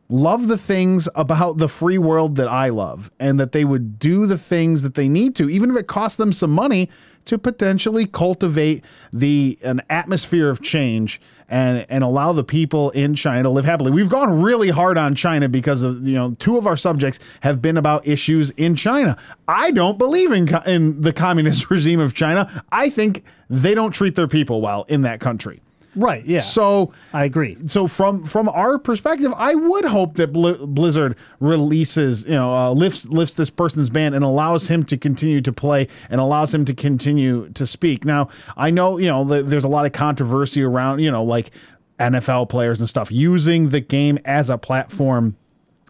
[0.08, 4.26] love the things about the free world that I love and that they would do
[4.26, 6.90] the things that they need to even if it costs them some money
[7.26, 13.44] to potentially cultivate the an atmosphere of change and and allow the people in China
[13.44, 13.90] to live happily.
[13.90, 17.60] We've gone really hard on China because of you know two of our subjects have
[17.60, 19.16] been about issues in China.
[19.48, 22.64] I don't believe in in the communist regime of China.
[22.72, 25.60] I think they don't treat their people well in that country.
[25.96, 26.40] Right, yeah.
[26.40, 27.56] So I agree.
[27.66, 32.70] so from from our perspective, I would hope that Bli- Blizzard releases, you know, uh,
[32.72, 36.64] lifts lifts this person's ban and allows him to continue to play and allows him
[36.64, 38.04] to continue to speak.
[38.04, 41.50] Now, I know, you know, th- there's a lot of controversy around, you know, like
[41.98, 45.36] NFL players and stuff using the game as a platform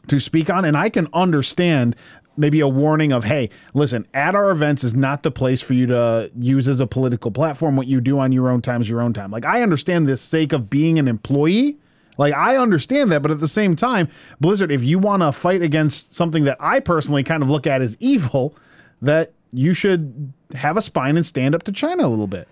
[0.06, 1.96] to speak on and I can understand
[2.36, 5.86] maybe a warning of hey listen at our events is not the place for you
[5.86, 9.00] to use as a political platform what you do on your own time is your
[9.00, 9.30] own time.
[9.30, 11.78] Like i understand the sake of being an employee.
[12.18, 14.08] Like i understand that but at the same time
[14.40, 17.82] blizzard if you want to fight against something that i personally kind of look at
[17.82, 18.54] as evil
[19.02, 22.48] that you should have a spine and stand up to china a little bit.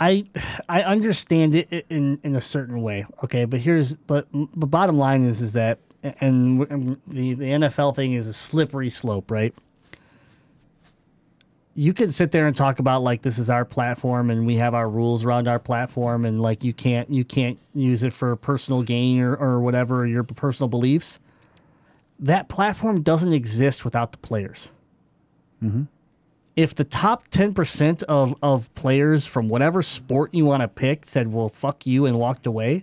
[0.00, 0.24] I
[0.68, 3.06] I understand it in in a certain way.
[3.22, 5.78] Okay, but here's but the bottom line is is that
[6.20, 9.54] and the the NFL thing is a slippery slope, right?
[11.76, 14.74] You can sit there and talk about like this is our platform and we have
[14.74, 18.82] our rules around our platform and like you can't you can't use it for personal
[18.82, 21.18] gain or, or whatever your personal beliefs.
[22.20, 24.70] That platform doesn't exist without the players
[25.64, 25.82] mm-hmm.
[26.56, 31.32] if the top 10% of, of players from whatever sport you want to pick said,
[31.32, 32.82] well, fuck you, and walked away,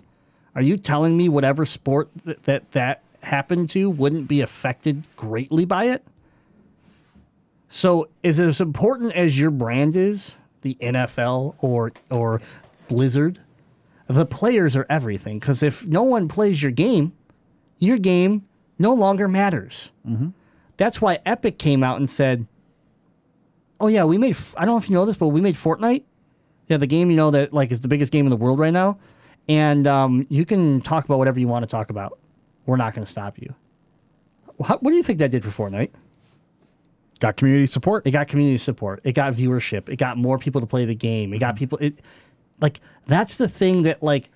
[0.56, 5.66] are you telling me whatever sport that that, that happened to wouldn't be affected greatly
[5.66, 6.06] by it?
[7.68, 12.42] So, is it as important as your brand is, the NFL or, or
[12.90, 13.40] Blizzard?
[14.08, 15.40] The players are everything.
[15.40, 17.14] Because if no one plays your game,
[17.80, 18.46] your game
[18.78, 19.92] no longer matters.
[20.76, 22.46] That's why Epic came out and said,
[23.80, 24.36] Oh yeah, we made.
[24.58, 26.04] I don't know if you know this, but we made Fortnite.
[26.68, 28.72] Yeah, the game you know that like is the biggest game in the world right
[28.74, 29.00] now,
[29.50, 32.20] and um, you can talk about whatever you want to talk about.
[32.66, 33.56] We're not going to stop you.
[34.64, 35.92] How, what do you think that did for Fortnite?
[37.22, 39.00] got community support It got community support.
[39.06, 39.88] It got viewership.
[39.88, 41.34] It got more people to play the game.
[41.34, 41.60] It got mm-hmm.
[41.60, 41.78] people.
[41.78, 42.00] It
[42.60, 44.30] like that's the thing that like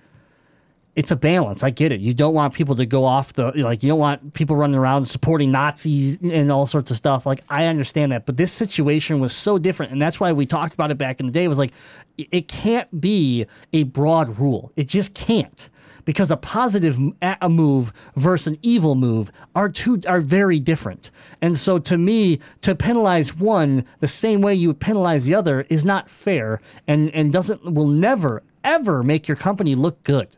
[0.94, 1.62] it's a balance.
[1.62, 2.00] I get it.
[2.00, 5.04] You don't want people to go off the like you don't want people running around
[5.04, 7.26] supporting Nazis and all sorts of stuff.
[7.26, 10.72] Like I understand that, but this situation was so different, and that's why we talked
[10.72, 11.44] about it back in the day.
[11.44, 11.72] It was like
[12.16, 14.72] it- it can't be a broad rule.
[14.76, 15.68] It just can't.
[16.06, 21.10] Because a positive a a move versus an evil move are two are very different,
[21.42, 25.66] and so to me, to penalize one the same way you would penalize the other
[25.68, 30.28] is not fair, and and doesn't will never ever make your company look good.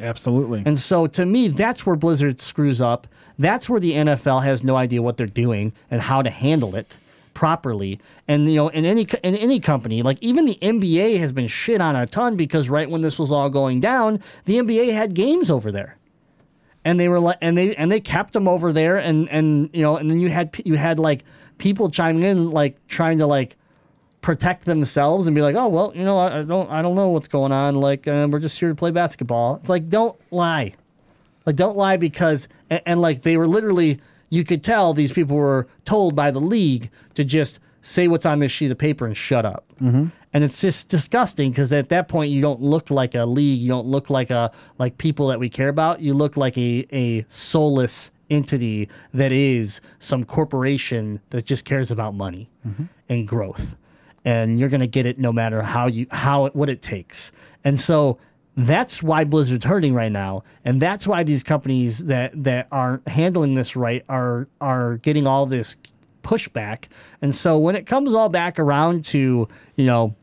[0.00, 3.06] absolutely And so to me, that's where Blizzard screws up.
[3.38, 6.96] That's where the NFL has no idea what they're doing and how to handle it
[7.38, 8.00] properly.
[8.26, 11.80] And you know, in any in any company, like even the NBA has been shit
[11.80, 15.48] on a ton because right when this was all going down, the NBA had games
[15.48, 15.98] over there.
[16.84, 19.82] And they were like, and they and they kept them over there, and and you
[19.82, 21.22] know, and then you had you had like
[21.58, 23.56] people chiming in, like trying to like
[24.20, 27.10] protect themselves and be like, oh well, you know, I, I don't I don't know
[27.10, 27.76] what's going on.
[27.76, 29.58] Like uh, we're just here to play basketball.
[29.60, 30.74] It's like don't lie,
[31.46, 34.00] like don't lie because and, and like they were literally
[34.30, 38.38] you could tell these people were told by the league to just say what's on
[38.38, 39.64] this sheet of paper and shut up.
[39.80, 40.06] Mm-hmm.
[40.32, 43.68] And it's just disgusting because at that point you don't look like a league, you
[43.68, 46.00] don't look like a like people that we care about.
[46.00, 52.14] You look like a a soulless entity that is some corporation that just cares about
[52.14, 52.50] money
[53.08, 53.74] and growth
[54.28, 57.32] and you're going to get it no matter how you how what it takes.
[57.64, 58.18] And so
[58.66, 63.54] that's why Blizzard's hurting right now, and that's why these companies that that aren't handling
[63.54, 65.76] this right are are getting all this
[66.22, 66.84] pushback.
[67.22, 70.14] And so when it comes all back around to you know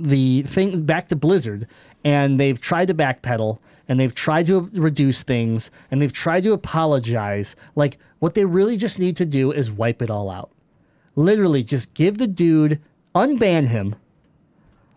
[0.00, 1.66] the thing back to Blizzard,
[2.04, 3.58] and they've tried to backpedal
[3.90, 7.56] and they've tried to reduce things and they've tried to apologize.
[7.74, 10.50] Like what they really just need to do is wipe it all out
[11.18, 12.80] literally just give the dude,
[13.14, 13.96] unban him,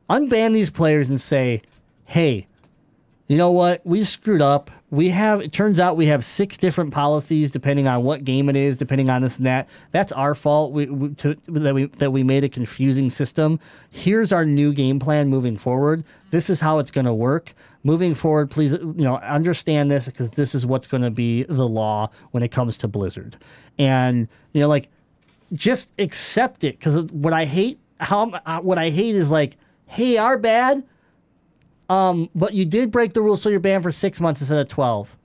[0.10, 1.62] unban these players and say,
[2.12, 2.46] hey,
[3.28, 3.80] you know what?
[3.86, 4.70] We screwed up.
[4.90, 8.58] We have, it turns out we have six different policies depending on what game it
[8.58, 9.70] is, depending on this and that.
[9.92, 13.62] That's our fault we, we, to, that, we, that we made a confusing system.
[13.90, 16.04] Here's our new game plan moving forward.
[16.32, 17.54] This is how it's going to work.
[17.82, 21.66] Moving forward, please, you know, understand this because this is what's going to be the
[21.66, 23.38] law when it comes to Blizzard.
[23.80, 24.90] And, you know, like,
[25.54, 29.56] just accept it because what I hate how uh, what I hate is like,
[29.86, 30.84] hey, our bad.
[31.92, 34.70] Um, but you did break the rules, so you're banned for six months instead of
[34.70, 35.18] twelve.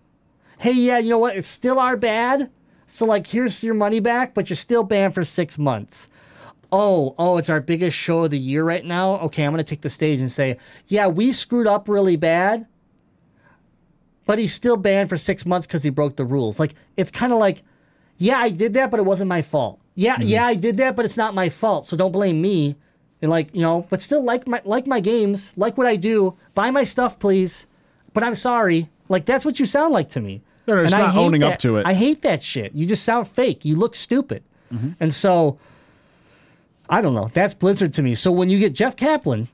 [0.58, 1.36] Hey, yeah, you know what?
[1.36, 2.50] It's still our bad.
[2.88, 6.08] So like, here's your money back, but you're still banned for six months.
[6.72, 9.20] Oh, oh, it's our biggest show of the year right now.
[9.20, 10.58] Okay, I'm gonna take the stage and say,
[10.88, 12.66] yeah, we screwed up really bad,
[14.24, 16.58] but he's still banned for six months because he broke the rules.
[16.58, 17.62] Like, it's kind of like,
[18.18, 19.78] yeah, I did that, but it wasn't my fault.
[19.94, 21.86] Yeah, yeah, I did that, but it's not my fault.
[21.86, 22.74] So don't blame me.
[23.22, 26.36] And like you know, but still like my like my games, like what I do.
[26.54, 27.66] Buy my stuff, please.
[28.12, 28.88] But I'm sorry.
[29.08, 30.42] Like that's what you sound like to me.
[30.66, 31.86] They're just And not owning up to it.
[31.86, 32.74] I hate that shit.
[32.74, 33.64] You just sound fake.
[33.64, 34.42] You look stupid.
[34.72, 34.90] Mm-hmm.
[34.98, 35.58] And so
[36.88, 37.30] I don't know.
[37.32, 38.14] That's Blizzard to me.
[38.14, 39.48] So when you get Jeff Kaplan,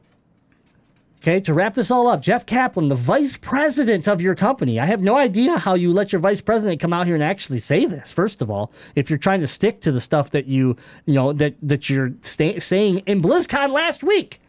[1.22, 4.86] okay, to wrap this all up, Jeff Kaplan, the vice president of your company, I
[4.86, 7.84] have no idea how you let your vice president come out here and actually say
[7.86, 8.12] this.
[8.12, 11.32] First of all, if you're trying to stick to the stuff that you, you know,
[11.32, 14.40] that that you're sta- saying in BlizzCon last week,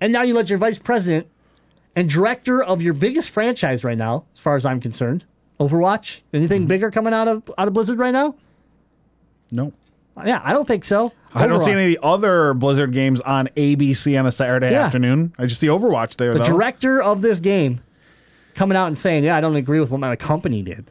[0.00, 1.26] and now you let your vice president
[1.94, 5.24] and director of your biggest franchise right now, as far as I'm concerned,
[5.60, 6.68] Overwatch, anything Mm-hmm.
[6.68, 8.34] bigger coming out of out of Blizzard right now?
[9.50, 9.72] No.
[10.24, 11.12] Yeah, I don't think so.
[11.34, 14.84] I don't see any of the other Blizzard games on ABC on a Saturday Yeah.
[14.84, 15.32] afternoon.
[15.38, 16.44] I just see Overwatch there, the though.
[16.44, 17.80] director of this game
[18.54, 20.90] coming out and saying, "Yeah, I don't agree with what my company did."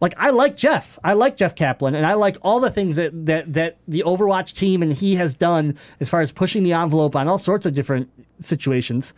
[0.00, 0.98] Like I like Jeff.
[1.04, 4.52] I like Jeff Kaplan and I like all the things that that that the Overwatch
[4.52, 7.74] team and he has done as far as pushing the envelope on all sorts of
[7.74, 8.08] different
[8.40, 9.14] situations.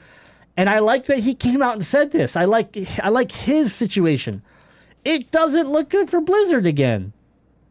[0.56, 2.36] And I like that he came out and said this.
[2.36, 4.42] I like I like his situation.
[5.06, 7.12] It doesn't look good for Blizzard again.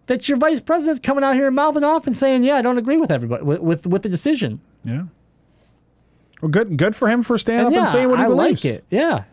[0.07, 2.77] That your vice president's coming out here and mouthing off and saying, "Yeah, I don't
[2.77, 5.03] agree with everybody with with, with the decision." yeah.
[6.41, 8.27] Well, good good for him for standing And up yeah, and saying what he I
[8.27, 8.65] believes.
[8.65, 8.83] like it.
[8.89, 9.23] Yeah.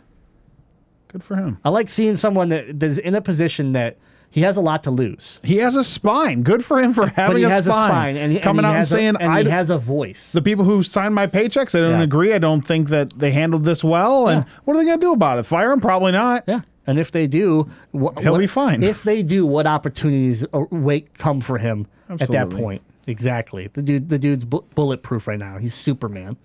[1.09, 1.59] Good for him.
[1.65, 3.97] I like seeing someone that that's in a position that
[4.33, 6.45] he has a lot to lose, He has a spine.
[6.45, 7.85] Good for him for having he a has spine.
[7.85, 9.71] a spine and he, coming and out and has a- saying, and "I." he has
[9.71, 10.31] a voice.
[10.31, 12.03] the people who signed my paychecks, I don't Yeah.
[12.05, 12.33] agree.
[12.33, 14.29] I don't think that they handled this well.
[14.29, 14.53] And Yeah.
[14.65, 15.47] what are they going to do about it?
[15.47, 15.81] Fire him?
[15.81, 16.45] Probably not.
[16.47, 18.83] yeah, and if they do, wh- He'll what- be fine.
[18.83, 22.83] If they do, what opportunities uh, wait come for him at that point?
[23.07, 23.69] Exactly.
[23.73, 25.59] The dude, the dude's bu- bulletproof right now.
[25.59, 26.37] He's Superman.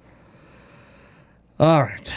[1.59, 2.13] All right.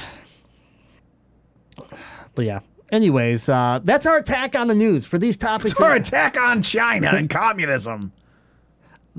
[2.35, 2.61] But yeah.
[2.91, 5.73] Anyways, uh, that's our attack on the news for these topics.
[5.73, 8.13] It's our attack on China and communism.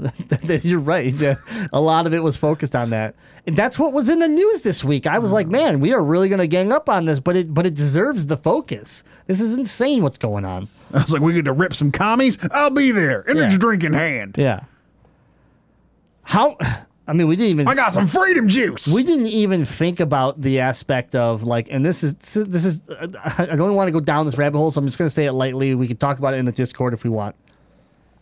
[0.64, 1.14] You're right.
[1.14, 1.36] Yeah.
[1.74, 3.16] A lot of it was focused on that.
[3.46, 5.08] And that's what was in the news this week.
[5.08, 5.52] I was like, mm.
[5.52, 8.28] man, we are really going to gang up on this, but it but it deserves
[8.28, 9.04] the focus.
[9.28, 10.68] This is insane what's going on.
[10.94, 12.38] I was like, we get to rip some commies.
[12.52, 13.28] I'll be there.
[13.30, 13.58] Energy Yeah.
[13.58, 14.36] drink in hand.
[14.38, 14.62] Yeah.
[16.24, 16.58] How
[17.08, 18.88] I mean, we didn't even I got some freedom juice.
[18.88, 22.82] we didn't even think about the aspect of like and this is this is
[23.38, 25.26] I don't want to go down this rabbit hole, so I'm just going to say
[25.26, 25.74] it lightly.
[25.74, 27.36] We can talk about it in the Discord if we want.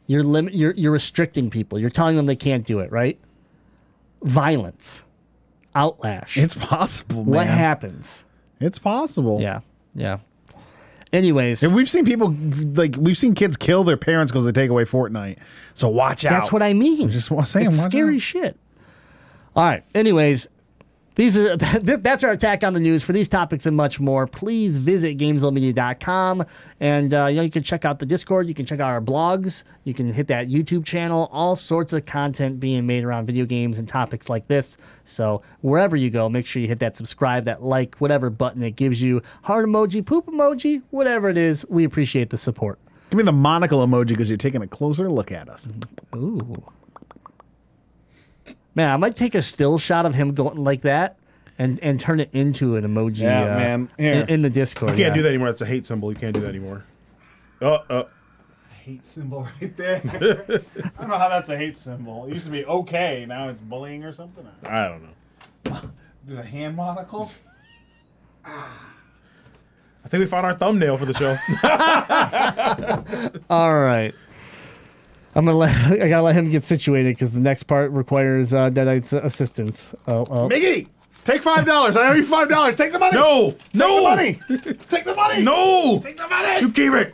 [0.08, 1.78] You're limit you're you're restricting people.
[1.78, 3.20] You're telling them they can't do it, right?
[4.24, 5.04] Violence.
[5.76, 6.38] Outlash.
[6.42, 7.34] it's possible, man.
[7.36, 8.24] what happens?
[8.60, 9.40] It's possible.
[9.42, 9.60] Yeah.
[9.94, 10.18] Yeah.
[11.14, 12.36] Anyways, And we've seen people
[12.74, 15.38] like we've seen kids kill their parents because they take away Fortnite.
[15.74, 16.32] So watch out.
[16.32, 17.10] that's what I mean.
[17.10, 18.22] just wa- saying, it's scary out.
[18.22, 18.58] shit.
[19.56, 19.84] All right.
[19.96, 20.48] Anyways,
[21.18, 23.04] these are that's our attack on the news.
[23.04, 26.46] For these topics and much more, please visit gamezillamedia.com.
[26.80, 28.48] And uh, you know you can check out the Discord.
[28.48, 29.64] You can check out our blogs.
[29.84, 31.28] You can hit that YouTube channel.
[31.32, 34.78] All sorts of content being made around video games and topics like this.
[35.04, 38.76] So wherever you go, make sure you hit that subscribe, that like, whatever button it
[38.76, 39.24] gives you.
[39.44, 41.66] Heart emoji, poop emoji, whatever it is.
[41.68, 42.78] We appreciate the support.
[43.10, 45.68] Give me the monocle emoji because you're taking a closer look at us.
[46.16, 46.64] Ooh.
[48.78, 51.18] Man, I might take a still shot of him going like that
[51.58, 53.90] and, and turn it into an emoji Yeah, uh, man.
[53.98, 54.26] in, Here.
[54.30, 54.92] in the Discord.
[54.92, 55.14] You can't yeah.
[55.16, 55.48] do that anymore.
[55.48, 56.12] That's a hate symbol.
[56.12, 56.86] You can't do that anymore.
[57.60, 58.04] Uh, uh.
[58.84, 60.00] Hate symbol right there.
[60.06, 62.28] I don't know how that's a hate symbol.
[62.28, 63.26] It used to be okay.
[63.28, 64.48] Now it's bullying or something.
[64.68, 65.82] I don't know.
[66.28, 67.32] There's a hand monocle.
[68.46, 71.36] I think we found our thumbnail for the show.
[73.50, 74.14] All right.
[75.38, 78.70] I'm gonna let I gotta let him get situated because the next part requires uh,
[78.72, 79.94] Deadite's assistance.
[80.08, 80.50] Oh, oh.
[80.50, 80.88] Miggy,
[81.24, 81.96] take five dollars.
[81.96, 82.76] I owe you five dollars.
[82.76, 83.16] Take the money.
[83.16, 84.40] no, Take no, the money.
[84.90, 85.44] Take the money.
[85.44, 86.00] no.
[86.04, 86.60] Take the money.
[86.62, 87.14] You keep it.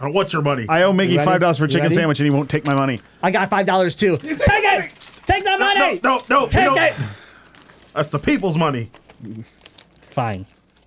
[0.00, 0.64] I don't want your money.
[0.68, 1.94] I owe Miggy five dollars for a chicken ready?
[1.96, 3.00] sandwich, and he won't take my money.
[3.22, 4.16] I got five dollars too.
[4.16, 5.10] Take, it.
[5.26, 6.00] Take the money.
[6.02, 6.44] no, no, no.
[6.44, 6.94] we Take don't- it.
[7.94, 8.90] That's the people's money.
[10.10, 10.46] Fine.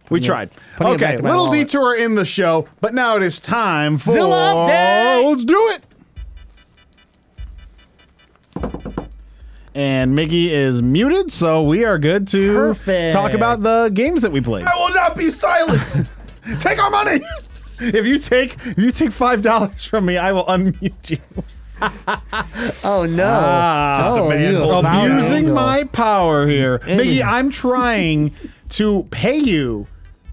[0.10, 0.28] We Yeah.
[0.28, 0.50] tried.
[0.78, 1.68] Putting Okay, little wallet.
[1.68, 5.30] detour in the show, but now it is time for Zilla update!
[5.30, 5.84] Let's do it.
[9.74, 13.14] And Miggy is muted, so we are good to Perfect.
[13.14, 14.66] talk about the games that we played.
[14.66, 16.14] I will not be silenced.
[16.60, 17.22] take our money.
[17.80, 21.20] if you take if you take five dollars from me, I will unmute you.
[22.84, 23.28] Oh no!
[23.28, 23.96] Ah.
[23.98, 25.18] Just a oh, man you holding found you.
[25.18, 25.56] Using angle.
[25.56, 27.24] my power here, Miggy.
[27.24, 28.36] I'm trying
[28.70, 29.88] to pay you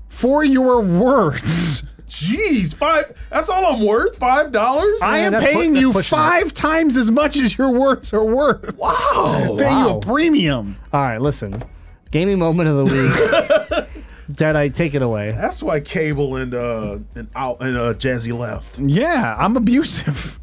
[0.09, 1.85] for your words.
[2.09, 3.12] Jeez, five.
[3.30, 4.16] That's all I'm worth.
[4.16, 5.00] Five dollars.
[5.02, 6.20] I am that's pu- paying you pushing it.
[6.20, 8.76] five times as much as your words are worth.
[8.78, 9.56] Wow.
[9.59, 9.98] paying you Wow.
[9.98, 10.76] a premium.
[10.92, 11.62] All right, listen.
[12.11, 13.88] Gaming moment of the week.
[14.32, 15.30] Deadite, take it away.
[15.32, 18.78] That's why Cable and uh and out and uh Jazzy left.
[18.78, 20.38] Yeah, I'm abusive.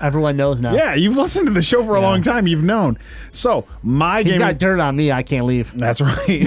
[0.00, 0.74] Everyone knows now.
[0.74, 2.46] Yeah, you've listened to the show for a long time.
[2.48, 2.98] You've known.
[3.32, 4.40] So my He's game.
[4.40, 5.12] got dirt on me.
[5.12, 5.76] I can't leave.
[5.78, 6.46] That's right.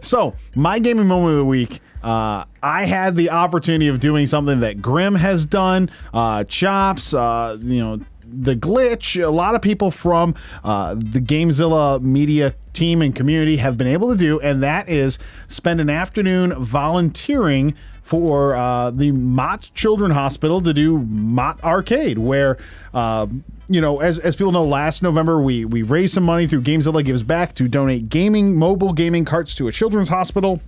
[0.00, 1.80] so, my gaming moment of the week.
[2.02, 7.56] Uh, I had the opportunity of doing something that Grim has done, uh, Chops, uh,
[7.60, 9.22] you know, the glitch.
[9.22, 10.34] A lot of people from
[10.64, 15.18] uh, the Gamezilla media team and community have been able to do, and that is
[15.48, 22.58] spend an afternoon volunteering for uh, the Mott Children Hospital to do Mott Arcade, where
[22.92, 23.26] uh,
[23.68, 26.86] you know, as, as people know, last November we we raised some money through Games
[26.86, 30.60] Gamezilla Gives Back to donate gaming mobile gaming carts to a children's hospital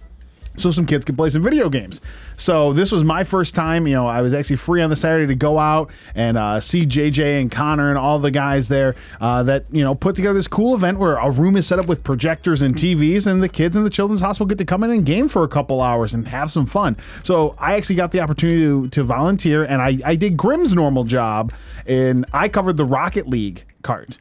[0.56, 2.00] so some kids can play some video games.
[2.36, 3.86] So this was my first time.
[3.86, 6.86] You know, I was actually free on the Saturday to go out and uh, see
[6.86, 10.48] JJ and Connor and all the guys there uh, that you know put together this
[10.48, 13.76] cool event where a room is set up with projectors and TVs, and the kids
[13.76, 16.28] in the children's hospital get to come in and game for a couple hours and
[16.28, 16.96] have some fun.
[17.22, 21.04] So I actually got the opportunity to, to volunteer, and I, I did Grimm's normal
[21.04, 21.52] job,
[21.86, 24.18] and I covered the Rocket League cart.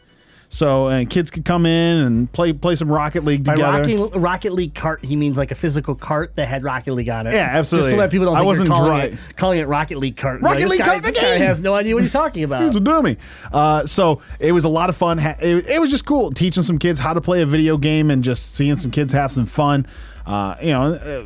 [0.54, 3.80] So and kids could come in and play play some Rocket League By together.
[3.80, 7.26] Rocket, Rocket League cart, he means like a physical cart that had Rocket League on
[7.26, 7.34] it.
[7.34, 7.90] Yeah, absolutely.
[7.90, 9.02] Just so that people don't I wasn't calling dry.
[9.06, 10.42] it, calling it Rocket League cart.
[10.42, 12.62] Rocket this League guy, cart, This guy has no idea what he's talking about.
[12.62, 13.18] He's a dummy.
[13.52, 15.18] Uh, so it was a lot of fun.
[15.18, 18.24] It, it was just cool teaching some kids how to play a video game and
[18.24, 19.88] just seeing some kids have some fun.
[20.26, 21.24] Uh, you know, uh,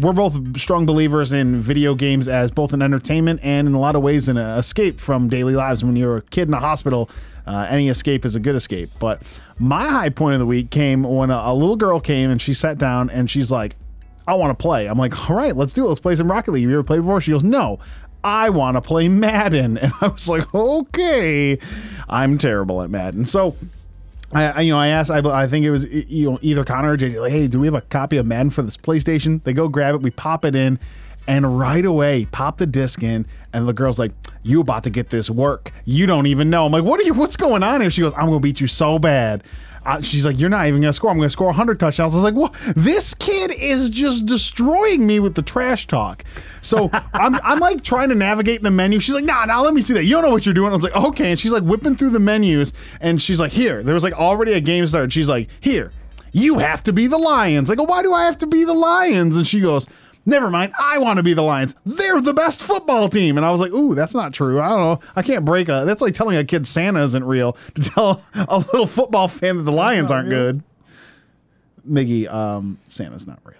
[0.00, 3.94] we're both strong believers in video games as both an entertainment and in a lot
[3.94, 5.84] of ways an uh, escape from daily lives.
[5.84, 7.10] When you're a kid in a hospital,
[7.50, 8.90] uh, any escape is a good escape.
[9.00, 9.22] But
[9.58, 12.54] my high point of the week came when a, a little girl came and she
[12.54, 13.74] sat down and she's like,
[14.28, 14.86] I want to play.
[14.86, 15.88] I'm like, all right, let's do it.
[15.88, 16.62] Let's play some Rocket League.
[16.62, 17.20] Have you ever played before?
[17.20, 17.80] She goes, no.
[18.22, 19.78] I want to play Madden.
[19.82, 21.58] And I was like, okay,
[22.08, 23.24] I'm terrible at Madden.
[23.24, 23.56] So,
[24.32, 26.96] I, you know, I asked, I, I think it was you know either Connor or
[26.96, 29.42] JJ, like, hey, do we have a copy of Madden for this PlayStation?
[29.42, 30.78] They go grab it, we pop it in,
[31.30, 34.10] and right away pop the disc in, and the girl's like,
[34.42, 35.70] "You about to get this work?
[35.84, 37.14] You don't even know." I'm like, "What are you?
[37.14, 39.44] What's going on here?" She goes, "I'm gonna beat you so bad."
[39.86, 41.08] Uh, she's like, "You're not even gonna score.
[41.08, 42.52] I'm gonna score 100 touchdowns." I was like, "What?
[42.74, 46.24] This kid is just destroying me with the trash talk."
[46.62, 48.98] So I'm, I'm like trying to navigate the menu.
[48.98, 50.04] She's like, "Nah, nah, let me see that.
[50.04, 52.10] You don't know what you're doing." I was like, "Okay," and she's like whipping through
[52.10, 55.12] the menus, and she's like, "Here." There was like already a game started.
[55.12, 55.92] She's like, "Here,
[56.32, 58.74] you have to be the Lions." I go, "Why do I have to be the
[58.74, 59.86] Lions?" And she goes.
[60.30, 60.72] Never mind.
[60.78, 61.74] I want to be the Lions.
[61.84, 63.36] They're the best football team.
[63.36, 64.60] And I was like, ooh, that's not true.
[64.60, 65.00] I don't know.
[65.16, 65.84] I can't break a.
[65.84, 69.64] That's like telling a kid Santa isn't real to tell a little football fan that
[69.64, 70.62] the Lions aren't good.
[71.88, 73.56] Miggy, um, Santa's not real.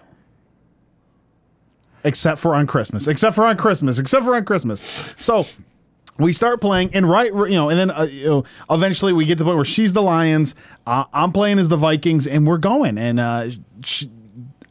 [2.05, 3.05] Except for on Christmas.
[3.05, 3.99] Except for on Christmas.
[3.99, 5.13] Except for on Christmas.
[5.17, 5.45] So
[6.19, 9.37] we start playing, and right, you know, and then uh, you know, eventually we get
[9.39, 10.55] to the point where she's the Lions,
[10.87, 12.97] uh, I'm playing as the Vikings, and we're going.
[12.97, 13.49] And uh,
[13.83, 14.09] she,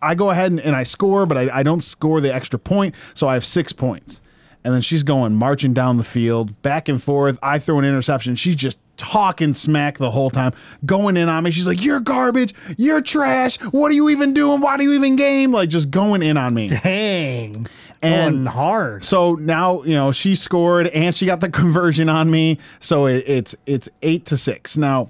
[0.02, 2.94] I go ahead and, and I score, but I, I don't score the extra point,
[3.14, 4.22] so I have six points.
[4.62, 7.38] And then she's going marching down the field, back and forth.
[7.42, 8.36] I throw an interception.
[8.36, 10.52] She's just talking smack the whole time,
[10.84, 11.50] going in on me.
[11.50, 12.54] She's like, "You're garbage.
[12.76, 13.56] You're trash.
[13.72, 14.60] What are you even doing?
[14.60, 16.68] Why do you even game?" Like just going in on me.
[16.68, 17.66] Dang.
[18.02, 19.04] And- Going hard.
[19.04, 22.58] So now you know she scored and she got the conversion on me.
[22.80, 24.76] So it, it's it's eight to six.
[24.76, 25.08] Now,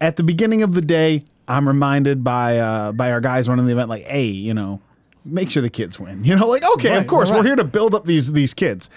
[0.00, 3.72] at the beginning of the day, I'm reminded by uh, by our guys running the
[3.72, 4.80] event, like, hey, you know,
[5.24, 6.24] make sure the kids win.
[6.28, 7.38] You know, like okay, of course right.
[7.38, 8.90] we're here to build up these these kids,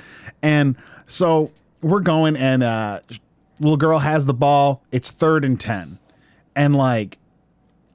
[0.43, 0.75] and
[1.07, 2.99] so we're going and uh,
[3.59, 4.83] little girl has the ball.
[4.91, 5.97] It's third and ten,
[6.55, 7.17] and like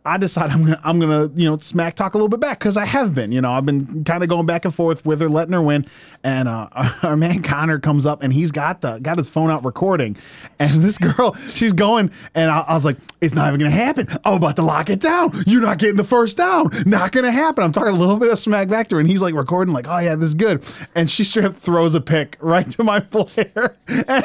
[0.07, 2.77] I decide I'm gonna I'm gonna you know smack talk a little bit back because
[2.77, 5.29] I have been you know I've been kind of going back and forth with her
[5.29, 5.85] letting her win.
[6.23, 6.69] And uh,
[7.03, 10.17] our man Connor comes up and he's got the got his phone out recording.
[10.59, 14.07] And this girl she's going and I, I was like it's not even gonna happen.
[14.25, 15.43] I'm about to lock it down.
[15.47, 16.71] You're not getting the first down.
[16.87, 17.65] Not gonna happen.
[17.65, 19.89] I'm talking a little bit of smack back to her and he's like recording like
[19.89, 20.63] oh yeah this is good.
[20.95, 23.77] And she straight up throws a pick right to my player.
[23.89, 24.25] And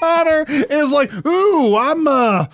[0.00, 2.46] Connor is like ooh I'm uh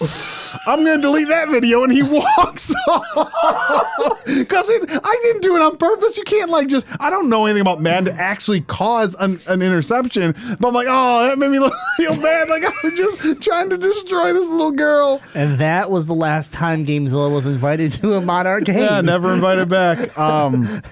[0.66, 5.76] I'm gonna delete that video, and he walks off because I didn't do it on
[5.78, 6.18] purpose.
[6.18, 9.62] You can't like just I don't know anything about man to actually cause an, an
[9.62, 12.48] interception, but I'm like, oh, that made me look real bad.
[12.48, 15.22] Like I was just trying to destroy this little girl.
[15.34, 18.78] And that was the last time Gamezilla was invited to a Monarch game.
[18.78, 20.16] Yeah, never invited back.
[20.18, 20.82] Um,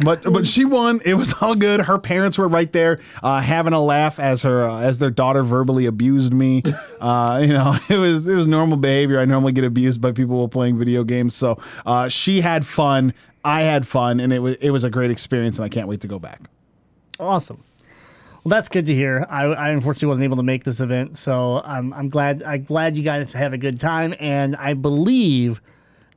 [0.00, 1.00] but but she won.
[1.04, 1.80] It was all good.
[1.80, 5.42] Her parents were right there, uh, having a laugh as her uh, as their daughter
[5.42, 6.62] verbally abused me.
[6.98, 9.20] Uh, you know, it was it was normal behavior.
[9.20, 11.36] I normally get abused by people while playing video games.
[11.36, 13.14] So uh, she had fun.
[13.44, 16.00] I had fun, and it was it was a great experience, and I can't wait
[16.00, 16.50] to go back.
[17.20, 17.62] Awesome.
[18.42, 19.26] Well, that's good to hear.
[19.28, 22.96] I, I unfortunately wasn't able to make this event, so I'm I'm glad I'm glad
[22.96, 25.60] you guys had a good time, and I believe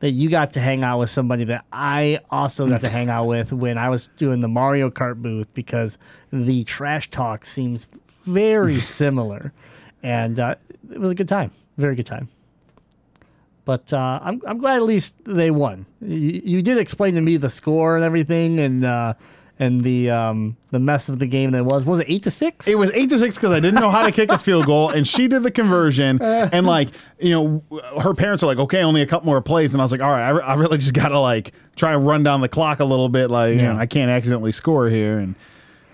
[0.02, 3.26] that you got to hang out with somebody that I also got to hang out
[3.26, 5.98] with when I was doing the Mario Kart booth because
[6.34, 7.88] the trash talk seems
[8.26, 9.54] very similar,
[10.04, 10.56] and uh,
[10.92, 12.30] it was a good time, very good time.
[13.64, 15.86] But uh, I'm I'm glad at least they won.
[16.02, 19.14] You, you did explain to me the score and everything, and uh,
[19.62, 21.86] and the um, the mess of the game that was.
[21.86, 22.68] Was it eight to six?
[22.68, 24.90] It was eight to six because I didn't know how to kick a field goal,
[24.90, 26.20] and she did the conversion.
[26.52, 26.90] And like,
[27.20, 27.64] you know,
[28.02, 30.10] her parents are like, "Okay, only a couple more plays," and I was like, "All
[30.10, 32.86] right, I, re- I really just gotta like try and run down the clock a
[32.86, 33.30] little bit.
[33.30, 35.36] Like, you know, I can't accidentally score here." And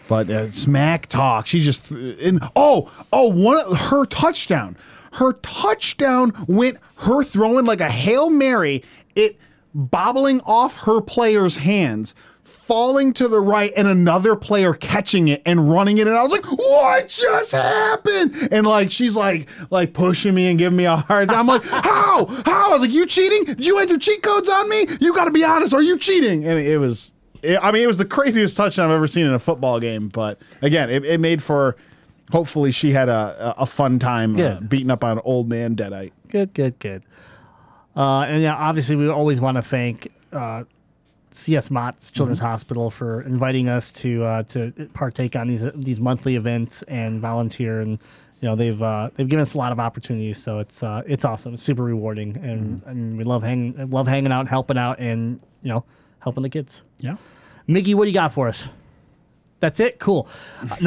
[0.08, 4.78] but uh, smack talk, she just and oh oh one her touchdown,
[5.14, 8.84] her touchdown went her throwing like a hail mary,
[9.16, 9.38] it
[9.76, 12.16] bobbling off her player's hands
[12.68, 16.06] falling to the right and another player catching it and running it.
[16.06, 18.50] And I was like what just happened?
[18.52, 21.40] And like she's like like pushing me and giving me a hard time.
[21.40, 22.26] I'm like how?
[22.46, 22.70] How?
[22.70, 23.46] I was like you cheating?
[23.46, 24.86] Did you enter cheat codes on me?
[25.00, 25.74] You got to be honest.
[25.74, 26.46] Are you cheating?
[26.46, 29.34] And it was it, I mean it was the craziest touchdown I've ever seen in
[29.34, 30.10] a football game.
[30.10, 31.78] But again it, it made for
[32.34, 36.12] hopefully she had a a fun time uh, beating up on an old man deadite.
[36.28, 37.04] Good, good, good.
[37.96, 40.66] Uh, and yeah, obviously, we always want to thank uh,
[41.38, 46.36] CS Mott's Children's Hospital for inviting us to uh, to partake on these these monthly
[46.36, 47.80] events and volunteer.
[47.80, 48.00] And
[48.42, 51.26] you know, they've uh, they've given us a lot of opportunities, so it's uh, it's
[51.26, 55.40] awesome, it's super rewarding, and and we love hanging love hanging out, helping out, and
[55.62, 55.84] you know,
[56.20, 56.82] helping the kids.
[57.00, 57.18] yeah
[57.68, 58.70] Miggy, what do you got for us?
[59.60, 60.00] That's it.
[60.00, 60.28] Cool.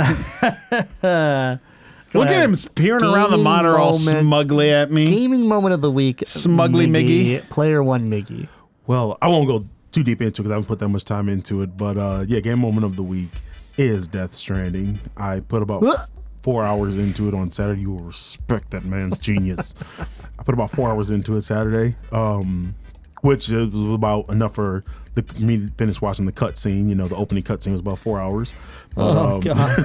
[2.12, 5.06] Look at him peering around the Gaming monitor all smugly at me.
[5.06, 6.24] Gaming moment of the week.
[6.26, 7.48] Smugly Miggy.
[7.50, 8.48] Player one Miggy.
[8.86, 11.28] Well, I won't go too deep into it because I haven't put that much time
[11.28, 11.76] into it.
[11.76, 13.30] But uh, yeah, game moment of the week
[13.76, 15.00] is Death Stranding.
[15.16, 16.08] I put about f-
[16.42, 17.82] four hours into it on Saturday.
[17.82, 19.74] You will respect that man's genius.
[20.38, 22.74] I put about four hours into it Saturday, um,
[23.22, 26.88] which was about enough for the, me to finish watching the cutscene.
[26.88, 28.54] You know, the opening cutscene was about four hours.
[28.96, 29.68] Oh um, God.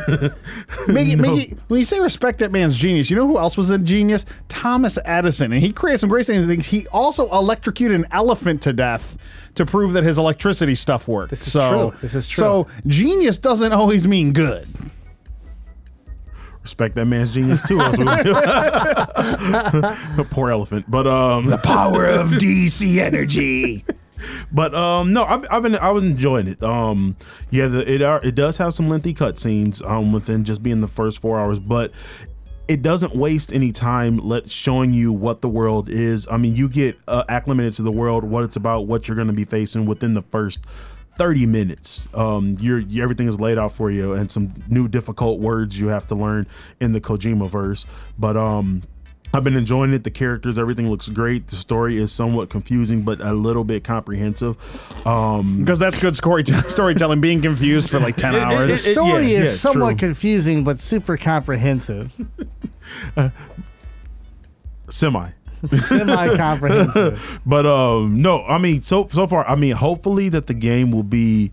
[0.87, 3.77] Miggy, Miggy, when you say respect that man's genius, you know who else was a
[3.77, 4.25] genius?
[4.49, 5.51] Thomas Edison.
[5.51, 6.67] And he created some great things.
[6.67, 9.17] He also electrocuted an elephant to death
[9.55, 11.29] to prove that his electricity stuff worked.
[11.29, 11.99] This is so, true.
[12.01, 12.41] This is true.
[12.41, 14.67] So genius doesn't always mean good.
[16.65, 17.77] Respect that man's genius too.
[20.31, 20.89] Poor elephant.
[20.89, 23.85] But um, the Power of DC energy.
[24.51, 26.63] But um, no, I've, I've been I was enjoying it.
[26.63, 27.15] Um,
[27.51, 30.87] yeah, the, it are it does have some lengthy cutscenes um within just being the
[30.87, 31.91] first four hours, but
[32.67, 36.27] it doesn't waste any time let showing you what the world is.
[36.31, 39.27] I mean, you get uh, acclimated to the world, what it's about, what you're going
[39.27, 40.65] to be facing within the first
[41.17, 42.07] 30 minutes.
[42.13, 45.87] Um, you're, you everything is laid out for you, and some new difficult words you
[45.87, 46.47] have to learn
[46.79, 47.85] in the Kojima verse.
[48.19, 48.83] But um,
[49.33, 50.03] I've been enjoying it.
[50.03, 51.47] The characters, everything looks great.
[51.47, 54.55] The story is somewhat confusing, but a little bit comprehensive.
[55.05, 58.71] Um, Because that's good story- storytelling, being confused for like 10 It- it- hours.
[58.85, 60.07] the Story yeah, is yeah, somewhat true.
[60.09, 62.13] confusing, but super comprehensive.
[64.89, 65.29] semi.
[65.69, 67.39] Semi comprehensive.
[67.45, 71.03] But um, no, I mean, so so far, I mean, hopefully that the game will
[71.03, 71.51] be.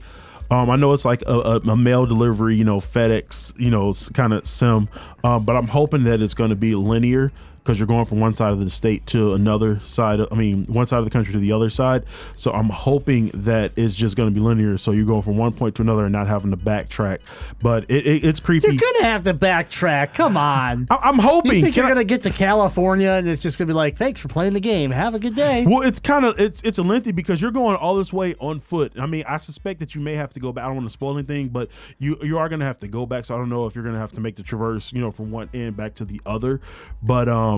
[0.51, 3.91] Um, I know it's like a, a, a mail delivery, you know, FedEx, you know,
[4.13, 4.87] kind of sim,
[5.25, 7.33] um, but I'm hoping that it's going to be linear
[7.63, 10.21] because you're going from one side of the state to another side.
[10.21, 12.05] Of, I mean, one side of the country to the other side.
[12.35, 15.53] So I'm hoping that it's just going to be linear, so you're going from one
[15.53, 17.19] point to another and not having to backtrack.
[17.63, 18.69] But it, it, it's creepy.
[18.75, 20.15] You're gonna have to backtrack.
[20.15, 20.87] Come on.
[20.91, 21.51] I, I'm You hoping.
[21.63, 24.19] think Can you're I- gonna get to California and it's just gonna be like, "Thanks
[24.21, 24.91] for playing the game.
[24.91, 27.77] Have a good day." Well, it's kind of it's it's a lengthy because you're going
[27.77, 28.99] all this way on foot.
[28.99, 30.65] I mean, I suspect that you may have to go back.
[30.65, 33.07] I don't want to spoil anything, but you you are going to have to go
[33.07, 33.25] back.
[33.25, 35.11] So I don't know if you're going to have to make the traverse, you know,
[35.11, 36.61] from one end back to the other.
[37.03, 37.52] But um,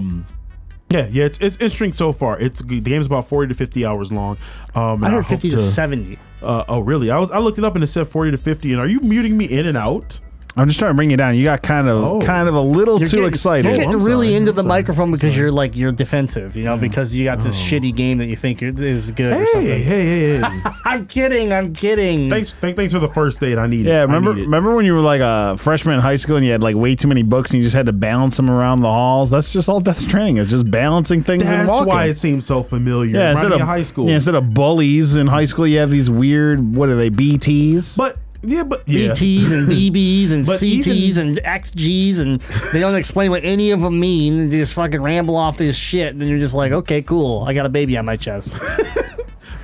[0.90, 2.38] yeah, yeah, it's it's interesting so far.
[2.38, 4.36] It's the game's about forty to fifty hours long.
[4.74, 6.18] Um, I heard fifty to seventy.
[6.42, 7.10] Uh, oh, really?
[7.10, 8.72] I was I looked it up and it said forty to fifty.
[8.72, 10.20] And are you muting me in and out?
[10.56, 11.34] I'm just trying to bring you down.
[11.34, 12.20] You got kind of Oh.
[12.20, 13.64] kind of a little You're too getting, excited.
[13.66, 14.36] You're getting I'm really sorry.
[14.36, 14.68] into I'm the sorry.
[14.68, 17.64] microphone because you're like you're defensive, you know, because you got this oh.
[17.64, 19.68] shitty game that you think is good or Hey, something.
[19.70, 20.60] hey, hey, hey!
[20.84, 21.52] I'm kidding.
[21.52, 22.30] I'm kidding.
[22.30, 23.58] thanks, thank, thanks for the first date.
[23.58, 23.88] I need it.
[23.88, 26.44] Yeah, I remember need remember when you were like a freshman in high school and
[26.46, 28.80] you had like way too many books and you just had to balance them around
[28.82, 29.30] the halls?
[29.30, 31.88] That's just all Death Stranding It's just balancing things and That's walking.
[31.88, 33.10] why it seems so familiar.
[33.16, 34.08] yeah, Reminded instead of high school.
[34.08, 37.98] Yeah, instead of bullies in high school, you have these weird what are they BTS?
[37.98, 39.10] But yeah, but yeah.
[39.10, 42.40] BTs and BBs and But CTs even- and XGs and
[42.72, 44.48] they don't explain what any of them mean.
[44.50, 46.12] They just fucking ramble off this shit.
[46.12, 47.44] And then you're just like, okay, cool.
[47.44, 48.52] I got a baby on my chest.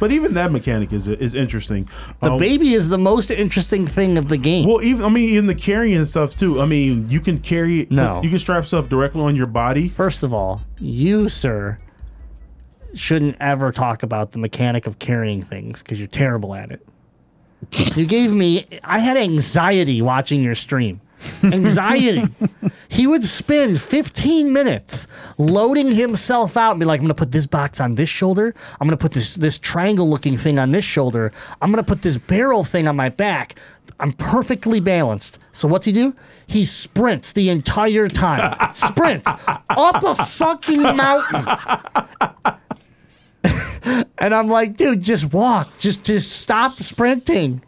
[0.01, 1.87] But even that mechanic is is interesting.
[2.21, 4.67] The Um, baby is the most interesting thing of the game.
[4.67, 6.59] Well, even I mean, even the carrying stuff too.
[6.59, 7.87] I mean, you can carry.
[7.91, 8.23] No.
[8.23, 9.89] you can strap stuff directly on your body.
[9.89, 11.79] First of all, you, sir,
[12.95, 16.89] shouldn't ever talk about the mechanic of carrying things because you're terrible at it.
[17.73, 21.01] You gave me, I had anxiety watching your stream.
[21.45, 22.25] anxiety.
[22.89, 25.07] he would spend 15 minutes
[25.37, 28.55] loading himself out and be like, I'm gonna put this box on this shoulder.
[28.81, 31.33] I'm gonna put this this triangle looking thing on this shoulder.
[31.61, 33.57] I'm gonna put this barrel thing on my back.
[33.99, 35.39] I'm perfectly balanced.
[35.53, 36.15] So what's he do?
[36.47, 38.57] He sprints the entire time.
[38.75, 41.45] sprints up a fucking mountain.
[44.19, 45.79] And I'm like, dude, just walk.
[45.79, 47.63] Just just stop sprinting.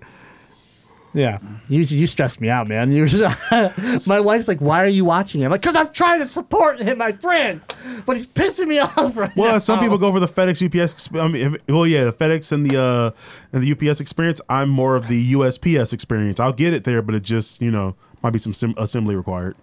[1.15, 2.91] Yeah, you you stressed me out, man.
[2.91, 3.07] You
[4.07, 6.99] my wife's like, "Why are you watching him?" Like, "Cause I'm trying to support him,
[6.99, 7.61] my friend,
[8.07, 11.15] but he's pissing me off right now." Well, some people go for the FedEx UPS.
[11.15, 13.11] I mean, well, yeah, the FedEx and the uh
[13.53, 14.41] and the UPS experience.
[14.49, 16.41] I'm more of the USPS experience.
[16.41, 19.55] I'll get it there, but it just you know might be some sim- assembly required.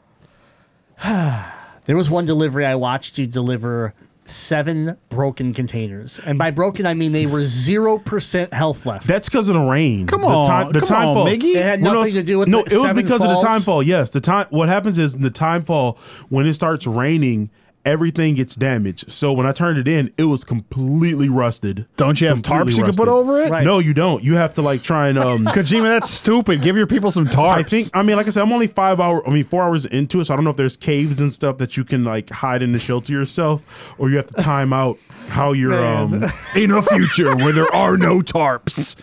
[1.86, 3.96] There was one delivery I watched you deliver
[4.30, 9.08] seven broken containers, and by broken I mean they were zero percent health left.
[9.08, 10.08] That's because of the rain.
[10.08, 11.26] Come the on, the come time on, fall.
[11.28, 11.56] Miggy.
[11.56, 12.64] It had Well, no, nothing to do with no.
[12.64, 13.44] the it was seven because of the falls.
[13.44, 13.84] time fall.
[13.84, 14.48] Yes, the time.
[14.50, 15.98] What happens is the time fall
[16.30, 17.50] when it starts raining,
[17.86, 19.12] everything gets damaged.
[19.12, 21.88] So when I turned it in, it was completely rusted.
[21.98, 23.50] Don't you have Completely tarps you can put over it?
[23.50, 23.64] Right.
[23.64, 24.24] No, you don't.
[24.24, 25.46] You have to like try and um.
[25.60, 26.62] Kojima, that's stupid.
[26.62, 27.50] Give your people some tarps.
[27.50, 29.86] I think I mean like I said I'm only five hour I mean four hours
[29.86, 32.30] into it so I don't know if there's caves and stuff that you can like
[32.30, 34.98] hide in to shelter yourself or you have to time out
[35.30, 36.24] how you're um
[36.56, 38.96] in a future where there are no tarps,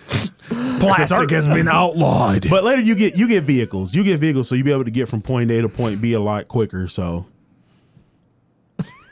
[0.80, 2.48] plastic has been outlawed.
[2.50, 4.90] but later you get you get vehicles you get vehicles so you'll be able to
[4.90, 7.26] get from point A to point B a lot quicker so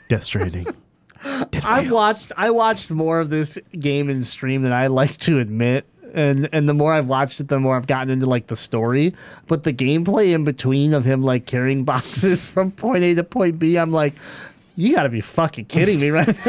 [0.07, 0.67] Death Stranding
[1.63, 5.85] I watched I watched more of this game in stream than I like to admit.
[6.13, 9.15] And and the more I've watched it, the more I've gotten into like the story.
[9.47, 13.57] But the gameplay in between of him like carrying boxes from point A to point
[13.59, 14.13] B, I'm like,
[14.75, 16.27] you gotta be fucking kidding me, right?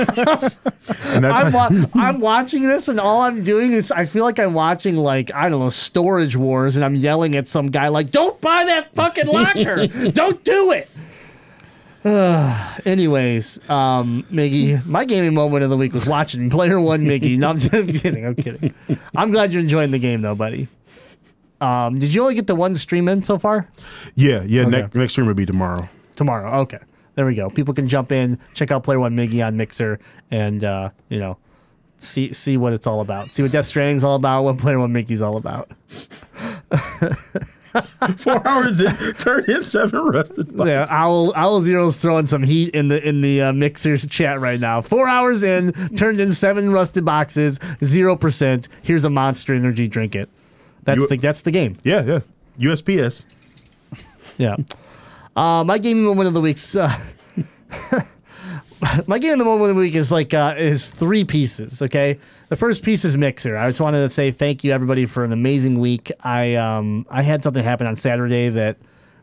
[1.08, 4.96] I'm, wa- I'm watching this and all I'm doing is I feel like I'm watching
[4.96, 8.64] like I don't know storage wars and I'm yelling at some guy like don't buy
[8.66, 10.88] that fucking locker don't do it
[12.86, 17.50] anyways um Miggy my gaming moment of the week was watching player one Miggy no
[17.50, 17.72] I'm just
[18.02, 18.72] kidding I'm kidding
[19.14, 20.68] I'm glad you're enjoying the game though buddy
[21.60, 23.68] um did you only get the one stream in so far
[24.14, 24.70] yeah yeah Okay.
[24.70, 26.60] next next stream will be tomorrow tomorrow.
[26.60, 26.78] Okay,
[27.14, 27.50] there we go.
[27.50, 29.98] People can jump in, check out Player One Miggy on Mixer,
[30.30, 31.36] and uh, you know,
[31.98, 33.30] see see what it's all about.
[33.32, 34.44] See what Death Stranding's all about.
[34.44, 35.70] What Player One Miggy's all about.
[38.16, 38.94] four hours in
[39.48, 40.66] in seven rusted boxes.
[40.70, 44.60] Yeah, Owl Owl Zero's throwing some heat in the in the uh, Mixer's chat right
[44.60, 44.80] now.
[44.80, 48.68] Four hours in, turned in seven rusted boxes, zero percent.
[48.82, 49.88] Here's a Monster Energy.
[49.88, 50.28] Drink it.
[50.84, 51.76] That's You- the that's the game.
[51.82, 52.20] yeah yeah
[52.58, 53.26] USPS
[54.38, 54.56] Yeah.
[55.34, 56.98] Uh, my gaming moment of the week's uh,
[59.06, 61.80] my game of the moment of the week is like uh, is three pieces.
[61.82, 63.56] Okay, the first piece is Mixer.
[63.56, 66.10] I just wanted to say thank you everybody for an amazing week.
[66.20, 68.76] I um I had something happen on Saturday that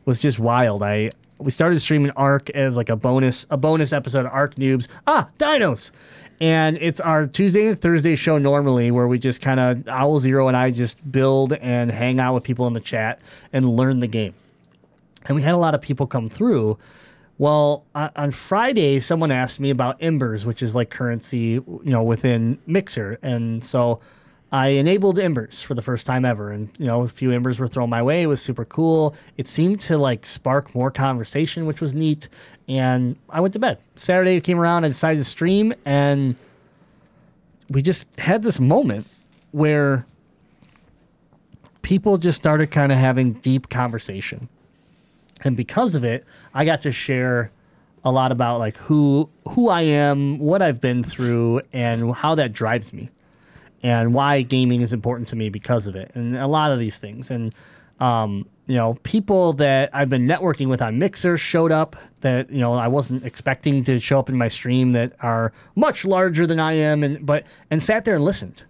[0.06, 0.82] was just wild.
[0.82, 4.88] I we started streaming ARK as like a bonus a bonus episode of ARK Noobs.
[5.06, 5.92] Ah, Dinos.
[6.42, 10.48] And it's our Tuesday and Thursday show normally where we just kind of Owl Zero
[10.48, 13.20] and I just build and hang out with people in the chat
[13.54, 14.34] and learn the game
[15.26, 16.78] and we had a lot of people come through.
[17.38, 22.60] Well, on, Friday, someone asked me about Embers, which is like currency, you know, within
[22.68, 24.00] Mixer, and so
[24.54, 27.68] I enabled Embers for the first time ever, and you know, a few Embers were
[27.68, 28.22] thrown my way.
[28.22, 29.16] It was super cool.
[29.36, 32.30] It seemed to like spark more conversation, which was neat.
[32.68, 33.80] And I went to bed.
[33.96, 36.36] Saturday came around, I decided to stream, and
[37.68, 39.08] we just had this moment
[39.52, 40.06] where
[41.82, 44.50] people just started kind of having deep conversation
[45.44, 47.52] and because of it i got to share
[48.04, 52.52] a lot about like who who i am what i've been through and how that
[52.54, 53.10] drives me
[53.84, 57.00] and why gaming is important to me because of it and a lot of these
[57.00, 57.30] things.
[57.30, 57.54] And
[58.00, 62.60] um, you know people that i've been networking with on mixer showed up that you
[62.60, 66.62] know i wasn't expecting to show up in my stream that are much larger than
[66.62, 68.64] i am and but and sat there and listened.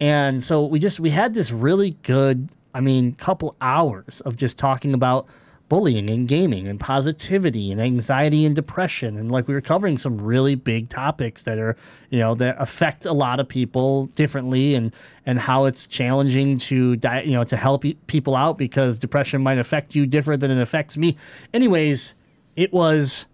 [0.00, 4.58] And so we just we had this really good, I mean, couple hours of just
[4.58, 5.26] talking about
[5.72, 10.20] bullying and gaming and positivity and anxiety and depression and like we were covering some
[10.20, 11.74] really big topics that are,
[12.10, 14.94] you know, that affect a lot of people differently and
[15.24, 19.56] and how it's challenging to di- you know, to help people out because depression might
[19.56, 21.16] affect you different than it affects me.
[21.54, 22.14] Anyways,
[22.54, 23.24] it was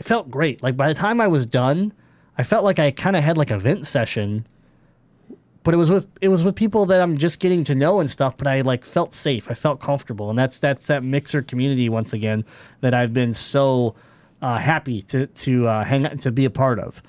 [0.00, 0.64] it felt great.
[0.64, 1.92] Like by the time I was done,
[2.36, 4.48] I felt like I kind of had like a vent session
[5.62, 8.10] but it was with it was with people that I'm just getting to know and
[8.10, 8.36] stuff.
[8.36, 9.50] But I like felt safe.
[9.50, 12.44] I felt comfortable, and that's that's that mixer community once again
[12.80, 13.94] that I've been so
[14.40, 17.02] uh, happy to to uh, hang out to be a part of,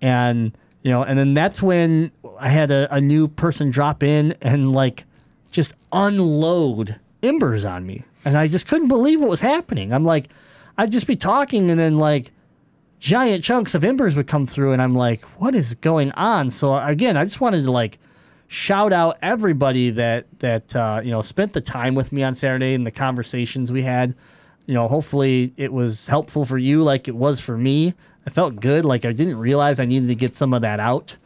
[0.00, 4.34] and you know, and then that's when I had a, a new person drop in
[4.40, 5.04] and like
[5.50, 9.92] just unload embers on me, and I just couldn't believe what was happening.
[9.92, 10.28] I'm like,
[10.76, 12.32] I'd just be talking, and then like
[13.00, 16.50] giant chunks of embers would come through, and I'm like, what is going on?
[16.50, 17.98] So again, I just wanted to like
[18.46, 22.74] shout out everybody that that uh, you know spent the time with me on Saturday
[22.74, 24.14] and the conversations we had.
[24.66, 27.94] You know, hopefully it was helpful for you, like it was for me.
[28.26, 28.84] I felt good.
[28.84, 31.16] Like I didn't realize I needed to get some of that out.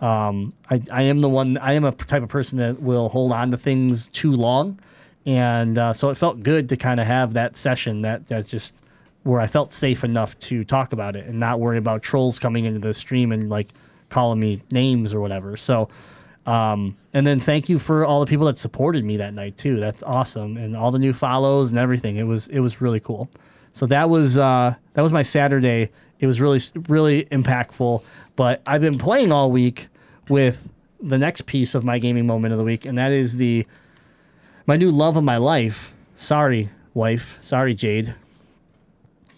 [0.00, 1.58] Um, I, I am the one.
[1.58, 4.80] I am a type of person that will hold on to things too long,
[5.26, 8.72] and uh, so it felt good to kind of have that session that that just
[9.22, 12.64] where I felt safe enough to talk about it and not worry about trolls coming
[12.64, 13.68] into the stream and like
[14.08, 15.56] calling me names or whatever.
[15.56, 15.88] So,
[16.46, 19.80] um, and then thank you for all the people that supported me that night too.
[19.80, 22.16] That's awesome, and all the new follows and everything.
[22.16, 23.28] It was it was really cool.
[23.72, 25.90] So that was uh, that was my Saturday.
[26.20, 28.02] It was really really impactful.
[28.34, 29.88] But I've been playing all week
[30.28, 30.68] with
[31.00, 33.66] the next piece of my gaming moment of the week, and that is the
[34.66, 35.92] my new love of my life.
[36.16, 37.38] Sorry, wife.
[37.42, 38.14] Sorry, Jade.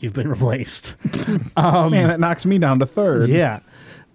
[0.00, 0.96] You've been replaced.
[1.56, 3.28] Man, that knocks me down to third.
[3.28, 3.60] Yeah.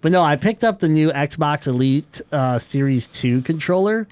[0.00, 4.06] But no, I picked up the new Xbox Elite uh, Series 2 controller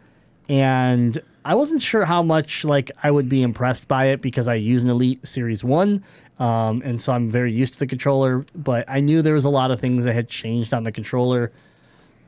[0.49, 4.55] and I wasn't sure how much like I would be impressed by it because I
[4.55, 6.03] use an Elite Series 1
[6.39, 9.51] um, and so I'm very used to the controller, but I knew there was a
[9.51, 11.53] lot of things that had changed on the controller.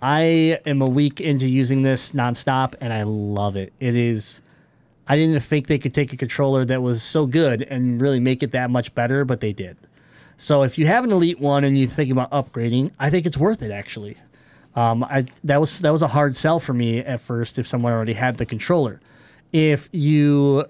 [0.00, 3.72] I am a week into using this nonstop and I love it.
[3.80, 4.40] It is
[5.08, 8.42] I didn't think they could take a controller that was so good and really make
[8.42, 9.76] it that much better, but they did.
[10.36, 13.36] So if you have an Elite one and you're thinking about upgrading, I think it's
[13.36, 14.16] worth it actually.
[14.74, 17.92] Um, I that was that was a hard sell for me at first if someone
[17.92, 19.00] already had the controller.
[19.52, 20.66] If you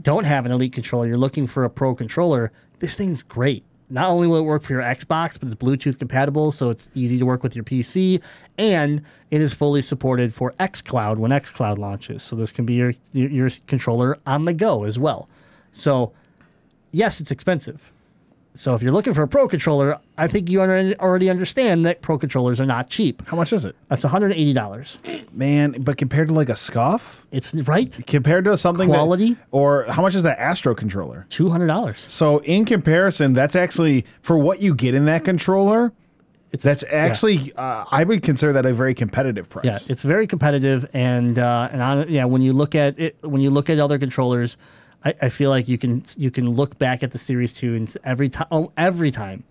[0.00, 3.64] don't have an Elite controller, you're looking for a pro controller, this thing's great.
[3.90, 7.18] Not only will it work for your Xbox, but it's Bluetooth compatible, so it's easy
[7.18, 8.22] to work with your PC,
[8.56, 12.22] and it is fully supported for xCloud when xCloud launches.
[12.22, 15.28] So this can be your your, your controller on the go as well.
[15.72, 16.12] So
[16.92, 17.92] yes, it's expensive.
[18.60, 22.18] So if you're looking for a pro controller, I think you already understand that pro
[22.18, 23.26] controllers are not cheap.
[23.26, 23.74] How much is it?
[23.88, 25.32] That's $180.
[25.32, 27.98] Man, but compared to like a SCUF, It's right.
[28.06, 29.38] compared to something that- Quality?
[29.50, 31.24] or how much is that Astro controller?
[31.30, 31.96] $200.
[32.10, 35.94] So in comparison, that's actually for what you get in that controller.
[36.52, 36.98] It's That's yeah.
[36.98, 39.64] actually uh, I would consider that a very competitive price.
[39.64, 43.40] Yeah, it's very competitive, and uh, and on, yeah, when you look at it, when
[43.40, 44.56] you look at other controllers,
[45.04, 47.94] I, I feel like you can you can look back at the Series Two and
[48.04, 49.44] every time, oh, every time,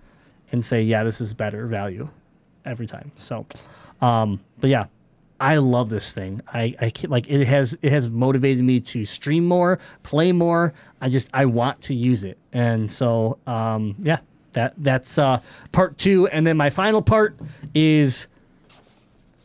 [0.51, 2.09] and say, yeah, this is better value,
[2.65, 3.11] every time.
[3.15, 3.45] So,
[4.01, 4.85] um, but yeah,
[5.39, 6.41] I love this thing.
[6.53, 10.73] I I can't, like it has it has motivated me to stream more, play more.
[11.01, 14.19] I just I want to use it, and so um, yeah,
[14.53, 17.37] that that's uh, part two, and then my final part
[17.73, 18.27] is.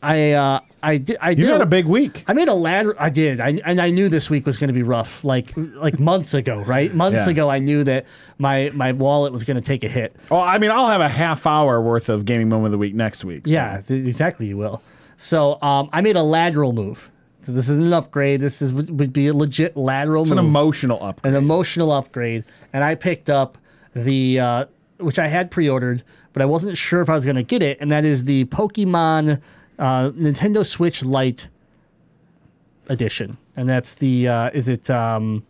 [0.02, 2.24] I uh, I did I you did had a big week.
[2.28, 2.94] I made a ladder.
[2.98, 5.24] I did, I, and I knew this week was going to be rough.
[5.24, 6.94] Like like months ago, right?
[6.94, 7.30] Months Yeah.
[7.30, 8.06] ago, I knew that
[8.38, 10.14] my my wallet was going to take a hit.
[10.30, 12.94] Well, I mean, I'll have a half hour worth of gaming moment of the week
[12.94, 13.46] next week.
[13.46, 14.46] so- Yeah, th- exactly.
[14.46, 14.82] You will.
[15.16, 17.10] So um, I made a lateral move.
[17.46, 18.40] This is an upgrade.
[18.40, 21.34] This is would would be a legit lateral it's move an emotional upgrade.
[21.34, 23.58] an emotional upgrade, and I picked up
[23.94, 24.64] the uh,
[24.98, 26.02] which I had pre-ordered,
[26.32, 28.46] but I wasn't sure if I was going to get it, and that is the
[28.46, 29.40] Pokemon
[29.78, 31.48] uh, Nintendo Switch Lite
[32.88, 35.44] edition, and that's the uh, is it um,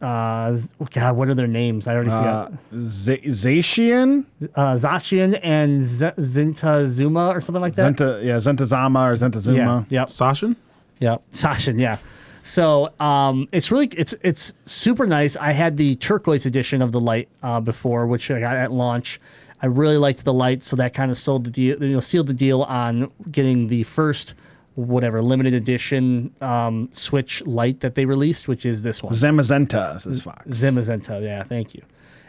[0.00, 0.56] uh,
[0.92, 1.88] God, what are their names?
[1.88, 2.52] I already Uh, forgot.
[2.74, 4.24] Z- Zacian,
[4.54, 7.96] Uh, Zacian and Z- Zintazuma or something like that.
[7.96, 9.56] Zenta, yeah, Zentazama or Zentazuma.
[9.90, 10.08] Yeah, yep.
[10.08, 10.54] Sashin?
[11.00, 11.80] Yeah, Sashin.
[11.80, 11.98] Yeah.
[12.44, 15.36] So um, it's really it's it's super nice.
[15.36, 19.20] I had the turquoise edition of the light uh, before, which I got at launch.
[19.60, 21.82] I really liked the light, so that kind of sold the deal.
[21.82, 24.34] You know, sealed the deal on getting the first
[24.74, 29.12] whatever limited edition um, Switch Lite that they released, which is this one.
[29.12, 30.46] Zamazenta, says Fox.
[30.46, 31.82] Zimazenta, yeah, thank you.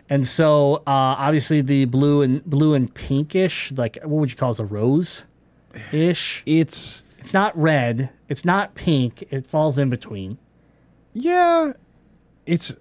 [0.10, 4.51] And so uh, obviously the blue and blue and pinkish, like what would you call
[4.51, 5.26] it, a rose
[5.91, 6.41] ish?
[6.47, 8.10] it's It's not red.
[8.27, 9.23] It's not pink.
[9.30, 10.39] It falls in between.
[11.14, 11.73] yeah,
[12.47, 12.76] it's.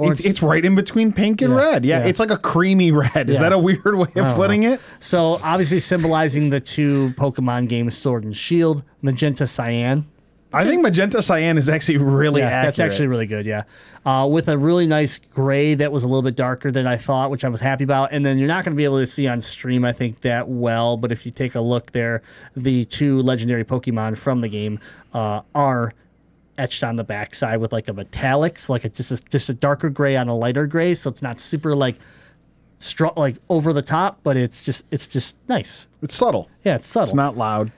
[0.00, 1.84] Or It's, it's right in between pink and Yeah, red.
[1.84, 2.06] Yeah, yeah.
[2.06, 3.28] it's like a creamy red.
[3.28, 3.42] Is Yeah.
[3.44, 4.80] that a weird way of putting it?
[4.98, 10.06] So obviously symbolizing the two Pokemon games, Sword and Shield, Magenta Cyan.
[10.52, 12.74] I think magenta cyan is actually really accurate.
[12.74, 13.46] that's actually really good.
[13.46, 13.62] Yeah,
[14.04, 17.30] uh, with a really nice gray that was a little bit darker than I thought,
[17.30, 18.08] which I was happy about.
[18.10, 20.48] And then you're not going to be able to see on stream, I think that
[20.48, 20.96] well.
[20.96, 22.22] But if you take a look there,
[22.56, 24.80] the two legendary Pokemon from the game
[25.14, 25.94] uh, are
[26.60, 29.88] etched on the backside with like a metallics, like a, just a, just a darker
[29.90, 31.96] gray on a lighter gray, so it's not super like
[32.78, 35.88] strong, like over the top, but it's just it's just nice.
[36.02, 36.48] It's subtle.
[36.64, 37.08] Yeah, it's subtle.
[37.08, 37.72] It's not loud.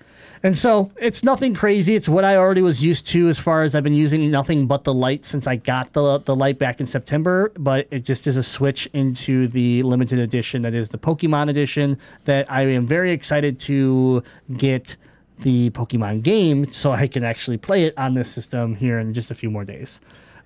[0.45, 1.95] And so it's nothing crazy.
[1.95, 4.83] It's what I already was used to as far as I've been using nothing but
[4.83, 7.53] the light since I got the the light back in September.
[7.57, 11.99] But it just is a switch into the limited edition that is the Pokemon edition
[12.25, 14.25] that I am very excited to
[14.57, 14.97] get
[15.43, 19.31] the Pokemon game so I can actually play it on this system here in just
[19.31, 20.01] a few more days.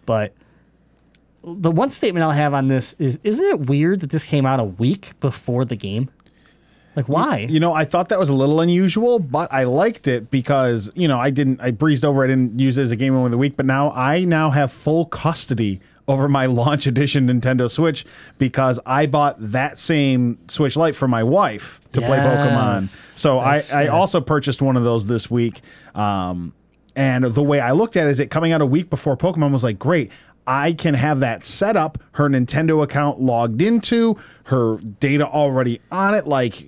[0.05, 0.35] But
[1.43, 4.60] the one statement I'll have on this is isn't it weird that this came out
[4.60, 6.10] a week before the game?
[6.97, 7.47] Like why?
[7.48, 11.06] You know, I thought that was a little unusual, but I liked it because, you
[11.06, 13.36] know, I didn't, I breezed over, I didn't use it as a game of the
[13.36, 18.06] week, but now I now have full custody over my launch edition Nintendo Switch
[18.38, 22.82] because I bought that same Switch Lite for my wife to play Pokemon.
[22.82, 22.90] Yes.
[22.90, 25.60] So I, That's I also purchased one of those this week.
[25.94, 26.52] Um,
[26.94, 29.52] and the way I looked at it is it coming out a week before Pokemon
[29.52, 30.10] was like, great.
[30.46, 34.16] I can have that set up, her Nintendo account logged into,
[34.47, 36.27] her data already on it.
[36.27, 36.64] Like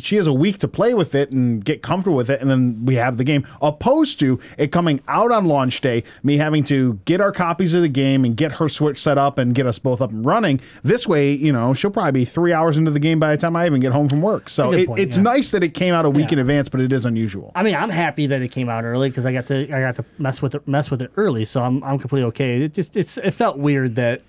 [0.00, 2.84] she has a week to play with it and get comfortable with it, and then
[2.84, 3.46] we have the game.
[3.62, 7.80] Opposed to it coming out on launch day, me having to get our copies of
[7.82, 10.60] the game and get her Switch set up and get us both up and running.
[10.82, 13.56] This way, you know, she'll probably be three hours into the game by the time
[13.56, 14.50] I even get home from work.
[14.50, 15.22] So it, point, it's yeah.
[15.22, 16.34] nice that it came out a week Yeah.
[16.34, 17.52] in advance, but it is unusual.
[17.54, 19.96] I mean, I'm happy that it came out early because I got to I got
[19.96, 22.62] to mess with it mess with it early, so I'm I'm completely okay.
[22.62, 24.20] It just it's it felt weird that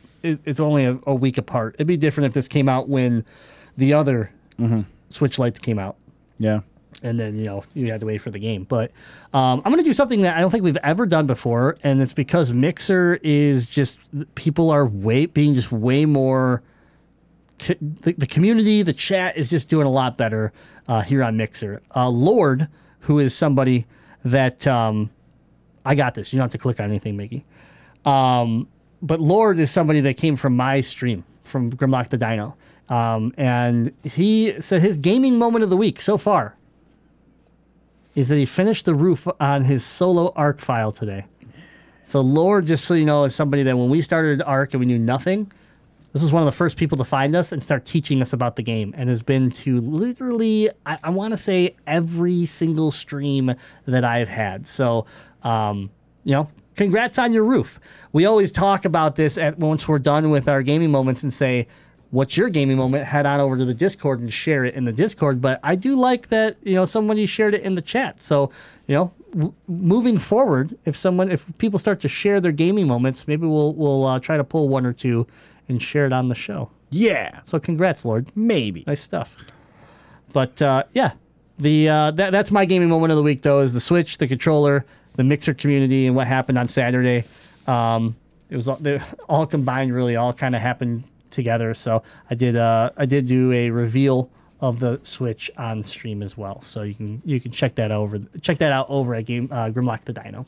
[0.45, 1.75] it's only a, a week apart.
[1.75, 3.25] It'd be different if this came out when
[3.77, 4.31] the other
[5.09, 5.97] Switch Lites came out,
[6.39, 6.61] Yeah.
[7.03, 8.63] and then you know you had to wait for the game.
[8.63, 8.91] But
[9.33, 12.13] um, I'm gonna do something that I don't think we've ever done before, and it's
[12.13, 13.97] because Mixer is just
[14.35, 16.63] people are way being just way more
[17.59, 20.51] co- the, the community, the chat is just doing a lot better
[20.87, 21.81] uh, here on Mixer.
[21.95, 22.67] Uh, Lord,
[23.01, 23.85] who is somebody
[24.23, 25.09] that um,
[25.85, 26.31] I got this.
[26.33, 27.43] You don't have to click on anything, Miggy.
[28.09, 28.67] Um,
[29.01, 32.55] but Lord is somebody that came from my stream from Grimlock the Dino.
[32.89, 36.55] Um, and he said his gaming moment of the week so far
[38.13, 41.25] is that he finished the roof on his solo ARK file today.
[42.03, 44.85] So Lord, just so you know, is somebody that when we started ARK and we
[44.85, 45.51] knew nothing,
[46.13, 48.55] this was one of the first people to find us and start teaching us about
[48.55, 53.53] the game, and has been to literally, I, I want to say, every single stream
[53.85, 54.65] that I've had.
[54.65, 55.07] So,
[55.43, 55.89] um,
[56.23, 57.79] you know, congrats on your roof.
[58.11, 61.67] We always talk about this at once we're done with our gaming moments and say,
[62.11, 63.05] what's your gaming moment?
[63.05, 65.41] Head on over to the Discord and share it in the Discord.
[65.41, 68.21] But I do like that, you know, somebody shared it in the chat.
[68.21, 68.51] So,
[68.87, 73.27] you know, w- moving forward, if someone, if people start to share their gaming moments,
[73.27, 75.27] maybe we'll we'll uh, try to pull one or two
[75.67, 76.69] and share it on the show.
[76.89, 77.41] Yeah.
[77.43, 78.27] So congrats, Lord.
[78.35, 78.83] Maybe.
[78.87, 79.35] Nice stuff.
[80.31, 81.13] But uh, yeah,
[81.57, 84.27] the uh, that, that's my gaming moment of the week though is the Switch, the
[84.27, 84.85] controller,
[85.15, 87.23] the Mixer community, and what happened on Saturday.
[87.67, 88.15] Um,
[88.49, 88.79] it was all,
[89.27, 91.73] all combined, really, all kind of happened together.
[91.73, 94.29] So I did uh, I did do a reveal
[94.61, 96.61] of the Switch on stream as well.
[96.61, 99.69] So you can you can check that over check that out over at Game uh,
[99.69, 100.45] Grimlock the Dino.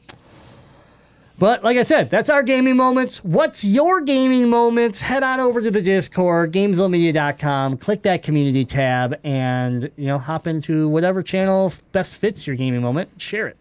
[1.39, 3.23] But like I said, that's our gaming moments.
[3.23, 5.01] What's your gaming moments?
[5.01, 10.47] Head on over to the Discord, gamezillamedia.com, click that community tab, and you know, hop
[10.47, 13.21] into whatever channel best fits your gaming moment.
[13.21, 13.57] Share it.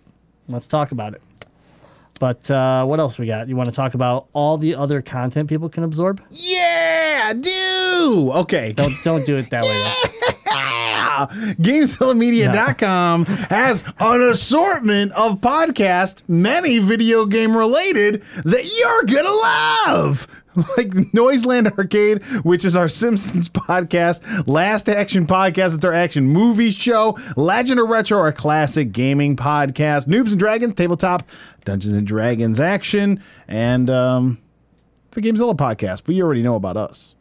[0.49, 1.23] Let's talk about it.
[2.19, 3.49] But uh, what else we got?
[3.49, 6.23] You want to talk about all the other content people can absorb?
[6.31, 8.31] Yeah, do.
[8.35, 8.73] Okay.
[8.73, 10.33] Don't don't do it that way.
[11.25, 20.27] GameZillaMedia.com has an assortment of podcasts, many video game related, that you're gonna love.
[20.79, 26.71] Like Noiseland Arcade, which is our Simpsons podcast, Last Action Podcast, it's our action movie
[26.71, 31.29] show, Legend of Retro, our classic gaming podcast, Noobs and Dragons, Tabletop,
[31.67, 34.39] Dungeons and Dragons action, and um,
[35.11, 36.05] the Gamezilla podcast.
[36.07, 37.15] But you already know about us.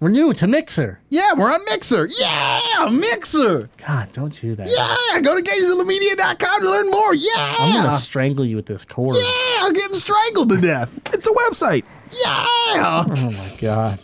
[0.00, 1.00] We're new to Mixer.
[1.10, 2.06] Yeah, we're on Mixer.
[2.20, 3.68] Yeah, Mixer.
[3.84, 4.68] God, don't do that.
[4.70, 7.14] Yeah, go to GameZillaMedia.com to learn more.
[7.14, 7.32] Yeah.
[7.58, 9.16] I'm gonna strangle you with this cord.
[9.16, 10.96] yeah, I'm getting strangled to death.
[11.12, 11.84] It's a website.
[12.12, 12.44] Yeah.
[12.80, 13.98] Oh my god.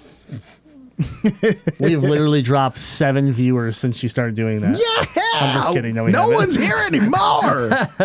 [1.80, 4.76] We've literally dropped seven viewers since you started doing that.
[4.78, 5.22] Yeah.
[5.40, 5.94] I'm just kidding.
[5.94, 6.34] No, we no haven't.
[6.36, 7.10] one's here anymore.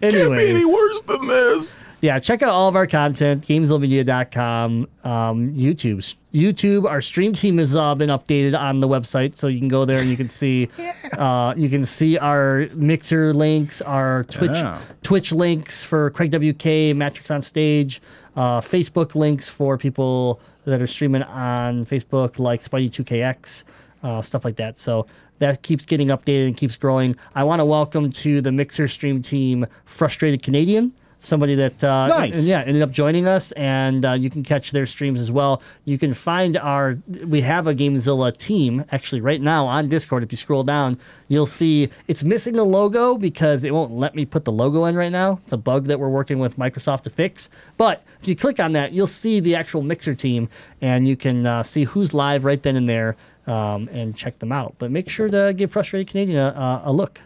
[0.00, 1.76] Can't be any worse than this.
[2.00, 6.14] yeah, check out all of our content, gamesmedia.com, um, YouTube.
[6.32, 9.84] YouTube, our stream team has uh, been updated on the website, so you can go
[9.84, 10.68] there and you can see,
[11.18, 14.80] uh, you can see our mixer links, our Twitch Yeah.
[15.02, 18.00] Twitch links for Craig WK, Matrix on Stage,
[18.34, 23.64] uh, Facebook links for people that are streaming on Facebook, like Spidey2KX,
[24.02, 24.78] uh, stuff like that.
[24.78, 25.06] So
[25.38, 27.16] that keeps getting updated and keeps growing.
[27.34, 30.92] I want to welcome to the Mixer stream team Frustrated Canadian.
[31.24, 32.38] Somebody that uh, Nice.
[32.38, 35.62] and yeah ended up joining us, and uh, you can catch their streams as well.
[35.84, 40.22] You can find our we have a Gamezilla team actually right now on Discord.
[40.22, 44.24] If you scroll down, you'll see it's missing a logo because it won't let me
[44.26, 45.40] put the logo in right now.
[45.44, 47.48] It's a bug that we're working with Microsoft to fix.
[47.76, 50.48] But if you click on that, you'll see the actual Mixer team,
[50.80, 53.16] and you can uh, see who's live right then and there.
[53.44, 56.92] Um, and check them out, but make sure to give Frustrated Canadian a, a, a
[56.92, 57.20] look.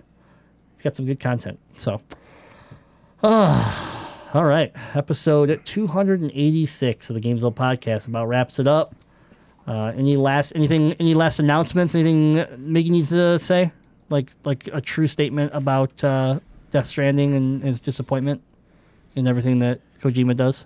[0.72, 1.58] It's got some good content.
[1.76, 2.00] So,
[3.26, 8.94] all right, episode 286 of the Gamezilla podcast about wraps it up.
[9.66, 10.92] Uh, any last anything?
[11.00, 11.96] Any last announcements?
[11.96, 13.72] Anything Miggy needs to say?
[14.10, 16.38] Like like a true statement about uh,
[16.70, 18.42] Death Stranding and his disappointment
[19.16, 20.64] in everything that Kojima does.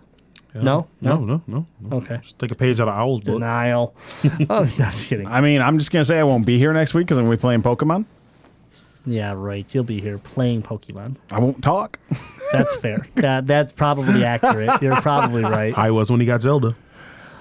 [0.52, 1.66] No, No, no, no.
[1.80, 1.96] no.
[1.96, 2.18] Okay.
[2.22, 3.36] Just take a page out of Owl's book.
[3.36, 3.94] Denial.
[4.50, 5.28] oh, no, just kidding.
[5.28, 7.36] I mean, I'm just gonna say I won't be here next week because I'm gonna
[7.36, 8.04] be playing Pokemon.
[9.06, 9.66] Yeah, right.
[9.74, 11.16] You'll be here playing Pokemon.
[11.30, 11.98] I won't talk.
[12.52, 13.06] That's fair.
[13.16, 14.82] that that's probably accurate.
[14.82, 15.76] You're probably right.
[15.78, 16.74] I was when he got Zelda.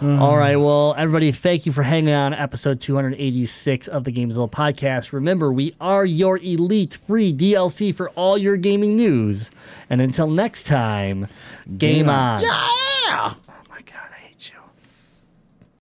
[0.01, 0.55] All right.
[0.55, 5.11] Well, everybody, thank you for hanging on episode 286 of the Gamezilla podcast.
[5.11, 9.51] Remember, we are your elite free DLC for all your gaming news.
[9.89, 11.27] And until next time,
[11.77, 12.41] game, on.
[12.41, 13.33] Yeah.